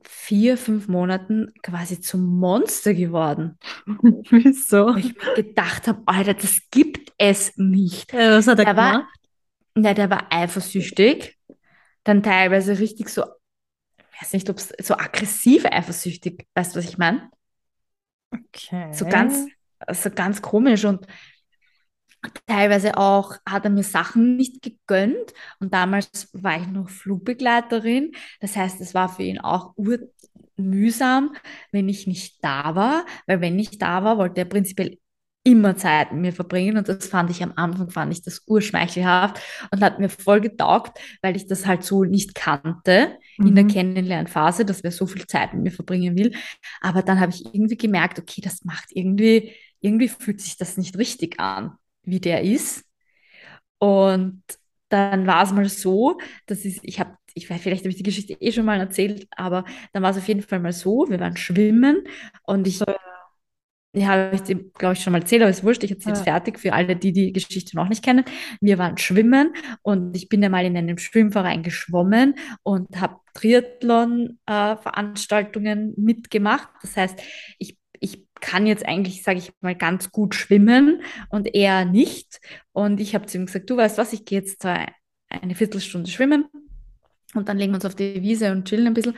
vier, 0.03 0.59
fünf 0.59 0.89
Monaten 0.89 1.53
quasi 1.63 2.01
zum 2.01 2.25
Monster 2.25 2.95
geworden. 2.95 3.59
Wieso? 4.31 4.97
ich 4.97 5.15
gedacht 5.37 5.87
habe, 5.87 6.03
Alter, 6.07 6.35
das 6.35 6.59
gibt 6.71 7.13
es 7.19 7.57
nicht. 7.57 8.13
Ja, 8.13 8.37
was 8.37 8.49
hat 8.49 8.59
er 8.59 8.65
der 8.65 8.75
gemacht? 8.75 9.07
War, 9.75 9.85
ja, 9.85 9.95
der 9.95 10.11
war 10.11 10.27
eifersüchtig, 10.31 11.39
dann 12.03 12.23
teilweise 12.23 12.79
richtig 12.79 13.09
so, 13.09 13.25
weiß 14.21 14.33
nicht, 14.33 14.49
ob 14.51 14.59
es 14.59 14.73
so 14.81 14.95
aggressiv 14.95 15.65
eifersüchtig, 15.65 16.47
weißt 16.55 16.75
du, 16.75 16.79
was 16.79 16.89
ich 16.89 16.99
meine? 16.99 17.31
Okay. 18.31 18.93
So 18.93 19.07
ganz, 19.07 19.47
so 19.91 20.11
ganz 20.11 20.43
komisch 20.43 20.85
und 20.85 21.07
Teilweise 22.47 22.97
auch 22.97 23.37
hat 23.49 23.65
er 23.65 23.71
mir 23.71 23.83
Sachen 23.83 24.37
nicht 24.37 24.63
gegönnt 24.63 25.33
und 25.59 25.75
damals 25.75 26.29
war 26.33 26.61
ich 26.61 26.69
noch 26.69 26.89
Flugbegleiterin. 26.89 28.13
Das 28.41 28.55
heißt, 28.55 28.81
es 28.81 28.95
war 28.95 29.09
für 29.09 29.25
ihn 29.25 29.41
auch 29.41 29.75
mühsam, 30.57 31.35
wenn 31.73 31.89
ich 31.89 32.07
nicht 32.07 32.45
da 32.45 32.77
war, 32.77 33.07
weil 33.27 33.41
wenn 33.41 33.59
ich 33.59 33.79
da 33.79 34.05
war, 34.05 34.19
wollte 34.19 34.43
er 34.43 34.45
prinzipiell 34.45 34.99
immer 35.45 35.77
Zeit 35.77 36.13
mit 36.13 36.21
mir 36.21 36.33
verbringen 36.33 36.77
und 36.77 36.89
das 36.89 37.07
fand 37.09 37.31
ich 37.31 37.43
am 37.43 37.53
Anfang, 37.57 37.91
fand 37.91 38.13
ich 38.13 38.23
das 38.23 38.43
urschmeichelhaft 38.47 39.41
und 39.71 39.83
hat 39.83 39.99
mir 39.99 40.09
voll 40.09 40.41
getaugt, 40.41 40.99
weil 41.21 41.35
ich 41.35 41.49
das 41.49 41.67
halt 41.67 41.83
so 41.83 42.05
nicht 42.05 42.35
kannte 42.35 43.19
mhm. 43.39 43.49
in 43.49 43.55
der 43.57 43.65
mhm. 43.65 43.69
Kennenlernphase, 43.69 44.65
dass 44.65 44.85
wer 44.85 44.93
so 44.93 45.07
viel 45.07 45.27
Zeit 45.27 45.53
mit 45.53 45.65
mir 45.65 45.73
verbringen 45.73 46.17
will. 46.17 46.33
Aber 46.81 47.03
dann 47.03 47.19
habe 47.19 47.33
ich 47.33 47.45
irgendwie 47.45 47.77
gemerkt, 47.77 48.19
okay, 48.21 48.41
das 48.41 48.65
macht 48.65 48.91
irgendwie, 48.91 49.53
irgendwie 49.81 50.09
fühlt 50.09 50.41
sich 50.41 50.57
das 50.57 50.77
nicht 50.77 50.97
richtig 50.97 51.41
an 51.41 51.73
wie 52.05 52.21
der 52.21 52.43
ist. 52.43 52.85
Und 53.79 54.43
dann 54.89 55.27
war 55.27 55.43
es 55.43 55.53
mal 55.53 55.69
so, 55.69 56.19
dass 56.47 56.65
ich, 56.65 56.81
ich 56.83 57.01
habe, 57.01 57.17
ich 57.35 57.49
weiß, 57.49 57.61
vielleicht 57.61 57.83
habe 57.83 57.91
ich 57.91 57.97
die 57.97 58.03
Geschichte 58.03 58.35
eh 58.35 58.53
schon 58.53 58.67
mal 58.67 58.79
erzählt, 58.79 59.27
aber 59.37 59.65
dann 59.93 60.03
war 60.03 60.11
es 60.11 60.19
auf 60.19 60.29
jeden 60.29 60.43
Fall 60.43 60.61
mal 60.61 60.73
so, 60.73 61.07
wir 61.09 61.19
waren 61.19 61.37
schwimmen 61.37 62.05
und 62.45 62.67
ich, 62.67 62.81
ja, 63.95 64.09
habe 64.09 64.35
ich 64.35 64.43
dir, 64.43 64.57
glaube 64.57 64.95
ich, 64.95 65.03
schon 65.03 65.13
mal 65.13 65.21
erzählt, 65.21 65.43
aber 65.43 65.51
es 65.51 65.59
ist 65.59 65.65
wurscht, 65.65 65.85
ich 65.85 65.91
erzähle 65.91 66.15
es 66.15 66.21
ja. 66.21 66.25
fertig 66.25 66.59
für 66.59 66.73
alle, 66.73 66.97
die 66.97 67.13
die 67.13 67.31
Geschichte 67.33 67.77
noch 67.77 67.91
nicht 67.91 68.03
kennen. 68.03 68.25
Wir 68.61 68.79
waren 68.79 68.97
schwimmen 68.97 69.55
und 69.83 70.17
ich 70.17 70.31
bin 70.31 70.43
einmal 70.45 70.65
in 70.65 70.77
einem 70.77 70.97
Schwimmverein 70.97 71.63
geschwommen 71.63 72.37
und 72.63 73.01
habe 73.01 73.17
Triathlon-Veranstaltungen 73.35 75.91
äh, 75.91 76.01
mitgemacht. 76.01 76.71
Das 76.81 76.97
heißt, 76.97 77.21
ich, 77.59 77.77
ich 78.01 78.27
kann 78.41 78.67
jetzt 78.67 78.87
eigentlich, 78.87 79.23
sage 79.23 79.39
ich 79.39 79.53
mal, 79.61 79.75
ganz 79.75 80.11
gut 80.11 80.35
schwimmen 80.35 81.03
und 81.29 81.55
er 81.55 81.85
nicht. 81.85 82.41
Und 82.73 82.99
ich 82.99 83.15
habe 83.15 83.27
zu 83.27 83.37
ihm 83.37 83.45
gesagt, 83.47 83.69
du 83.69 83.77
weißt 83.77 83.99
was, 83.99 84.15
ich 84.15 84.25
gehe 84.25 84.39
jetzt 84.39 84.65
eine 84.65 85.55
Viertelstunde 85.55 86.11
schwimmen 86.11 86.47
und 87.35 87.49
dann 87.49 87.59
legen 87.59 87.73
wir 87.73 87.77
uns 87.77 87.85
auf 87.85 87.95
die 87.95 88.23
Wiese 88.23 88.53
und 88.53 88.67
chillen 88.67 88.87
ein 88.87 88.95
bisschen. 88.95 89.15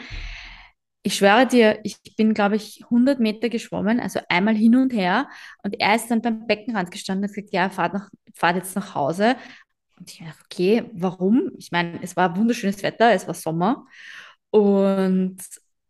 Ich 1.06 1.16
schwöre 1.16 1.46
dir, 1.46 1.80
ich 1.84 1.98
bin, 2.16 2.32
glaube 2.32 2.56
ich, 2.56 2.82
100 2.84 3.20
Meter 3.20 3.50
geschwommen, 3.50 4.00
also 4.00 4.20
einmal 4.30 4.56
hin 4.56 4.74
und 4.74 4.92
her. 4.92 5.28
Und 5.62 5.78
er 5.78 5.94
ist 5.96 6.10
dann 6.10 6.22
beim 6.22 6.46
Beckenrand 6.46 6.90
gestanden 6.90 7.24
und 7.24 7.28
hat 7.30 7.34
gesagt, 7.36 7.52
ja, 7.52 7.68
fahrt, 7.68 7.92
nach, 7.92 8.08
fahrt 8.34 8.56
jetzt 8.56 8.74
nach 8.74 8.94
Hause. 8.94 9.36
Und 9.98 10.10
ich 10.10 10.18
dachte, 10.20 10.40
okay, 10.44 10.90
warum? 10.94 11.50
Ich 11.58 11.70
meine, 11.72 12.02
es 12.02 12.16
war 12.16 12.36
wunderschönes 12.36 12.82
Wetter, 12.82 13.12
es 13.12 13.26
war 13.26 13.34
Sommer. 13.34 13.86
Und 14.50 15.38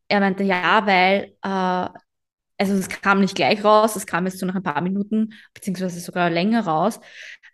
er 0.09 0.21
meinte, 0.21 0.43
ja, 0.45 0.85
weil, 0.87 1.37
äh, 1.43 1.99
also 2.59 2.75
es 2.75 2.89
kam 2.89 3.21
nicht 3.21 3.35
gleich 3.37 3.65
raus, 3.65 3.97
es 3.97 4.07
kam 4.07 4.27
jetzt 4.27 4.39
so 4.39 4.47
nach 4.47 4.55
ein 4.57 4.63
paar 4.63 4.81
Minuten, 4.81 5.35
beziehungsweise 5.55 6.01
sogar 6.01 6.31
länger 6.31 6.67
raus, 6.67 7.01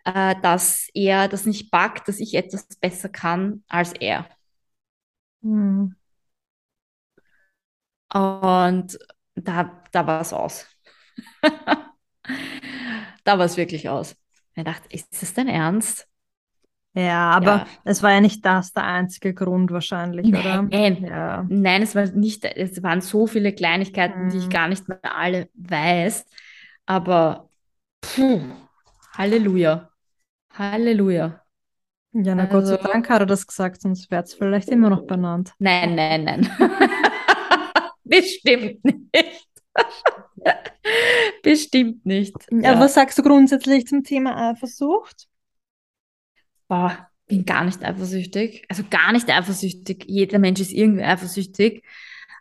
äh, 0.05 0.35
dass 0.41 0.89
er 0.93 1.27
das 1.27 1.45
nicht 1.45 1.71
packt, 1.71 2.07
dass 2.07 2.19
ich 2.19 2.33
etwas 2.35 2.67
besser 2.79 3.09
kann 3.09 3.63
als 3.67 3.93
er. 3.93 4.27
Hm. 5.43 5.95
Und 8.13 8.97
da, 9.35 9.83
da 9.91 10.07
war 10.07 10.21
es 10.21 10.33
aus. 10.33 10.67
da 13.23 13.37
war 13.37 13.45
es 13.45 13.57
wirklich 13.57 13.89
aus. 13.89 14.15
Ich 14.55 14.63
dachte, 14.63 14.87
ist 14.89 15.21
das 15.21 15.33
dein 15.33 15.47
Ernst? 15.47 16.07
Ja, 16.93 17.31
aber 17.31 17.45
ja. 17.45 17.67
es 17.85 18.03
war 18.03 18.11
ja 18.11 18.19
nicht 18.19 18.45
das 18.45 18.73
der 18.73 18.83
einzige 18.83 19.33
Grund 19.33 19.71
wahrscheinlich, 19.71 20.27
oder? 20.27 20.63
Nein, 20.63 21.05
ja. 21.05 21.45
nein, 21.47 21.83
es 21.83 21.95
war 21.95 22.05
nicht, 22.07 22.43
es 22.43 22.83
waren 22.83 22.99
so 22.99 23.27
viele 23.27 23.53
Kleinigkeiten, 23.53 24.25
mhm. 24.25 24.29
die 24.29 24.37
ich 24.37 24.43
hm. 24.45 24.49
gar 24.49 24.67
nicht 24.67 24.89
mehr 24.89 24.99
alle 25.03 25.47
weiß. 25.53 26.25
Aber 26.85 27.49
puh, 28.01 28.41
Halleluja. 29.17 29.89
Halleluja. 30.53 31.41
Ja, 32.11 32.35
na 32.35 32.43
also, 32.43 32.55
Gott 32.57 32.67
sei 32.67 32.75
also 32.75 32.91
Dank 32.91 33.09
hat 33.09 33.21
er 33.21 33.25
das 33.25 33.47
gesagt, 33.47 33.81
sonst 33.81 34.11
wäre 34.11 34.23
es 34.23 34.33
vielleicht 34.33 34.67
immer 34.67 34.89
noch 34.89 35.07
benannt. 35.07 35.53
Nein, 35.59 35.95
nein, 35.95 36.25
nein. 36.25 36.49
Bestimmt 38.11 38.83
nicht. 38.83 39.49
Bestimmt 41.43 42.05
nicht. 42.05 42.35
Ja. 42.51 42.79
Was 42.79 42.93
sagst 42.93 43.17
du 43.17 43.23
grundsätzlich 43.23 43.87
zum 43.87 44.03
Thema 44.03 44.51
Eifersucht? 44.51 45.27
Boah, 46.67 47.09
bin 47.27 47.45
gar 47.45 47.63
nicht 47.63 47.83
eifersüchtig. 47.83 48.65
Also 48.69 48.83
gar 48.89 49.13
nicht 49.13 49.29
eifersüchtig. 49.29 50.05
Jeder 50.07 50.39
Mensch 50.39 50.59
ist 50.59 50.73
irgendwie 50.73 51.03
eifersüchtig. 51.03 51.83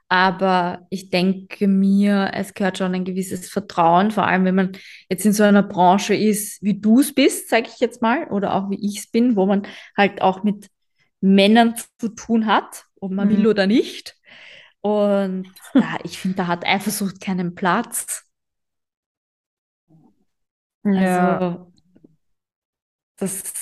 Aber 0.08 0.88
ich 0.90 1.10
denke 1.10 1.68
mir, 1.68 2.32
es 2.34 2.52
gehört 2.54 2.78
schon 2.78 2.92
ein 2.94 3.04
gewisses 3.04 3.48
Vertrauen, 3.48 4.10
vor 4.10 4.26
allem 4.26 4.44
wenn 4.44 4.56
man 4.56 4.72
jetzt 5.08 5.24
in 5.24 5.32
so 5.32 5.44
einer 5.44 5.62
Branche 5.62 6.16
ist, 6.16 6.60
wie 6.64 6.80
du 6.80 6.98
es 6.98 7.14
bist, 7.14 7.48
sage 7.48 7.68
ich 7.72 7.78
jetzt 7.78 8.02
mal, 8.02 8.24
oder 8.24 8.54
auch 8.54 8.70
wie 8.70 8.84
ich 8.84 8.98
es 8.98 9.06
bin, 9.08 9.36
wo 9.36 9.46
man 9.46 9.68
halt 9.96 10.20
auch 10.20 10.42
mit 10.42 10.68
Männern 11.20 11.76
zu 11.98 12.08
tun 12.08 12.46
hat, 12.46 12.86
ob 12.98 13.12
man 13.12 13.28
mhm. 13.28 13.36
will 13.36 13.46
oder 13.46 13.68
nicht. 13.68 14.16
Und 14.82 15.48
ja, 15.74 15.98
ich 16.04 16.18
finde, 16.18 16.36
da 16.38 16.46
hat 16.46 16.66
Eifersucht 16.66 17.20
keinen 17.20 17.54
Platz. 17.54 18.24
Ja. 20.84 21.40
Also, 21.40 21.72
das, 23.16 23.52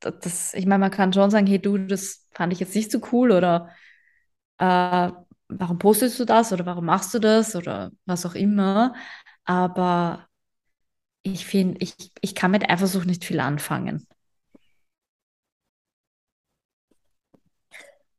das, 0.00 0.54
ich 0.54 0.66
meine, 0.66 0.80
man 0.80 0.90
kann 0.90 1.12
schon 1.12 1.30
sagen, 1.30 1.46
hey 1.46 1.58
du, 1.60 1.78
das 1.78 2.26
fand 2.32 2.52
ich 2.52 2.60
jetzt 2.60 2.74
nicht 2.74 2.90
so 2.90 3.00
cool 3.12 3.32
oder 3.32 3.70
äh, 4.58 5.10
warum 5.48 5.78
postest 5.78 6.20
du 6.20 6.24
das 6.26 6.52
oder 6.52 6.66
warum 6.66 6.86
machst 6.86 7.14
du 7.14 7.20
das 7.20 7.56
oder 7.56 7.92
was 8.06 8.26
auch 8.26 8.34
immer. 8.34 8.94
Aber 9.44 10.28
ich 11.22 11.46
finde, 11.46 11.78
ich, 11.80 11.94
ich 12.22 12.34
kann 12.34 12.50
mit 12.52 12.70
Eifersucht 12.70 13.06
nicht 13.06 13.24
viel 13.24 13.40
anfangen. 13.40 14.06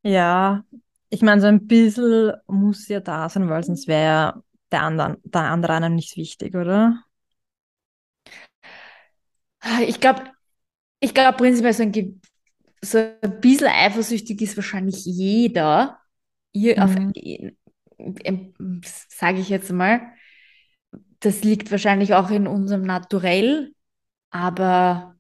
Ja, 0.04 0.64
ich 1.12 1.22
meine, 1.22 1.42
so 1.42 1.48
ein 1.48 1.68
bisschen 1.68 2.34
muss 2.48 2.88
ja 2.88 3.02
da 3.02 3.30
sein, 3.30 3.50
weil 3.50 3.64
sonst 3.64 3.88
wäre 3.88 4.44
der 4.72 4.84
andere, 4.84 5.20
der 5.26 5.42
andere 5.42 5.74
einem 5.74 5.96
nicht 5.96 6.16
wichtig, 6.16 6.56
oder? 6.56 7.04
Ich 9.86 10.00
glaube, 10.00 10.24
ich 11.02 11.14
glaube 11.14 11.38
prinzipiell 11.38 11.74
so 11.74 11.84
ein, 11.84 12.22
so 12.82 12.98
ein 12.98 13.42
bisschen 13.42 13.68
eifersüchtig 13.68 14.42
ist 14.42 14.58
wahrscheinlich 14.58 15.06
jeder. 15.06 16.00
Mhm. 16.54 17.14
sage 19.10 19.40
ich 19.40 19.50
jetzt 19.50 19.72
mal, 19.72 20.02
das 21.20 21.44
liegt 21.44 21.72
wahrscheinlich 21.72 22.14
auch 22.14 22.30
in 22.32 22.48
unserem 22.48 22.82
Naturell, 22.84 23.74
aber 24.32 25.16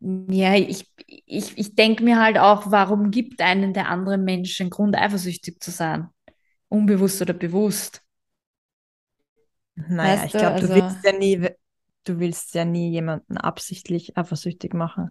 ja, 0.00 0.54
ich, 0.54 0.90
ich, 1.06 1.56
ich 1.58 1.74
denke 1.74 2.02
mir 2.02 2.20
halt 2.20 2.38
auch, 2.38 2.70
warum 2.70 3.10
gibt 3.10 3.40
einen 3.40 3.72
der 3.72 3.88
anderen 3.88 4.24
Menschen 4.24 4.70
Grund, 4.70 4.96
eifersüchtig 4.96 5.60
zu 5.60 5.70
sein? 5.70 6.08
Unbewusst 6.68 7.20
oder 7.22 7.34
bewusst. 7.34 8.02
Naja, 9.76 10.22
weißt 10.22 10.24
ich 10.26 10.32
glaube, 10.32 10.54
also, 10.54 10.66
du 10.68 10.74
willst 10.74 11.04
ja 11.04 11.12
nie, 11.12 11.48
du 12.04 12.18
willst 12.20 12.54
ja 12.54 12.64
nie 12.64 12.90
jemanden 12.90 13.36
absichtlich 13.36 14.16
eifersüchtig 14.16 14.74
machen. 14.74 15.10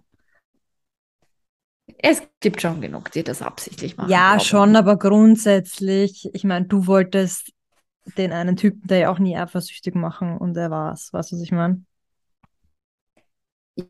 Es 1.98 2.22
gibt 2.40 2.62
schon 2.62 2.82
genug, 2.82 3.12
die 3.12 3.24
das 3.24 3.42
absichtlich 3.42 3.98
machen. 3.98 4.10
Ja, 4.10 4.40
schon, 4.40 4.76
aber 4.76 4.98
grundsätzlich, 4.98 6.30
ich 6.34 6.44
meine, 6.44 6.66
du 6.66 6.88
wolltest 6.88 7.52
den 8.18 8.32
einen 8.32 8.56
Typen, 8.56 8.88
der 8.88 8.98
ja 9.00 9.12
auch 9.12 9.20
nie 9.20 9.38
eifersüchtig 9.38 9.96
machen 9.96 10.38
und 10.38 10.58
er 10.58 10.72
war 10.72 10.94
es. 10.94 11.12
Weißt 11.14 11.32
du, 11.32 11.36
was 11.36 11.44
ich 11.44 11.52
meine? 11.52 11.84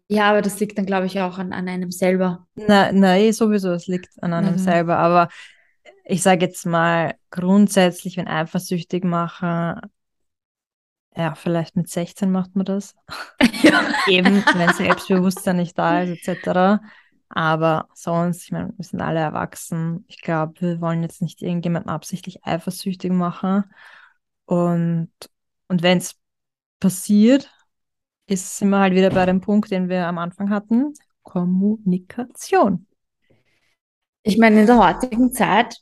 Ja, 0.08 0.30
aber 0.30 0.42
das 0.42 0.60
liegt 0.60 0.78
dann, 0.78 0.86
glaube 0.86 1.08
ich, 1.08 1.20
auch 1.20 1.38
an, 1.38 1.52
an 1.52 1.68
einem 1.68 1.92
selber. 1.92 2.48
Nein, 2.56 3.00
nein, 3.00 3.34
sowieso, 3.34 3.72
es 3.72 3.88
liegt 3.88 4.12
an 4.22 4.34
einem 4.34 4.54
mhm. 4.54 4.60
selber. 4.60 4.98
Aber 4.98 5.30
ich 6.06 6.22
sage 6.22 6.46
jetzt 6.46 6.66
mal, 6.66 7.16
grundsätzlich, 7.32 8.18
wenn 8.18 8.28
eifersüchtig 8.28 9.04
machen, 9.04 9.82
ja, 11.16 11.36
vielleicht 11.36 11.76
mit 11.76 11.90
16 11.90 12.32
macht 12.32 12.56
man 12.56 12.66
das. 12.66 12.96
Ja. 13.62 13.82
Eben, 14.08 14.44
wenn 14.56 14.74
Selbstbewusstsein 14.74 15.56
nicht 15.56 15.78
da 15.78 16.02
ist, 16.02 16.28
etc. 16.28 16.82
Aber 17.30 17.88
sonst, 17.94 18.44
ich 18.44 18.52
meine, 18.52 18.74
wir 18.76 18.84
sind 18.84 19.00
alle 19.02 19.22
erwachsen. 19.22 20.04
Ich 20.10 20.22
glaube, 20.22 20.60
wir 20.60 20.82
wollen 20.82 21.02
jetzt 21.02 21.22
nicht 21.22 21.42
irgendjemanden 21.42 21.90
absichtlich 21.90 22.44
eifersüchtig 22.44 23.12
machen. 23.14 23.64
Und, 24.44 25.12
und 25.70 25.82
wenn 25.82 26.00
es 26.00 26.16
passiert, 26.82 27.50
ist, 28.28 28.58
sind 28.58 28.70
wir 28.70 28.80
halt 28.80 28.94
wieder 28.94 29.10
bei 29.10 29.26
dem 29.26 29.42
Punkt, 29.42 29.72
den 29.72 29.90
wir 29.90 30.08
am 30.08 30.18
Anfang 30.18 30.50
hatten. 30.50 30.94
Kommunikation. 31.24 32.88
Ich 34.24 34.38
meine, 34.38 34.62
in 34.62 34.68
der 34.68 34.78
heutigen 34.78 35.34
Zeit, 35.34 35.78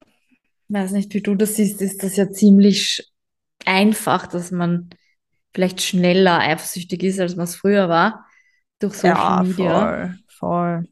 ich 0.00 0.74
weiß 0.74 0.92
nicht, 0.92 1.12
wie 1.14 1.20
du 1.20 1.34
das 1.34 1.56
siehst, 1.56 1.82
ist 1.82 2.02
das 2.02 2.16
ja 2.16 2.30
ziemlich 2.30 3.12
einfach, 3.66 4.26
dass 4.26 4.50
man 4.50 4.90
vielleicht 5.54 5.82
schneller 5.82 6.38
eifersüchtig 6.38 7.02
ist, 7.02 7.20
als 7.20 7.36
man 7.36 7.44
es 7.44 7.54
früher 7.54 7.88
war, 7.88 8.26
durch 8.78 8.94
Social 8.94 9.16
ja, 9.16 9.42
Media. 9.42 9.80
Voll, 9.80 10.18
voll. 10.28 10.88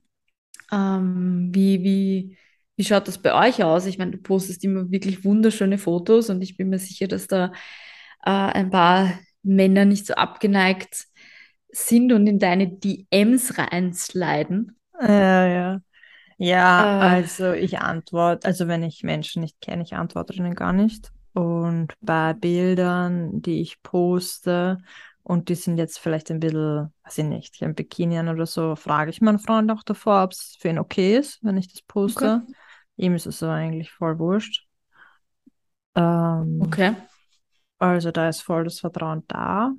Ähm, 0.72 1.50
wie, 1.52 1.82
wie, 1.82 2.36
wie 2.76 2.84
schaut 2.84 3.08
das 3.08 3.18
bei 3.18 3.48
euch 3.48 3.64
aus? 3.64 3.86
Ich 3.86 3.98
meine, 3.98 4.12
du 4.12 4.18
postest 4.18 4.62
immer 4.64 4.90
wirklich 4.90 5.24
wunderschöne 5.24 5.78
Fotos 5.78 6.30
und 6.30 6.42
ich 6.42 6.56
bin 6.56 6.68
mir 6.68 6.78
sicher, 6.78 7.08
dass 7.08 7.26
da 7.26 7.52
äh, 8.24 8.30
ein 8.30 8.70
paar 8.70 9.18
Männer 9.42 9.84
nicht 9.84 10.06
so 10.06 10.14
abgeneigt 10.14 11.06
sind 11.70 12.12
und 12.12 12.26
in 12.26 12.38
deine 12.38 12.68
DMs 12.68 13.58
reinsliden. 13.58 14.76
Ja, 15.00 15.46
ja. 15.46 15.80
Ja, 16.38 16.96
äh, 16.96 17.10
also 17.16 17.52
ich 17.52 17.78
antworte, 17.80 18.46
also 18.46 18.66
wenn 18.66 18.82
ich 18.82 19.02
Menschen 19.02 19.42
nicht 19.42 19.60
kenne, 19.60 19.82
ich 19.82 19.94
antworte 19.94 20.32
ihnen 20.32 20.54
gar 20.54 20.72
nicht. 20.72 21.12
Und 21.34 21.92
bei 22.00 22.32
Bildern, 22.32 23.42
die 23.42 23.60
ich 23.60 23.82
poste, 23.82 24.78
und 25.22 25.48
die 25.48 25.54
sind 25.54 25.78
jetzt 25.78 25.98
vielleicht 25.98 26.30
ein 26.30 26.40
bisschen, 26.40 26.92
weiß 27.04 27.18
ich 27.18 27.24
nicht, 27.24 27.62
ein 27.62 27.74
Bikini 27.74 28.18
oder 28.18 28.46
so, 28.46 28.74
frage 28.74 29.10
ich 29.10 29.20
meinen 29.20 29.38
Freund 29.38 29.70
auch 29.70 29.82
davor, 29.82 30.24
ob 30.24 30.32
es 30.32 30.56
für 30.58 30.68
ihn 30.68 30.78
okay 30.78 31.16
ist, 31.16 31.38
wenn 31.44 31.56
ich 31.56 31.68
das 31.72 31.82
poste. 31.82 32.42
Okay. 32.42 32.54
Ihm 32.96 33.14
ist 33.14 33.26
es 33.26 33.38
so 33.38 33.48
eigentlich 33.48 33.92
voll 33.92 34.18
wurscht. 34.18 34.66
Ähm, 35.94 36.62
okay. 36.62 36.94
Also 37.80 38.12
da 38.12 38.28
ist 38.28 38.42
voll 38.42 38.64
das 38.64 38.78
Vertrauen 38.78 39.24
da. 39.26 39.72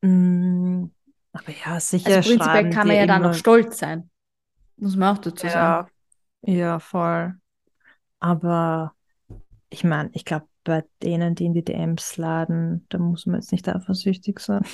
Mm, 0.00 0.86
aber 1.32 1.52
ja, 1.64 1.78
sicher. 1.78 2.16
Also 2.16 2.30
prinzipiell 2.30 2.70
kann 2.70 2.88
man 2.88 2.96
ja 2.96 3.06
da 3.06 3.18
noch 3.18 3.34
stolz 3.34 3.78
sein. 3.78 4.10
Muss 4.76 4.96
man 4.96 5.14
auch 5.14 5.20
dazu 5.20 5.46
ja, 5.46 5.52
sagen. 5.52 5.90
Ja, 6.42 6.80
voll. 6.80 7.34
Aber 8.18 8.94
ich 9.68 9.84
meine, 9.84 10.10
ich 10.14 10.24
glaube, 10.24 10.46
bei 10.64 10.84
denen, 11.02 11.34
die 11.34 11.44
in 11.44 11.54
die 11.54 11.64
DMs 11.64 12.16
laden, 12.16 12.86
da 12.88 12.98
muss 12.98 13.26
man 13.26 13.40
jetzt 13.40 13.52
nicht 13.52 13.68
eifersüchtig 13.68 14.40
sein. 14.40 14.64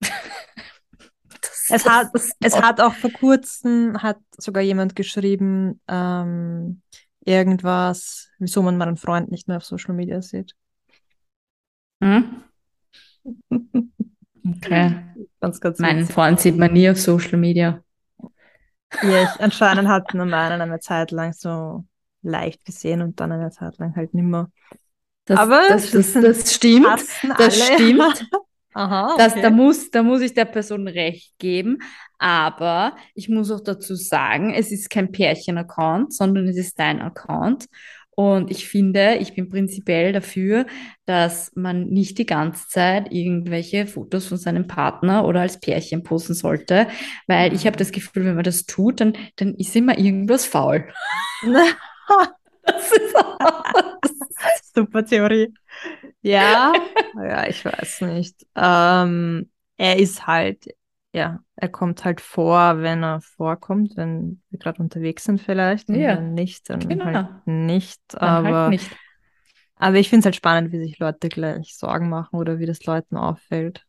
es, 1.70 1.86
hat, 1.86 2.10
es 2.40 2.60
hat 2.60 2.80
auch 2.80 2.94
vor 2.94 3.10
kurzem, 3.10 4.00
hat 4.00 4.18
sogar 4.36 4.62
jemand 4.62 4.94
geschrieben, 4.94 5.80
ähm, 5.88 6.82
irgendwas, 7.24 8.30
wieso 8.38 8.62
man 8.62 8.76
meinen 8.76 8.96
Freund 8.96 9.30
nicht 9.30 9.48
mehr 9.48 9.56
auf 9.56 9.64
Social 9.64 9.94
Media 9.94 10.22
sieht. 10.22 10.54
Hm? 12.02 12.42
Okay. 14.56 15.04
Ganz, 15.40 15.60
ganz 15.60 15.78
Meinen 15.78 16.04
Freund 16.04 16.40
sieht 16.40 16.56
man 16.56 16.72
nie 16.72 16.90
auf 16.90 16.98
Social 16.98 17.38
Media. 17.38 17.80
Ja, 19.02 19.22
ich, 19.22 19.40
anscheinend 19.40 19.88
hat 19.88 20.12
man 20.14 20.28
meinen 20.28 20.60
eine 20.60 20.80
Zeit 20.80 21.12
lang 21.12 21.32
so 21.32 21.84
leicht 22.22 22.64
gesehen 22.64 23.02
und 23.02 23.20
dann 23.20 23.30
eine 23.30 23.50
Zeit 23.50 23.78
lang 23.78 23.94
halt 23.94 24.14
nicht 24.14 24.24
mehr. 24.24 24.50
Das, 25.26 25.38
Aber 25.38 25.62
das, 25.68 25.92
das, 25.92 26.12
das, 26.14 26.22
das 26.22 26.54
stimmt. 26.54 26.86
Das 27.36 27.56
stimmt. 27.56 28.26
Aha, 28.74 29.14
okay. 29.14 29.16
das, 29.18 29.34
da, 29.34 29.50
muss, 29.50 29.90
da 29.90 30.02
muss 30.02 30.20
ich 30.20 30.34
der 30.34 30.44
Person 30.44 30.86
recht 30.88 31.38
geben. 31.38 31.78
Aber 32.18 32.96
ich 33.14 33.28
muss 33.28 33.50
auch 33.50 33.60
dazu 33.60 33.94
sagen, 33.94 34.52
es 34.52 34.72
ist 34.72 34.90
kein 34.90 35.12
Pärchen-Account, 35.12 36.12
sondern 36.12 36.46
es 36.46 36.56
ist 36.56 36.78
dein 36.78 37.00
Account. 37.00 37.66
Und 38.18 38.50
ich 38.50 38.68
finde, 38.68 39.18
ich 39.20 39.36
bin 39.36 39.48
prinzipiell 39.48 40.12
dafür, 40.12 40.66
dass 41.06 41.52
man 41.54 41.84
nicht 41.84 42.18
die 42.18 42.26
ganze 42.26 42.66
Zeit 42.66 43.12
irgendwelche 43.12 43.86
Fotos 43.86 44.26
von 44.26 44.38
seinem 44.38 44.66
Partner 44.66 45.24
oder 45.24 45.42
als 45.42 45.60
Pärchen 45.60 46.02
posten 46.02 46.34
sollte, 46.34 46.88
weil 47.28 47.54
ich 47.54 47.64
habe 47.64 47.76
das 47.76 47.92
Gefühl, 47.92 48.24
wenn 48.24 48.34
man 48.34 48.42
das 48.42 48.66
tut, 48.66 49.00
dann, 49.00 49.12
dann 49.36 49.54
ist 49.54 49.76
immer 49.76 49.96
irgendwas 49.96 50.46
faul. 50.46 50.88
das 51.42 52.90
ist 52.90 53.14
super 54.74 55.04
Theorie. 55.04 55.54
Ja, 56.20 56.72
ja, 57.14 57.46
ich 57.46 57.64
weiß 57.64 58.00
nicht. 58.00 58.34
Ähm, 58.56 59.48
er 59.76 59.96
ist 59.96 60.26
halt 60.26 60.66
ja, 61.12 61.38
er 61.60 61.68
kommt 61.68 62.04
halt 62.04 62.20
vor, 62.20 62.82
wenn 62.82 63.02
er 63.02 63.20
vorkommt, 63.20 63.96
wenn 63.96 64.40
wir 64.48 64.60
gerade 64.60 64.80
unterwegs 64.80 65.24
sind 65.24 65.40
vielleicht. 65.40 65.88
Und 65.88 65.96
ja, 65.96 66.16
wenn 66.16 66.34
nicht, 66.34 66.70
dann 66.70 66.78
genau. 66.78 67.04
halt 67.06 67.46
nicht. 67.46 68.00
Dann 68.08 68.20
halt 68.30 68.46
aber, 68.46 68.56
halt 68.58 68.70
nicht. 68.70 68.96
aber 69.74 69.96
ich 69.96 70.08
finde 70.08 70.20
es 70.20 70.24
halt 70.26 70.36
spannend, 70.36 70.72
wie 70.72 70.78
sich 70.78 71.00
Leute 71.00 71.28
gleich 71.28 71.76
Sorgen 71.76 72.08
machen 72.08 72.38
oder 72.38 72.60
wie 72.60 72.66
das 72.66 72.84
Leuten 72.84 73.16
auffällt. 73.16 73.84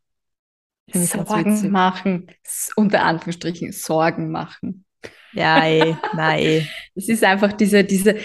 Sorgen 0.92 1.70
machen, 1.70 2.32
unter 2.76 3.04
Anführungsstrichen 3.04 3.72
Sorgen 3.72 4.32
machen. 4.32 4.86
Ja, 5.34 5.60
ey, 5.64 5.96
nein. 6.16 6.68
Es 6.96 7.08
ist 7.08 7.24
einfach 7.24 7.54
diese, 7.54 7.84
diese, 7.84 8.16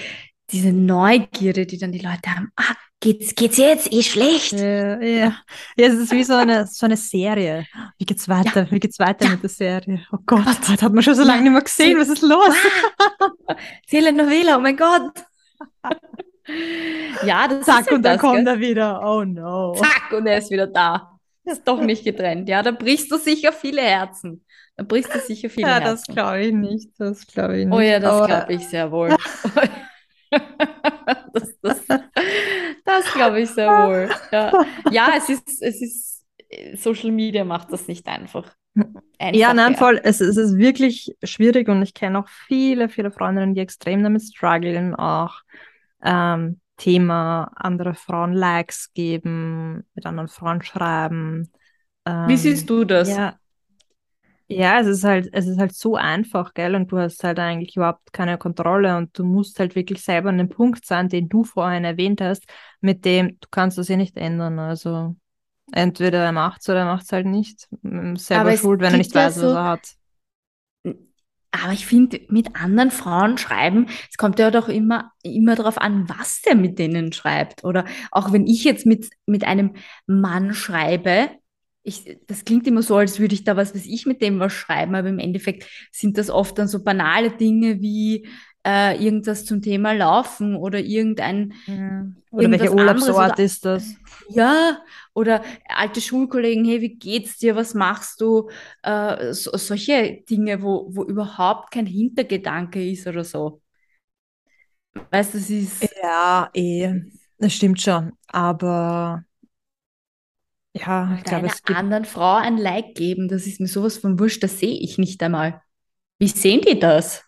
diese 0.49 0.73
Neugierde, 0.73 1.67
die 1.67 1.77
dann 1.77 1.93
die 1.93 1.99
Leute 1.99 2.35
haben. 2.35 2.51
Ah, 2.57 2.75
geht's, 3.05 3.35
geht's 3.35 3.59
jetzt? 3.59 3.93
Eh 3.93 4.03
schlecht. 4.03 4.53
Ja, 4.53 5.01
ja. 5.01 5.37
ja, 5.77 5.87
es 5.87 5.95
ist 5.95 6.13
wie 6.13 6.25
so 6.25 6.35
eine, 6.35 6.67
so 6.67 6.87
eine 6.87 6.97
Serie. 6.97 7.67
Wie 7.99 8.07
geht's 8.07 8.29
weiter? 8.29 8.63
Ja. 8.63 8.71
Wie 8.71 8.81
geht's 8.81 8.99
weiter 8.99 9.27
ja. 9.27 9.33
mit 9.33 9.43
der 9.43 9.51
Serie? 9.51 10.01
Oh 10.11 10.19
Gott, 10.25 10.45
Gott. 10.45 10.59
das 10.61 10.83
hat 10.83 10.93
man 10.93 11.03
schon 11.03 11.15
so 11.15 11.23
lange 11.23 11.43
nicht 11.43 11.53
mehr 11.53 11.61
gesehen. 11.61 11.99
Was 11.99 12.09
ist 12.09 12.23
los? 12.23 12.55
Telenovela, 13.89 14.57
oh 14.57 14.61
mein 14.61 14.77
Gott. 14.77 15.13
ja, 17.25 17.47
das 17.47 17.67
Zack, 17.67 17.81
ist 17.81 17.87
halt 17.87 17.93
und 17.93 18.03
dann 18.03 18.15
das, 18.15 18.21
kommt 18.21 18.45
gell? 18.45 18.49
er 18.49 18.59
wieder. 18.59 19.01
Oh 19.05 19.25
no. 19.25 19.75
Zack, 19.75 20.13
und 20.13 20.27
er 20.27 20.39
ist 20.39 20.51
wieder 20.51 20.67
da. 20.67 21.19
Ist 21.45 21.69
doch 21.69 21.81
nicht 21.81 22.05
getrennt. 22.05 22.49
Ja, 22.49 22.63
da 22.63 22.71
brichst 22.71 23.13
du 23.13 23.19
sicher 23.19 23.53
viele 23.53 23.83
Herzen. 23.83 24.45
Da 24.77 24.85
brichst 24.85 25.15
du 25.15 25.21
sicher 25.21 25.51
viele 25.51 25.69
ja, 25.69 25.75
Herzen. 25.75 25.87
Ja, 25.87 25.93
das 25.93 26.07
glaube 26.07 26.41
ich 26.41 26.55
nicht. 26.55 26.89
Das 26.99 27.27
glaube 27.27 27.59
ich 27.59 27.67
nicht. 27.67 27.75
Oh 27.75 27.81
ja, 27.81 28.01
das 28.01 28.27
glaube 28.27 28.55
ich 28.55 28.67
sehr 28.67 28.91
wohl. 28.91 29.15
das, 31.33 31.61
das, 31.63 31.81
das 32.85 33.13
glaube 33.13 33.41
ich 33.41 33.51
sehr 33.51 33.69
wohl. 33.69 34.11
Ja, 34.33 34.53
ja 34.91 35.09
es, 35.17 35.29
ist, 35.29 35.63
es 35.63 35.83
ist, 35.83 36.25
Social 36.83 37.11
Media 37.11 37.45
macht 37.45 37.73
das 37.73 37.89
nicht 37.89 38.07
einfach. 38.07 38.55
einfach 39.19 39.39
ja, 39.39 39.55
nein, 39.55 39.77
voll. 39.77 40.01
Es, 40.03 40.21
es 40.21 40.37
ist 40.37 40.57
wirklich 40.57 41.15
schwierig 41.23 41.69
und 41.69 41.83
ich 41.83 41.95
kenne 41.95 42.19
auch 42.19 42.29
viele, 42.29 42.89
viele 42.89 43.11
Freundinnen, 43.11 43.55
die 43.55 43.61
extrem 43.61 44.03
damit 44.03 44.23
strugglen, 44.23 44.95
auch 44.95 45.41
ähm, 46.03 46.61
Thema 46.77 47.51
andere 47.55 47.95
Frauen 47.95 48.33
Likes 48.33 48.93
geben, 48.95 49.85
mit 49.95 50.07
anderen 50.07 50.29
Frauen 50.29 50.63
schreiben. 50.63 51.53
Ähm, 52.05 52.29
Wie 52.29 52.37
siehst 52.37 52.69
du 52.69 52.85
das? 52.85 53.09
Ja, 53.09 53.37
ja, 54.49 54.81
es 54.81 54.87
ist 54.87 55.05
halt, 55.05 55.29
es 55.33 55.47
ist 55.47 55.59
halt 55.59 55.75
so 55.75 55.97
einfach, 55.97 56.55
gell? 56.55 56.75
Und 56.75 56.93
du 56.93 56.99
hast 56.99 57.25
halt 57.25 57.39
eigentlich 57.39 57.77
überhaupt 57.77 58.13
keine 58.13 58.37
Kontrolle 58.39 58.97
und 58.97 59.19
du 59.19 59.25
musst 59.25 59.59
halt 59.59 59.75
wirklich 59.75 60.03
selber 60.03 60.29
an 60.29 60.39
dem 60.39 60.49
Punkt 60.49 60.85
sein, 60.85 61.09
den 61.09 61.29
du 61.29 61.45
vorhin 61.45 61.85
erwähnt 61.85 62.21
hast, 62.21 62.45
mit 62.81 63.05
dem 63.05 63.39
du 63.41 63.49
kannst 63.51 63.79
das 63.79 63.89
ja 63.89 63.97
nicht 63.97 64.17
ändern. 64.17 64.59
Also 64.59 65.17
entweder 65.73 66.25
er 66.25 66.33
macht 66.33 66.61
es 66.61 66.69
oder 66.69 66.81
er 66.81 66.85
macht 66.87 67.05
es 67.05 67.13
halt 67.13 67.27
nicht. 67.27 67.69
Selber 67.83 68.41
Aber 68.43 68.57
schuld, 68.57 68.81
wenn 68.81 68.93
er 68.93 68.99
nicht 68.99 69.15
weiß, 69.15 69.37
so, 69.37 69.47
was 69.49 69.55
er 69.55 69.65
hat. 69.65 69.95
Aber 71.53 71.73
ich 71.73 71.87
finde, 71.87 72.21
mit 72.29 72.57
anderen 72.57 72.91
Frauen 72.91 73.39
schreiben, 73.39 73.87
es 74.11 74.17
kommt 74.17 74.41
ja 74.41 74.51
doch 74.51 74.69
immer, 74.69 75.13
immer 75.23 75.55
darauf 75.55 75.79
an, 75.79 76.09
was 76.09 76.43
der 76.43 76.57
mit 76.57 76.81
denen 76.81 77.13
schreibt. 77.13 77.63
Oder 77.63 77.85
auch 78.11 78.33
wenn 78.33 78.47
ich 78.47 78.65
jetzt 78.65 78.87
mit, 78.87 79.09
mit 79.25 79.45
einem 79.45 79.75
Mann 80.07 80.53
schreibe, 80.53 81.31
ich, 81.85 82.19
das 82.27 82.45
klingt 82.45 82.67
immer 82.67 82.83
so, 82.83 82.97
als 82.97 83.21
würde 83.21 83.35
ich 83.35 83.45
da 83.45 83.57
was, 83.57 83.75
was 83.75 83.85
ich 83.85 84.07
mit 84.07 84.23
dem 84.23 84.41
was 84.41 84.53
schreiben, 84.53 84.95
aber 84.95 85.11
im 85.11 85.19
Endeffekt 85.19 85.67
sind 85.93 86.17
das 86.19 86.31
oft 86.31 86.59
dann 86.59 86.67
so 86.67 86.83
banale 86.83 87.31
Dinge 87.31 87.81
wie 87.81 88.27
äh, 88.67 88.97
irgendwas 89.05 89.45
zum 89.45 89.61
Thema 89.61 89.93
Laufen 89.93 90.57
oder 90.57 90.81
irgendein. 90.81 91.53
Ja. 91.67 92.07
Oder 92.31 92.51
welcher 92.51 92.73
Urlaubsort 92.73 93.39
ist 93.39 93.67
das? 93.67 93.95
Ja, 94.31 94.79
oder 95.13 95.45
alte 95.69 96.01
Schulkollegen, 96.01 96.65
hey, 96.65 96.81
wie 96.81 96.97
geht's 96.97 97.37
dir, 97.37 97.55
was 97.55 97.75
machst 97.75 98.23
du? 98.23 98.49
Äh, 98.83 99.35
so, 99.35 99.55
solche 99.57 100.23
Dinge, 100.29 100.63
wo, 100.63 100.89
wo 100.89 101.05
überhaupt 101.05 101.71
kein 101.71 101.87
Hintergedanke 101.87 102.91
ist 102.91 103.07
oder 103.07 103.25
so. 103.25 103.61
Weißt 105.11 105.35
du, 105.35 105.39
das 105.39 105.51
ist. 105.51 105.95
Ja, 106.03 106.49
eh, 106.55 106.95
das 107.39 107.53
stimmt 107.53 107.83
schon, 107.83 108.13
aber 108.29 109.25
ja, 110.75 111.15
ich 111.17 111.25
glaube, 111.25 111.47
es 111.47 111.63
gibt 111.63 111.79
anderen 111.79 112.05
Frau 112.05 112.35
ein 112.35 112.59
Like 112.59 112.95
geben, 112.95 113.29
das 113.29 113.47
ist 113.47 113.61
mir 113.61 113.69
sowas 113.69 113.99
von 113.99 114.19
wurscht, 114.19 114.43
das 114.43 114.59
sehe 114.59 114.79
ich 114.81 114.99
nicht 114.99 115.23
einmal. 115.23 115.63
Wie 116.19 116.29
sehen 116.29 116.61
die 116.61 116.79
das? 116.79 117.25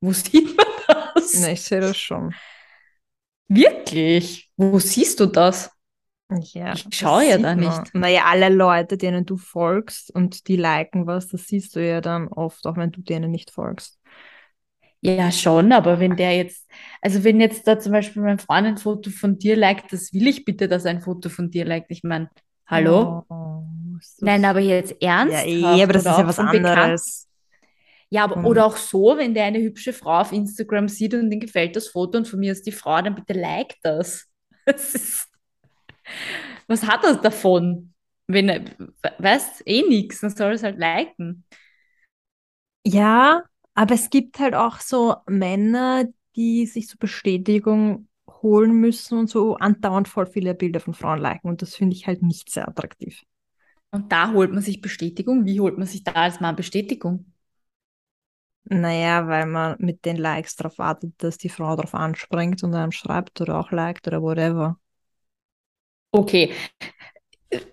Wo 0.00 0.12
sieht 0.12 0.56
man 0.56 0.66
das? 1.14 1.34
Ne, 1.34 1.52
ich 1.52 1.62
sehe 1.62 1.80
das 1.80 1.98
schon. 1.98 2.34
Wirklich? 3.48 4.50
Wo 4.56 4.78
siehst 4.78 5.18
du 5.20 5.26
das? 5.26 5.70
Ja, 6.52 6.74
ich 6.74 6.86
schaue 6.92 7.28
ja 7.28 7.38
da 7.38 7.56
nicht. 7.56 7.92
Naja, 7.92 8.22
alle 8.26 8.48
Leute, 8.50 8.96
denen 8.96 9.26
du 9.26 9.36
folgst 9.36 10.14
und 10.14 10.46
die 10.46 10.56
liken 10.56 11.08
was, 11.08 11.26
das 11.26 11.48
siehst 11.48 11.74
du 11.74 11.84
ja 11.84 12.00
dann 12.00 12.28
oft, 12.28 12.66
auch 12.66 12.76
wenn 12.76 12.92
du 12.92 13.00
denen 13.00 13.32
nicht 13.32 13.50
folgst. 13.50 13.98
Ja, 15.02 15.32
schon, 15.32 15.72
aber 15.72 15.98
wenn 15.98 16.14
der 16.14 16.36
jetzt, 16.36 16.70
also 17.00 17.24
wenn 17.24 17.40
jetzt 17.40 17.66
da 17.66 17.78
zum 17.78 17.92
Beispiel 17.92 18.22
mein 18.22 18.38
Freund 18.38 18.66
ein 18.66 18.76
Foto 18.76 19.10
von 19.10 19.38
dir 19.38 19.56
liked, 19.56 19.92
das 19.92 20.12
will 20.12 20.26
ich 20.26 20.44
bitte, 20.44 20.68
dass 20.68 20.84
er 20.84 20.90
ein 20.90 21.00
Foto 21.00 21.30
von 21.30 21.50
dir 21.50 21.64
liked. 21.64 21.90
Ich 21.90 22.04
meine, 22.04 22.28
Hallo? 22.70 23.24
Oh, 23.28 23.64
Nein, 24.20 24.44
aber 24.44 24.60
jetzt 24.60 24.94
ernst? 25.02 25.34
Ja, 25.34 25.42
eh, 25.42 25.82
aber 25.82 25.92
das 25.92 26.06
ist 26.06 26.18
ja 26.18 26.26
was 26.26 26.38
anderes. 26.38 27.28
Ja, 28.10 28.24
aber, 28.24 28.36
hm. 28.36 28.44
oder 28.44 28.64
auch 28.64 28.76
so, 28.76 29.16
wenn 29.16 29.34
der 29.34 29.44
eine 29.44 29.58
hübsche 29.58 29.92
Frau 29.92 30.20
auf 30.20 30.30
Instagram 30.30 30.88
sieht 30.88 31.14
und 31.14 31.32
ihm 31.32 31.40
gefällt 31.40 31.74
das 31.74 31.88
Foto 31.88 32.18
und 32.18 32.28
von 32.28 32.38
mir 32.38 32.52
ist 32.52 32.64
die 32.66 32.72
Frau, 32.72 33.02
dann 33.02 33.16
bitte 33.16 33.32
like 33.32 33.74
das. 33.82 34.28
das 34.66 34.94
ist, 34.94 35.28
was 36.68 36.86
hat 36.86 37.02
er 37.04 37.16
davon? 37.16 37.92
Wenn 38.28 38.48
er, 38.48 38.64
weißt, 39.18 39.64
eh 39.66 39.82
nichts, 39.82 40.20
dann 40.20 40.30
soll 40.30 40.52
es 40.52 40.62
halt 40.62 40.78
liken. 40.78 41.44
Ja, 42.86 43.42
aber 43.74 43.94
es 43.94 44.10
gibt 44.10 44.38
halt 44.38 44.54
auch 44.54 44.78
so 44.78 45.16
Männer, 45.26 46.04
die 46.36 46.66
sich 46.66 46.86
zur 46.86 47.00
Bestätigung 47.00 48.06
holen 48.42 48.72
müssen 48.72 49.18
und 49.18 49.28
so 49.28 49.56
andauernd 49.56 50.08
voll 50.08 50.26
viele 50.26 50.54
Bilder 50.54 50.80
von 50.80 50.94
Frauen 50.94 51.20
liken. 51.20 51.48
Und 51.48 51.62
das 51.62 51.74
finde 51.74 51.96
ich 51.96 52.06
halt 52.06 52.22
nicht 52.22 52.50
sehr 52.50 52.68
attraktiv. 52.68 53.22
Und 53.90 54.12
da 54.12 54.32
holt 54.32 54.52
man 54.52 54.62
sich 54.62 54.80
Bestätigung. 54.80 55.44
Wie 55.44 55.60
holt 55.60 55.76
man 55.76 55.86
sich 55.86 56.04
da 56.04 56.12
als 56.12 56.40
Mann 56.40 56.56
Bestätigung? 56.56 57.32
Naja, 58.64 59.26
weil 59.26 59.46
man 59.46 59.76
mit 59.78 60.04
den 60.04 60.16
Likes 60.16 60.54
darauf 60.54 60.78
wartet, 60.78 61.14
dass 61.18 61.38
die 61.38 61.48
Frau 61.48 61.74
darauf 61.74 61.94
anspringt 61.94 62.62
und 62.62 62.74
einem 62.74 62.92
schreibt 62.92 63.40
oder 63.40 63.58
auch 63.58 63.72
liked 63.72 64.06
oder 64.06 64.22
whatever. 64.22 64.78
Okay. 66.12 66.52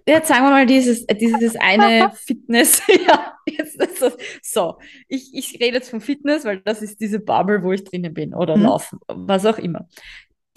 Jetzt 0.08 0.28
sagen 0.30 0.46
wir 0.46 0.50
mal 0.50 0.66
dieses, 0.66 1.06
dieses 1.06 1.56
eine 1.56 2.12
Fitness. 2.16 2.82
ja, 3.08 3.38
jetzt 3.46 3.80
ist 3.80 4.02
das, 4.02 4.18
so, 4.42 4.80
ich, 5.08 5.30
ich 5.34 5.60
rede 5.62 5.78
jetzt 5.78 5.92
von 5.92 6.02
Fitness, 6.02 6.46
weil 6.46 6.62
das 6.62 6.82
ist 6.82 7.00
diese 7.00 7.20
Bubble, 7.20 7.62
wo 7.62 7.72
ich 7.74 7.84
drinnen 7.84 8.14
bin 8.14 8.34
oder 8.34 8.56
hm. 8.56 8.64
laufen, 8.64 9.00
was 9.08 9.46
auch 9.46 9.60
immer. 9.60 9.88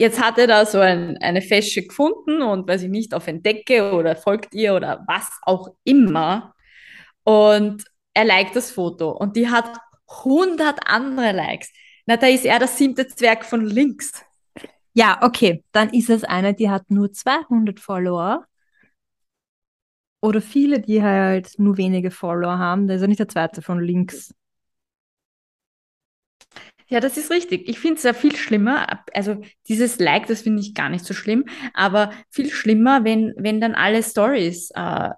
Jetzt 0.00 0.18
hat 0.18 0.38
er 0.38 0.46
da 0.46 0.64
so 0.64 0.78
ein, 0.78 1.18
eine 1.18 1.42
Fäsche 1.42 1.82
gefunden 1.82 2.40
und 2.40 2.66
weiß 2.66 2.84
ich 2.84 2.88
nicht, 2.88 3.12
auf 3.12 3.26
Entdecke 3.26 3.92
oder 3.92 4.16
folgt 4.16 4.54
ihr 4.54 4.74
oder 4.74 5.04
was 5.06 5.28
auch 5.42 5.74
immer. 5.84 6.54
Und 7.22 7.84
er 8.14 8.24
liked 8.24 8.56
das 8.56 8.70
Foto 8.70 9.10
und 9.10 9.36
die 9.36 9.50
hat 9.50 9.70
100 10.24 10.80
andere 10.86 11.32
Likes. 11.32 11.70
Na, 12.06 12.16
da 12.16 12.28
ist 12.28 12.46
er 12.46 12.58
das 12.58 12.78
siebte 12.78 13.08
Zwerg 13.08 13.44
von 13.44 13.62
links. 13.66 14.24
Ja, 14.94 15.18
okay, 15.20 15.64
dann 15.72 15.90
ist 15.90 16.08
es 16.08 16.24
eine, 16.24 16.54
die 16.54 16.70
hat 16.70 16.90
nur 16.90 17.12
200 17.12 17.78
Follower. 17.78 18.46
Oder 20.22 20.40
viele, 20.40 20.80
die 20.80 21.02
halt 21.02 21.58
nur 21.58 21.76
wenige 21.76 22.10
Follower 22.10 22.56
haben. 22.58 22.88
Da 22.88 22.94
ist 22.94 23.02
er 23.02 23.08
nicht 23.08 23.20
der 23.20 23.28
zweite 23.28 23.60
von 23.60 23.80
links. 23.80 24.34
Ja, 26.90 26.98
das 26.98 27.16
ist 27.16 27.30
richtig. 27.30 27.68
Ich 27.68 27.78
finde 27.78 27.96
es 27.96 28.02
ja 28.02 28.12
viel 28.12 28.34
schlimmer. 28.34 29.04
Also 29.14 29.40
dieses 29.68 30.00
Like, 30.00 30.26
das 30.26 30.42
finde 30.42 30.60
ich 30.60 30.74
gar 30.74 30.88
nicht 30.88 31.04
so 31.04 31.14
schlimm, 31.14 31.44
aber 31.72 32.10
viel 32.28 32.50
schlimmer, 32.50 33.04
wenn, 33.04 33.32
wenn 33.36 33.60
dann 33.60 33.74
alle 33.76 34.02
Stories 34.02 34.72
äh, 34.74 35.10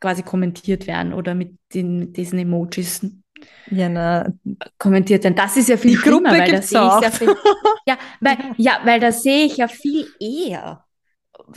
quasi 0.00 0.24
kommentiert 0.24 0.88
werden 0.88 1.12
oder 1.12 1.34
mit, 1.34 1.56
den, 1.74 2.00
mit 2.00 2.16
diesen 2.16 2.40
Emojis 2.40 3.02
ja, 3.70 3.88
na, 3.88 4.32
kommentiert 4.78 5.22
werden. 5.22 5.36
Das 5.36 5.56
ist 5.56 5.68
ja 5.68 5.76
viel 5.76 5.92
die 5.92 5.96
schlimmer, 5.96 6.30
Gruppe 6.30 6.38
weil 6.40 6.50
das 6.52 6.68
sehe 6.70 6.86
ich 6.86 7.02
ja 7.02 7.10
viel, 7.10 7.36
ja, 7.86 7.98
weil, 8.20 8.36
ja, 8.56 8.80
weil 8.84 9.00
das 9.00 9.22
sehe 9.22 9.46
ich 9.46 9.56
ja 9.58 9.68
viel 9.68 10.08
eher. 10.18 10.84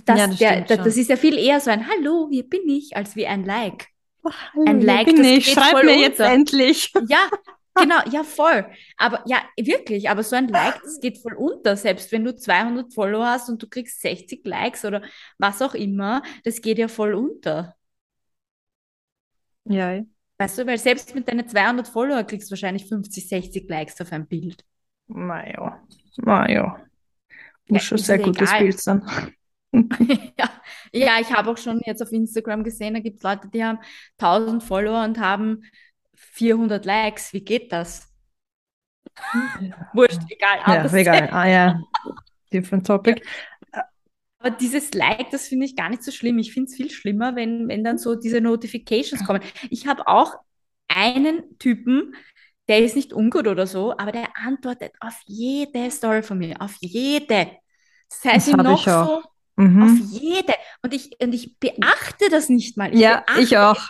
Das, 0.06 0.20
ja, 0.20 0.28
das, 0.28 0.38
der, 0.38 0.62
das, 0.62 0.78
das 0.78 0.98
ist 0.98 1.10
ja 1.10 1.16
viel 1.16 1.38
eher 1.38 1.60
so 1.60 1.72
ein 1.72 1.88
Hallo, 1.88 2.28
hier 2.30 2.48
bin 2.48 2.70
ich, 2.70 2.96
als 2.96 3.16
wie 3.16 3.26
ein 3.26 3.46
Like. 3.46 3.88
Oh, 4.24 4.30
hallo, 4.30 4.66
ein 4.68 4.82
Like, 4.82 5.08
bin 5.08 5.18
das 5.18 5.26
ich. 5.26 5.52
Schreib 5.52 5.84
mir 5.84 5.92
unter. 5.92 5.94
jetzt 5.94 6.20
endlich. 6.20 6.94
Ja, 7.08 7.30
genau, 7.82 8.00
ja 8.12 8.24
voll. 8.24 8.66
Aber 8.98 9.24
ja, 9.26 9.42
wirklich, 9.58 10.10
aber 10.10 10.24
so 10.24 10.36
ein 10.36 10.48
Like, 10.48 10.82
das 10.82 11.00
geht 11.00 11.18
voll 11.18 11.34
unter. 11.34 11.76
Selbst 11.76 12.12
wenn 12.12 12.24
du 12.24 12.36
200 12.36 12.94
Follower 12.94 13.26
hast 13.26 13.50
und 13.50 13.62
du 13.62 13.68
kriegst 13.68 14.02
60 14.02 14.46
Likes 14.46 14.86
oder 14.86 15.02
was 15.38 15.62
auch 15.62 15.74
immer, 15.74 16.22
das 16.44 16.62
geht 16.62 16.78
ja 16.78 16.88
voll 16.88 17.14
unter. 17.14 17.76
Ja. 19.66 20.02
Weißt 20.38 20.58
du, 20.58 20.68
weil 20.68 20.78
selbst 20.78 21.14
mit 21.16 21.28
deinen 21.28 21.48
200 21.48 21.88
Follower 21.88 22.24
kriegst 22.24 22.50
du 22.50 22.52
wahrscheinlich 22.52 22.86
50, 22.86 23.28
60 23.28 23.70
Likes 23.70 24.00
auf 24.00 24.12
ein 24.12 24.28
Bild. 24.28 24.64
Naja, 25.08 25.84
naja. 26.18 26.80
Muss 27.68 27.82
ja, 27.82 27.88
schon 27.88 27.98
sehr 27.98 28.20
gutes 28.20 28.50
egal. 28.50 28.62
Bild 28.62 28.80
sein. 28.80 29.04
ja, 30.38 30.50
ja, 30.92 31.20
ich 31.20 31.32
habe 31.32 31.52
auch 31.52 31.58
schon 31.58 31.82
jetzt 31.86 32.02
auf 32.02 32.12
Instagram 32.12 32.64
gesehen, 32.64 32.96
da 32.96 33.00
gibt 33.00 33.18
es 33.18 33.24
Leute, 33.24 33.50
die 33.50 33.64
haben 33.64 33.80
1000 34.18 34.64
Follower 34.64 35.04
und 35.04 35.20
haben 35.20 35.64
400 36.20 36.86
Likes. 36.86 37.34
Wie 37.34 37.44
geht 37.44 37.72
das? 37.72 38.08
Wurscht, 39.94 40.22
egal. 40.30 40.60
Ja, 40.68 40.94
egal. 40.94 41.30
Ah 41.32 41.48
ja, 41.48 41.82
different 42.52 42.86
topic. 42.86 43.22
Aber 44.42 44.52
dieses 44.52 44.94
Like, 44.94 45.32
das 45.32 45.48
finde 45.48 45.66
ich 45.66 45.76
gar 45.76 45.90
nicht 45.90 46.04
so 46.04 46.12
schlimm. 46.12 46.40
Ich 46.40 46.54
finde 46.54 46.70
es 46.70 46.76
viel 46.76 46.90
schlimmer, 46.90 47.36
wenn, 47.36 47.68
wenn 47.68 47.84
dann 47.84 47.98
so 47.98 48.16
diese 48.16 48.40
Notifications 48.40 49.26
kommen. 49.26 49.42
Ich 49.70 49.86
habe 49.86 50.08
auch 50.08 50.36
einen 50.88 51.58
Typen, 51.60 52.16
der 52.70 52.80
ist 52.80 52.96
nicht 52.96 53.12
ungut 53.12 53.48
oder 53.48 53.68
so, 53.68 53.98
aber 53.98 54.14
der 54.14 54.30
antwortet 54.38 54.94
auf 55.02 55.20
jede 55.26 55.92
Story 55.92 56.24
von 56.24 56.38
mir, 56.38 56.62
auf 56.62 56.76
jede. 56.80 57.52
Sei 58.08 58.36
das 58.36 58.46
sie 58.46 58.54
noch 58.54 58.84
so, 58.84 59.24
mhm. 59.58 59.84
auf 59.84 60.22
jede. 60.22 60.54
Und 60.84 60.94
ich, 60.94 61.12
und 61.22 61.34
ich 61.34 61.60
beachte 61.60 62.30
das 62.32 62.48
nicht 62.48 62.78
mal. 62.78 62.94
Ich 62.94 63.00
ja, 63.02 63.26
ich 63.40 63.58
auch. 63.58 63.82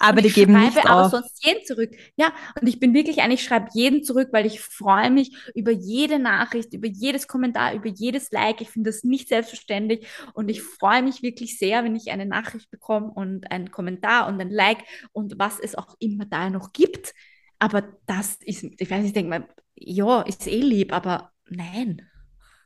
Aber 0.00 0.22
die 0.22 0.30
geben 0.30 0.52
nicht 0.52 0.78
aber 0.78 1.06
auf. 1.06 1.10
sonst 1.10 1.44
jeden 1.44 1.64
zurück. 1.64 1.90
Ja, 2.16 2.32
und 2.60 2.68
ich 2.68 2.78
bin 2.78 2.94
wirklich 2.94 3.20
ein, 3.20 3.32
ich 3.32 3.42
schreibe 3.42 3.68
jeden 3.74 4.04
zurück, 4.04 4.28
weil 4.30 4.46
ich 4.46 4.60
freue 4.60 5.10
mich 5.10 5.36
über 5.54 5.72
jede 5.72 6.20
Nachricht, 6.20 6.72
über 6.72 6.86
jedes 6.86 7.26
Kommentar, 7.26 7.74
über 7.74 7.88
jedes 7.88 8.30
Like. 8.30 8.60
Ich 8.60 8.70
finde 8.70 8.90
das 8.90 9.02
nicht 9.02 9.28
selbstverständlich 9.28 10.06
und 10.34 10.48
ich 10.48 10.62
freue 10.62 11.02
mich 11.02 11.22
wirklich 11.22 11.58
sehr, 11.58 11.82
wenn 11.82 11.96
ich 11.96 12.12
eine 12.12 12.26
Nachricht 12.26 12.70
bekomme 12.70 13.10
und 13.10 13.50
einen 13.50 13.72
Kommentar 13.72 14.28
und 14.28 14.40
ein 14.40 14.50
Like 14.50 14.84
und 15.12 15.38
was 15.38 15.58
es 15.58 15.74
auch 15.74 15.96
immer 15.98 16.26
da 16.26 16.48
noch 16.48 16.72
gibt. 16.72 17.12
Aber 17.58 17.82
das 18.06 18.36
ist, 18.42 18.64
ich 18.64 18.90
weiß 18.90 18.98
nicht, 18.98 19.08
ich 19.08 19.12
denke 19.14 19.30
mal, 19.30 19.48
ja, 19.74 20.22
ist 20.22 20.46
eh 20.46 20.60
lieb, 20.60 20.92
aber 20.92 21.32
nein. 21.48 22.02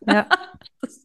Ja, 0.06 0.28
das, 0.82 1.04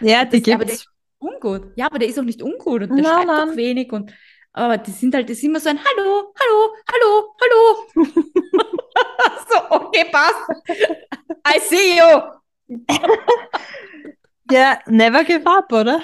ja 0.00 0.24
die 0.24 0.42
gibt 0.42 0.68
es. 0.68 0.86
Ungut. 1.20 1.72
Ja, 1.76 1.86
aber 1.86 1.98
der 1.98 2.08
ist 2.08 2.18
auch 2.18 2.24
nicht 2.24 2.42
ungut 2.42 2.82
und 2.82 2.96
der 2.96 3.02
nein, 3.02 3.04
schreibt 3.04 3.26
nein. 3.26 3.48
doch 3.48 3.56
wenig 3.56 3.92
und 3.92 4.12
aber 4.52 4.78
die 4.78 4.90
sind 4.90 5.14
halt, 5.14 5.28
das 5.28 5.38
ist 5.38 5.44
immer 5.44 5.60
so 5.60 5.68
ein 5.68 5.78
Hallo, 5.78 6.32
Hallo, 6.38 6.74
Hallo, 6.92 7.34
Hallo. 7.40 8.04
so, 9.48 9.70
okay, 9.70 10.06
passt. 10.10 10.36
I 11.46 11.60
see 11.60 11.98
you. 11.98 12.86
ja, 14.50 14.78
never 14.86 15.24
give 15.24 15.46
up, 15.46 15.72
oder? 15.72 16.02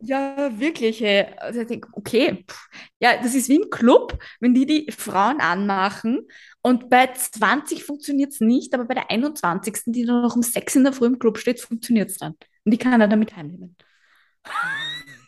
Ja, 0.00 0.48
wirklich. 0.58 1.04
Also 1.40 1.60
ich 1.62 1.66
denke, 1.66 1.88
okay, 1.92 2.44
pff, 2.48 2.68
ja, 3.00 3.20
das 3.20 3.34
ist 3.34 3.48
wie 3.48 3.56
im 3.56 3.70
Club, 3.70 4.16
wenn 4.38 4.54
die 4.54 4.66
die 4.66 4.92
Frauen 4.92 5.40
anmachen 5.40 6.28
und 6.62 6.88
bei 6.88 7.08
20 7.12 7.82
funktioniert 7.84 8.32
es 8.32 8.40
nicht, 8.40 8.74
aber 8.74 8.84
bei 8.84 8.94
der 8.94 9.10
21. 9.10 9.82
die 9.86 10.04
dann 10.04 10.22
noch 10.22 10.36
um 10.36 10.42
6 10.42 10.76
in 10.76 10.84
der 10.84 10.92
Früh 10.92 11.06
im 11.06 11.18
Club 11.18 11.38
steht, 11.38 11.60
funktioniert 11.60 12.10
es 12.10 12.18
dann. 12.18 12.34
Und 12.64 12.72
die 12.72 12.78
kann 12.78 13.00
er 13.00 13.08
damit 13.08 13.34
heimnehmen. 13.34 13.76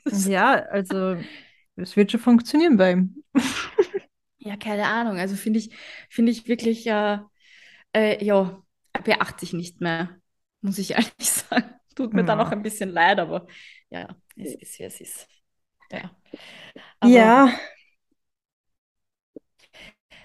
ja, 0.05 0.55
also 0.67 1.17
es 1.83 1.97
wird 1.97 2.13
schon 2.13 2.21
funktionieren 2.21 2.77
bei 2.77 2.93
ihm. 2.93 3.23
ja, 4.39 4.57
keine 4.57 4.87
Ahnung. 4.87 5.19
Also 5.19 5.37
finde 5.37 5.59
ich, 5.59 5.75
finde 6.09 6.33
ich 6.33 6.47
wirklich, 6.49 6.87
äh, 6.87 7.19
äh, 7.95 8.25
ja, 8.25 8.63
beachte 9.05 9.45
ich 9.45 9.53
nicht 9.53 9.81
mehr, 9.81 10.21
muss 10.61 10.79
ich 10.79 10.91
ehrlich 10.93 11.13
sagen. 11.19 11.75
Tut 11.95 12.15
mir 12.15 12.21
ja. 12.21 12.27
dann 12.27 12.41
auch 12.41 12.53
ein 12.53 12.63
bisschen 12.63 12.91
leid, 12.91 13.19
aber 13.19 13.47
ja, 13.91 14.09
es 14.37 14.55
ist, 14.55 14.79
wie 14.79 14.85
es 14.85 15.01
ist. 15.01 15.29
Ja. 15.91 16.17
Aber 17.01 17.11
ja. 17.11 17.53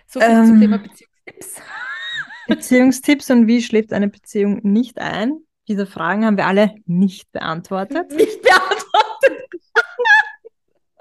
So 0.05 0.19
viel 0.19 0.29
ähm, 0.29 0.45
zum 0.45 0.59
Thema 0.61 0.77
Beziehungstipps. 0.77 1.61
Beziehungstipps 2.47 3.31
und 3.31 3.47
wie 3.47 3.61
schläft 3.61 3.91
eine 3.91 4.07
Beziehung 4.07 4.59
nicht 4.63 4.99
ein? 4.99 5.39
Diese 5.67 5.87
Fragen 5.87 6.25
haben 6.25 6.37
wir 6.37 6.45
alle 6.45 6.75
nicht 6.85 7.31
beantwortet. 7.31 8.11
Nicht 8.11 8.41
beantwortet. 8.43 9.49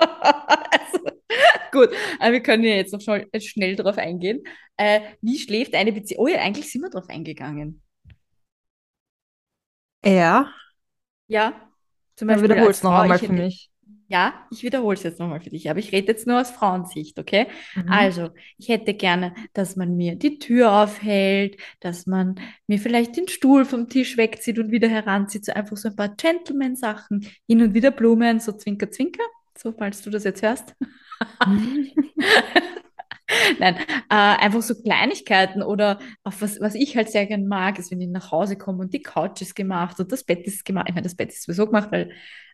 Also, 0.05 1.05
gut, 1.73 1.91
aber 2.19 2.33
wir 2.33 2.43
können 2.43 2.65
ja 2.65 2.75
jetzt 2.75 2.93
noch 2.93 3.01
schnell, 3.01 3.29
schnell 3.41 3.77
darauf 3.77 3.99
eingehen. 3.99 4.43
Äh, 4.77 5.01
wie 5.21 5.39
schläft 5.39 5.75
eine 5.75 5.93
Beziehung? 5.93 6.25
Oh 6.25 6.29
ja, 6.29 6.41
eigentlich 6.41 6.71
sind 6.71 6.83
wir 6.83 6.91
darauf 6.91 7.09
eingegangen. 7.09 7.83
Ja. 10.05 10.53
Ja. 11.29 11.71
Zum 12.17 12.29
Beispiel 12.29 12.51
wiederhol 12.51 12.71
es 12.71 12.83
noch 12.83 12.93
einmal 12.93 13.19
für 13.19 13.33
mich. 13.33 13.71
Ja, 14.07 14.47
ich 14.51 14.63
wiederhole 14.63 14.95
es 14.95 15.03
jetzt 15.03 15.19
nochmal 15.19 15.41
für 15.41 15.49
dich, 15.49 15.71
aber 15.71 15.79
ich 15.79 15.91
rede 15.91 16.09
jetzt 16.09 16.27
nur 16.27 16.39
aus 16.39 16.51
Frauensicht, 16.51 17.19
okay? 17.19 17.47
Mhm. 17.75 17.91
Also, 17.91 18.31
ich 18.59 18.69
hätte 18.69 18.93
gerne, 18.93 19.35
dass 19.55 19.77
man 19.77 19.97
mir 19.97 20.15
die 20.15 20.39
Tür 20.39 20.73
aufhält, 20.83 21.57
dass 21.81 22.07
man 22.07 22.39
mir 22.67 22.79
vielleicht 22.79 23.17
den 23.17 23.29
Stuhl 23.29 23.65
vom 23.65 23.89
Tisch 23.89 24.19
wegzieht 24.19 24.59
und 24.59 24.71
wieder 24.71 24.89
heranzieht, 24.89 25.47
so 25.47 25.53
einfach 25.53 25.79
so 25.79 25.89
ein 25.89 25.97
paar 25.97 26.11
Gentleman-Sachen, 26.11 27.27
hin 27.49 27.63
und 27.63 27.73
wieder 27.73 27.91
Blumen, 27.91 28.41
so 28.41 28.53
zwinker, 28.53 28.91
zwinker 28.91 29.25
so 29.57 29.73
falls 29.73 30.03
du 30.03 30.11
das 30.11 30.25
jetzt 30.25 30.43
hörst. 30.43 30.75
Nein, 33.59 33.77
äh, 33.77 33.85
einfach 34.09 34.63
so 34.63 34.75
Kleinigkeiten 34.75 35.63
oder 35.63 35.99
auf 36.25 36.43
was, 36.43 36.61
was 36.61 36.75
ich 36.75 36.97
halt 36.97 37.11
sehr 37.11 37.27
gern 37.27 37.47
mag, 37.47 37.79
ist, 37.79 37.91
wenn 37.91 38.01
ich 38.01 38.09
nach 38.09 38.31
Hause 38.31 38.57
komme 38.57 38.81
und 38.81 38.93
die 38.93 39.03
Couch 39.03 39.41
ist 39.41 39.55
gemacht 39.55 39.99
und 39.99 40.13
das 40.13 40.25
Bett 40.25 40.47
ist 40.47 40.65
gemacht. 40.65 40.87
Ich 40.89 40.95
meine, 40.95 41.05
das 41.05 41.15
Bett 41.15 41.31
ist 41.31 41.43
sowieso 41.43 41.67
gemacht, 41.67 41.91
weil 41.91 42.11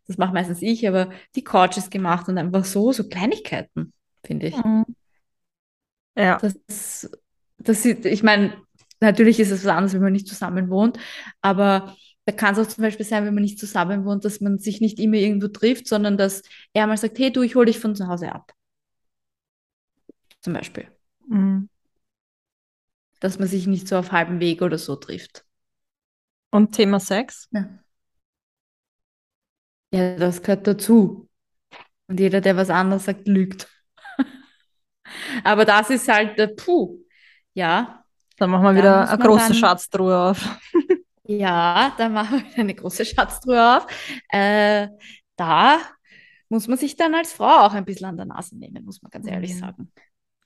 das 0.07 0.17
macht 0.17 0.33
meistens 0.33 0.63
ich, 0.63 0.87
aber 0.89 1.11
die 1.35 1.45
Couch 1.45 1.77
ist 1.77 1.91
gemacht 1.91 2.29
und 2.29 2.39
einfach 2.39 2.65
so, 2.65 2.93
so 2.93 3.09
Kleinigkeiten, 3.09 3.93
finde 4.25 4.47
ich. 4.49 4.57
Mhm. 4.57 4.85
Ja. 6.17 6.39
Das, 6.39 7.11
das, 7.59 7.85
ich 7.85 8.23
meine, 8.23 8.55
natürlich 9.01 9.41
ist 9.41 9.51
es 9.51 9.65
was 9.65 9.71
anderes, 9.73 9.95
wenn 9.95 10.03
man 10.03 10.13
nicht 10.13 10.29
zusammen 10.29 10.71
wohnt, 10.71 10.99
aber 11.41 11.97
da 12.27 12.33
kann 12.33 12.55
es 12.55 12.61
auch 12.61 12.71
zum 12.71 12.83
Beispiel 12.83 13.07
sein, 13.07 13.25
wenn 13.25 13.35
man 13.35 13.43
nicht 13.43 13.59
zusammen 13.59 14.05
wohnt, 14.05 14.25
dass 14.25 14.41
man 14.41 14.59
sich 14.59 14.81
nicht 14.81 14.99
immer 14.99 15.17
irgendwo 15.17 15.49
trifft, 15.49 15.89
sondern 15.89 16.17
dass 16.17 16.43
er 16.73 16.87
mal 16.87 16.97
sagt, 16.97 17.19
hey 17.19 17.33
du, 17.33 17.43
ich 17.43 17.55
hole 17.55 17.67
dich 17.67 17.79
von 17.79 17.97
zu 17.97 18.07
Hause 18.07 18.33
ab. 18.33 18.53
Zum 20.41 20.53
Beispiel. 20.53 20.89
Mhm. 21.29 21.69
Dass 23.21 23.39
man 23.39 23.49
sich 23.49 23.67
nicht 23.67 23.89
so 23.89 23.97
auf 23.97 24.13
halbem 24.13 24.41
Weg 24.41 24.63
oder 24.63 24.79
so 24.79 24.97
trifft. 24.97 25.45
Und 26.51 26.73
Thema 26.73 27.01
Sex? 27.01 27.49
Ja. 27.53 27.69
Ja, 29.93 30.17
das 30.17 30.43
gehört 30.43 30.67
dazu. 30.67 31.29
Und 32.07 32.21
jeder, 32.21 32.41
der 32.41 32.57
was 32.57 32.71
anderes 32.71 33.05
sagt, 33.05 33.27
lügt. 33.27 33.69
Aber 35.45 35.65
das 35.65 35.91
ist 35.91 36.09
halt, 36.09 36.39
der 36.39 36.49
puh, 36.49 36.99
ja. 37.55 38.05
Dann 38.37 38.51
machen 38.51 38.65
wir 38.65 38.77
wieder 38.77 39.09
eine 39.09 39.23
große 39.23 39.55
Schatztruhe 39.55 40.17
auf. 40.17 40.59
Ja, 41.31 41.95
da 41.97 42.09
machen 42.09 42.45
wir 42.45 42.59
eine 42.59 42.75
große 42.75 43.05
Schatztruhe 43.05 43.77
auf. 43.77 43.87
Äh, 44.31 44.89
da 45.37 45.79
muss 46.49 46.67
man 46.67 46.77
sich 46.77 46.97
dann 46.97 47.15
als 47.15 47.33
Frau 47.33 47.67
auch 47.67 47.73
ein 47.73 47.85
bisschen 47.85 48.07
an 48.07 48.17
der 48.17 48.27
Nase 48.27 48.59
nehmen, 48.59 48.85
muss 48.85 49.01
man 49.01 49.11
ganz 49.11 49.29
ehrlich 49.29 49.55
mhm. 49.55 49.59
sagen, 49.59 49.93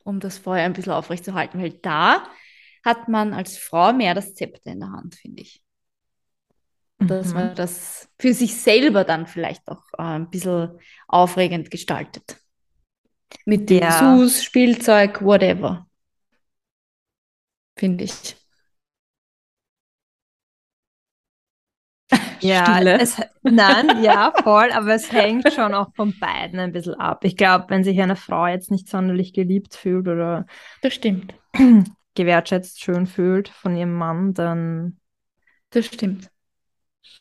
um 0.04 0.20
das 0.20 0.36
Feuer 0.36 0.66
ein 0.66 0.74
bisschen 0.74 0.92
aufrechtzuerhalten, 0.92 1.58
weil 1.58 1.72
da 1.72 2.28
hat 2.84 3.08
man 3.08 3.32
als 3.32 3.56
Frau 3.56 3.94
mehr 3.94 4.12
das 4.12 4.34
Zepter 4.34 4.72
in 4.72 4.80
der 4.80 4.90
Hand, 4.90 5.14
finde 5.14 5.40
ich. 5.40 5.62
Mhm. 6.98 7.06
Dass 7.06 7.32
man 7.32 7.54
das 7.54 8.10
für 8.18 8.34
sich 8.34 8.54
selber 8.54 9.04
dann 9.04 9.26
vielleicht 9.26 9.66
auch 9.68 9.84
äh, 9.96 10.02
ein 10.02 10.28
bisschen 10.28 10.78
aufregend 11.08 11.70
gestaltet. 11.70 12.36
Mit 13.46 13.70
dem 13.70 13.80
ja. 13.80 14.18
Sus, 14.18 14.44
Spielzeug, 14.44 15.22
whatever. 15.22 15.88
Finde 17.74 18.04
ich. 18.04 18.36
Ja, 22.40 22.80
es, 22.80 23.16
nein, 23.42 24.02
ja, 24.02 24.32
voll, 24.42 24.70
aber 24.72 24.94
es 24.94 25.12
hängt 25.12 25.52
schon 25.52 25.74
auch 25.74 25.94
von 25.94 26.18
beiden 26.18 26.58
ein 26.58 26.72
bisschen 26.72 26.94
ab. 26.94 27.24
Ich 27.24 27.36
glaube, 27.36 27.66
wenn 27.68 27.84
sich 27.84 28.00
eine 28.00 28.16
Frau 28.16 28.46
jetzt 28.46 28.70
nicht 28.70 28.88
sonderlich 28.88 29.32
geliebt 29.32 29.74
fühlt 29.74 30.08
oder. 30.08 30.46
Das 30.82 30.94
stimmt. 30.94 31.34
gewertschätzt, 32.14 32.80
schön 32.80 33.06
fühlt 33.06 33.48
von 33.48 33.76
ihrem 33.76 33.94
Mann, 33.94 34.34
dann. 34.34 34.98
Das 35.70 35.86
stimmt. 35.86 36.30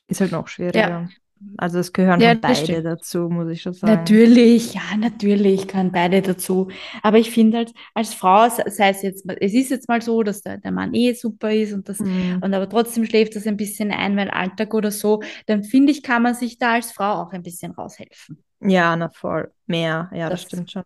Ist 0.08 0.22
halt 0.22 0.32
noch 0.32 0.48
schwieriger. 0.48 0.80
Ja. 0.80 1.10
Also 1.58 1.80
es 1.80 1.94
gehören 1.94 2.20
ja, 2.20 2.34
beide 2.34 2.82
dazu, 2.82 3.30
muss 3.30 3.50
ich 3.50 3.62
schon 3.62 3.74
sagen. 3.74 3.94
Natürlich, 3.94 4.74
ja, 4.74 4.82
natürlich 4.98 5.68
gehören 5.68 5.92
beide 5.92 6.22
dazu. 6.22 6.70
Aber 7.02 7.18
ich 7.18 7.32
finde 7.32 7.58
halt, 7.58 7.74
als 7.94 8.14
Frau, 8.14 8.50
sei 8.50 8.90
es 8.90 9.02
jetzt, 9.02 9.26
es 9.40 9.54
ist 9.54 9.70
jetzt 9.70 9.88
mal 9.88 10.02
so, 10.02 10.24
dass 10.24 10.42
der, 10.42 10.58
der 10.58 10.72
Mann 10.72 10.94
eh 10.94 11.14
super 11.14 11.54
ist 11.54 11.74
und 11.74 11.88
das, 11.88 12.00
mhm. 12.00 12.40
und 12.42 12.54
aber 12.54 12.68
trotzdem 12.68 13.06
schläft 13.06 13.36
das 13.36 13.46
ein 13.46 13.58
bisschen 13.58 13.92
ein, 13.92 14.18
weil 14.18 14.30
Alltag 14.30 14.74
oder 14.74 14.92
so, 14.92 15.22
dann 15.46 15.64
finde 15.64 15.92
ich, 15.92 16.04
kann 16.04 16.24
man 16.24 16.34
sich 16.34 16.58
da 16.58 16.74
als 16.74 16.92
Frau 16.92 17.22
auch 17.22 17.32
ein 17.32 17.44
bisschen 17.44 17.72
raushelfen. 17.72 18.44
Ja, 18.62 18.96
na 18.96 19.10
voll. 19.10 19.52
Mehr, 19.68 20.10
ja, 20.14 20.30
das, 20.30 20.42
das 20.42 20.52
stimmt 20.52 20.72
schon. 20.72 20.84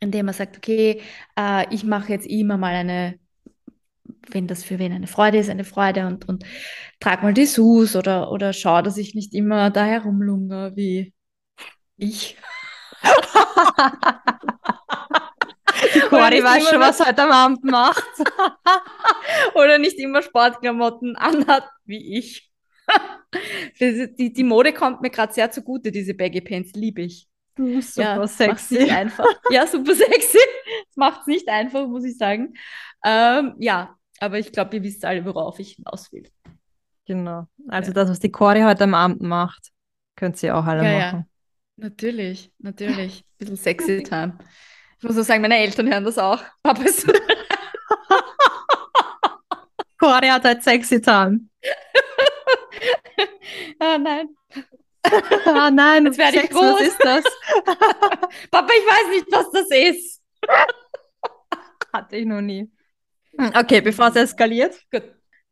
Indem 0.00 0.26
man 0.26 0.34
sagt, 0.34 0.56
okay, 0.56 1.00
äh, 1.38 1.72
ich 1.74 1.84
mache 1.84 2.12
jetzt 2.12 2.26
immer 2.26 2.56
mal 2.56 2.74
eine 2.74 3.18
wenn 4.28 4.46
das 4.46 4.64
für 4.64 4.78
wen 4.78 4.92
eine 4.92 5.06
Freude 5.06 5.38
ist, 5.38 5.50
eine 5.50 5.64
Freude 5.64 6.06
und, 6.06 6.28
und 6.28 6.44
trag 7.00 7.22
mal 7.22 7.34
die 7.34 7.46
Sus 7.46 7.96
oder, 7.96 8.30
oder 8.30 8.52
schau, 8.52 8.82
dass 8.82 8.96
ich 8.96 9.14
nicht 9.14 9.34
immer 9.34 9.70
da 9.70 9.84
herumlungere 9.84 10.76
wie 10.76 11.12
ich. 11.96 12.36
Die 15.94 16.00
Cori 16.08 16.42
weiß 16.42 16.68
schon, 16.68 16.80
was 16.80 17.04
heute 17.04 17.22
am 17.22 17.32
Abend 17.32 17.64
macht. 17.64 18.04
oder 19.54 19.78
nicht 19.78 19.98
immer 19.98 20.22
Sportklamotten 20.22 21.16
anhat 21.16 21.68
wie 21.84 22.18
ich. 22.18 22.50
die, 23.80 24.32
die 24.32 24.44
Mode 24.44 24.72
kommt 24.72 25.02
mir 25.02 25.10
gerade 25.10 25.32
sehr 25.32 25.50
zugute, 25.50 25.90
diese 25.90 26.14
Baggy 26.14 26.40
Pants, 26.40 26.72
liebe 26.74 27.02
ich. 27.02 27.28
super 27.56 28.00
ja, 28.00 28.26
sexy. 28.26 28.90
Einfach. 28.90 29.26
Ja, 29.50 29.66
super 29.66 29.94
sexy. 29.94 30.38
Das 30.88 30.96
macht 30.96 31.22
es 31.22 31.26
nicht 31.26 31.48
einfach, 31.48 31.86
muss 31.88 32.04
ich 32.04 32.16
sagen. 32.16 32.54
Ähm, 33.04 33.56
ja, 33.58 33.96
aber 34.22 34.38
ich 34.38 34.52
glaube, 34.52 34.76
ihr 34.76 34.84
wisst 34.84 35.04
alle, 35.04 35.24
worauf 35.24 35.58
ich 35.58 35.72
hinaus 35.72 36.12
will. 36.12 36.30
Genau. 37.06 37.48
Also 37.66 37.88
ja. 37.88 37.94
das, 37.94 38.08
was 38.08 38.20
die 38.20 38.30
Cori 38.30 38.60
heute 38.60 38.84
am 38.84 38.94
Abend 38.94 39.20
macht, 39.20 39.72
könnt 40.14 40.40
ihr 40.44 40.56
auch 40.56 40.64
alle 40.64 40.84
ja, 40.84 40.98
machen. 40.98 41.18
Ja. 41.18 41.26
Natürlich, 41.88 42.52
natürlich. 42.58 43.24
Ein 43.24 43.26
bisschen 43.38 43.56
sexy 43.56 44.04
time. 44.04 44.38
Ich 44.98 45.04
muss 45.04 45.18
auch 45.18 45.24
sagen, 45.24 45.42
meine 45.42 45.56
Eltern 45.56 45.92
hören 45.92 46.04
das 46.04 46.18
auch. 46.18 46.40
Papa 46.62 46.84
ist 46.84 47.04
Cori 49.98 50.28
hat 50.28 50.44
halt 50.44 50.62
sexy 50.62 51.00
time. 51.00 51.40
ah, 53.80 53.98
nein. 53.98 54.28
ah, 55.46 55.68
nein, 55.68 56.06
jetzt 56.06 56.18
werde 56.18 56.42
ich 56.42 56.50
groß. 56.50 56.62
Was 56.62 56.80
ist 56.80 57.04
das? 57.04 57.24
Papa, 58.52 58.72
ich 58.72 58.86
weiß 58.86 59.08
nicht, 59.10 59.26
was 59.32 59.50
das 59.50 59.66
ist. 59.68 60.22
Hatte 61.92 62.18
ich 62.18 62.24
noch 62.24 62.40
nie. 62.40 62.70
Hm, 63.38 63.52
okay, 63.58 63.80
bevor 63.80 64.08
es 64.08 64.16
eskaliert. 64.16 64.74
Gut. 64.90 65.04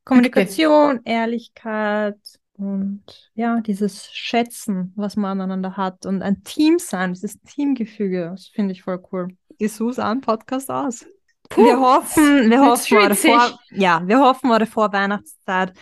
Kommunikation, 0.05 0.99
okay. 0.99 1.12
Ehrlichkeit 1.12 2.18
und 2.57 3.03
ja, 3.35 3.61
dieses 3.61 4.11
Schätzen, 4.12 4.93
was 4.97 5.16
man 5.16 5.41
aneinander 5.41 5.76
hat 5.76 6.05
und 6.05 6.22
ein 6.22 6.43
Team 6.43 6.78
sein, 6.78 7.14
dieses 7.14 7.41
Teamgefüge, 7.41 8.31
das 8.33 8.49
finde 8.49 8.72
ich 8.72 8.83
voll 8.83 9.03
cool. 9.12 9.28
Die 9.61 9.68
Susan 9.68 10.20
Podcast 10.20 10.70
aus. 10.70 11.07
Puh, 11.49 11.64
wir 11.64 11.81
hoffen, 11.81 12.51
wir 12.51 12.61
hoffen, 12.61 12.99
eure 12.99 13.14
vor, 13.14 13.59
ja, 13.70 14.03
wir 14.07 14.20
hoffen, 14.20 14.51
eure 14.51 14.66
Vorweihnachtszeit 14.66 15.72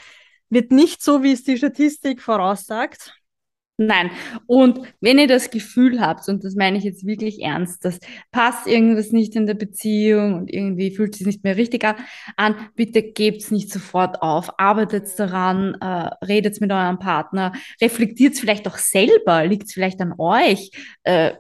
wird 0.51 0.73
nicht 0.73 1.03
so, 1.03 1.23
wie 1.23 1.33
es 1.33 1.45
die 1.45 1.59
Statistik 1.59 2.23
voraussagt. 2.23 3.15
Nein. 3.81 4.11
Und 4.47 4.81
wenn 5.01 5.19
ihr 5.19 5.29
das 5.29 5.51
Gefühl 5.51 6.01
habt, 6.01 6.29
und 6.29 6.43
das 6.43 6.57
meine 6.57 6.79
ich 6.79 6.85
jetzt 6.85 7.07
wirklich 7.07 7.41
ernst, 7.41 7.85
dass 7.85 8.01
passt 8.33 8.67
irgendwas 8.67 9.13
nicht 9.13 9.37
in 9.37 9.47
der 9.47 9.55
Beziehung 9.55 10.35
und 10.35 10.53
irgendwie 10.53 10.91
fühlt 10.91 11.15
sich 11.15 11.25
nicht 11.25 11.45
mehr 11.45 11.57
richtig 11.57 11.87
an, 12.37 12.57
bitte 12.75 13.05
gebt 13.05 13.53
nicht 13.53 13.71
sofort 13.71 14.21
auf, 14.21 14.59
arbeitet 14.59 15.17
daran, 15.17 15.75
äh, 15.81 16.11
redet 16.25 16.61
mit 16.61 16.73
eurem 16.73 16.99
Partner, 16.99 17.53
reflektiert 17.81 18.37
vielleicht 18.37 18.67
auch 18.67 18.79
selber, 18.79 19.47
liegt 19.47 19.69
es 19.69 19.75
vielleicht 19.75 20.01
an 20.01 20.15
euch. 20.19 20.73
Äh, 21.05 21.35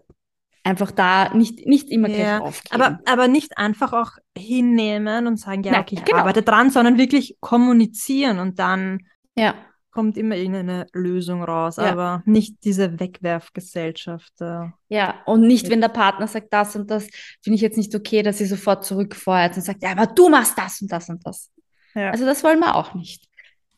einfach 0.63 0.93
da 0.93 1.35
nicht, 1.35 1.67
nicht 1.67 1.91
immer 1.91 2.07
gleich 2.07 2.21
ja, 2.21 2.39
aufgeben. 2.39 2.81
Aber, 2.81 3.01
aber 3.07 3.27
nicht 3.27 3.59
einfach 3.59 3.93
auch 3.93 4.13
hinnehmen 4.37 5.27
und 5.27 5.41
sagen, 5.41 5.65
ja, 5.65 5.73
Nein, 5.73 5.81
okay, 5.81 5.97
ich 5.97 6.05
genau. 6.05 6.19
arbeite 6.19 6.43
dran, 6.43 6.71
sondern 6.71 6.99
wirklich 6.99 7.37
kommunizieren 7.41 8.39
und 8.39 8.61
dann 8.61 9.01
ja 9.35 9.57
kommt 9.99 10.17
immer 10.17 10.37
irgendeine 10.37 10.87
Lösung 10.93 11.43
raus, 11.43 11.75
ja. 11.75 11.91
aber 11.91 12.23
nicht 12.25 12.63
diese 12.63 13.01
Wegwerfgesellschaft. 13.01 14.33
Äh, 14.41 14.69
ja, 14.89 15.21
und 15.27 15.41
nicht, 15.41 15.71
wenn 15.71 15.81
der 15.81 15.89
Partner 15.89 16.29
sagt, 16.29 16.53
das 16.53 16.77
und 16.77 16.89
das, 16.89 17.09
finde 17.43 17.57
ich 17.57 17.63
jetzt 17.63 17.77
nicht 17.77 17.93
okay, 17.97 18.23
dass 18.23 18.39
sie 18.39 18.47
sofort 18.47 18.85
zurückfeuert 18.85 19.57
und 19.57 19.63
sagt, 19.63 19.83
ja, 19.83 19.91
aber 19.91 20.07
du 20.07 20.29
machst 20.29 20.57
das 20.57 20.81
und 20.81 20.93
das 20.93 21.09
und 21.09 21.27
das. 21.27 21.51
Ja. 21.97 22.11
Also 22.13 22.27
das 22.27 22.45
wollen 22.45 22.61
wir 22.61 22.77
auch 22.77 22.95
nicht. 22.95 23.29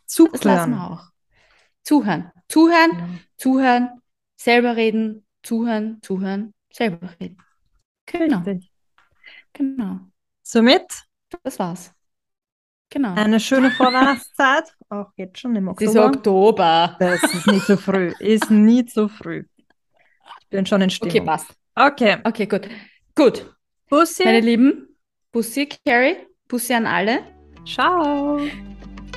Zuhören. 0.05 0.33
Das 0.33 0.45
lassen 0.45 0.71
wir 0.73 0.91
auch. 0.91 1.05
Zuhören. 1.85 2.31
Zuhören, 2.49 2.91
ja. 2.93 3.09
zuhören, 3.39 3.89
selber 4.37 4.77
reden, 4.77 5.27
zuhören, 5.43 6.03
zuhören, 6.03 6.53
selber 6.71 7.15
reden. 7.19 7.39
Genau. 8.05 8.41
Richtig. 8.41 8.71
Genau. 9.55 10.01
Somit? 10.43 10.85
Das 11.43 11.59
war's. 11.59 11.95
Genau. 12.91 13.15
Eine 13.15 13.41
schöne 13.41 13.71
Vorweihnachtszeit, 13.71 14.77
auch 14.91 15.11
jetzt 15.17 15.39
schon 15.39 15.57
im 15.57 15.69
Oktober. 15.69 15.91
Es 15.91 15.97
ist 15.97 16.17
Oktober. 16.17 16.97
Das 16.99 17.23
ist 17.23 17.47
nicht 17.47 17.67
so 17.67 17.77
früh. 17.77 18.13
Ist 18.19 18.51
nie 18.51 18.85
zu 18.85 19.09
früh. 19.09 19.45
Ich 20.41 20.49
bin 20.49 20.67
schon 20.67 20.81
in 20.83 20.91
Stimmung. 20.91 21.15
Okay, 21.15 21.25
passt. 21.25 21.55
Okay. 21.75 22.19
Okay, 22.25 22.47
gut. 22.47 22.69
Gut. 23.15 23.55
Bussi. 23.89 24.25
Meine 24.25 24.41
Lieben, 24.41 24.97
Bussi, 25.33 25.69
Carrie, 25.85 26.17
Bussi 26.49 26.75
an 26.75 26.87
alle. 26.87 27.21
Ciao. 27.65 28.41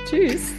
Tschüss. 0.04 0.52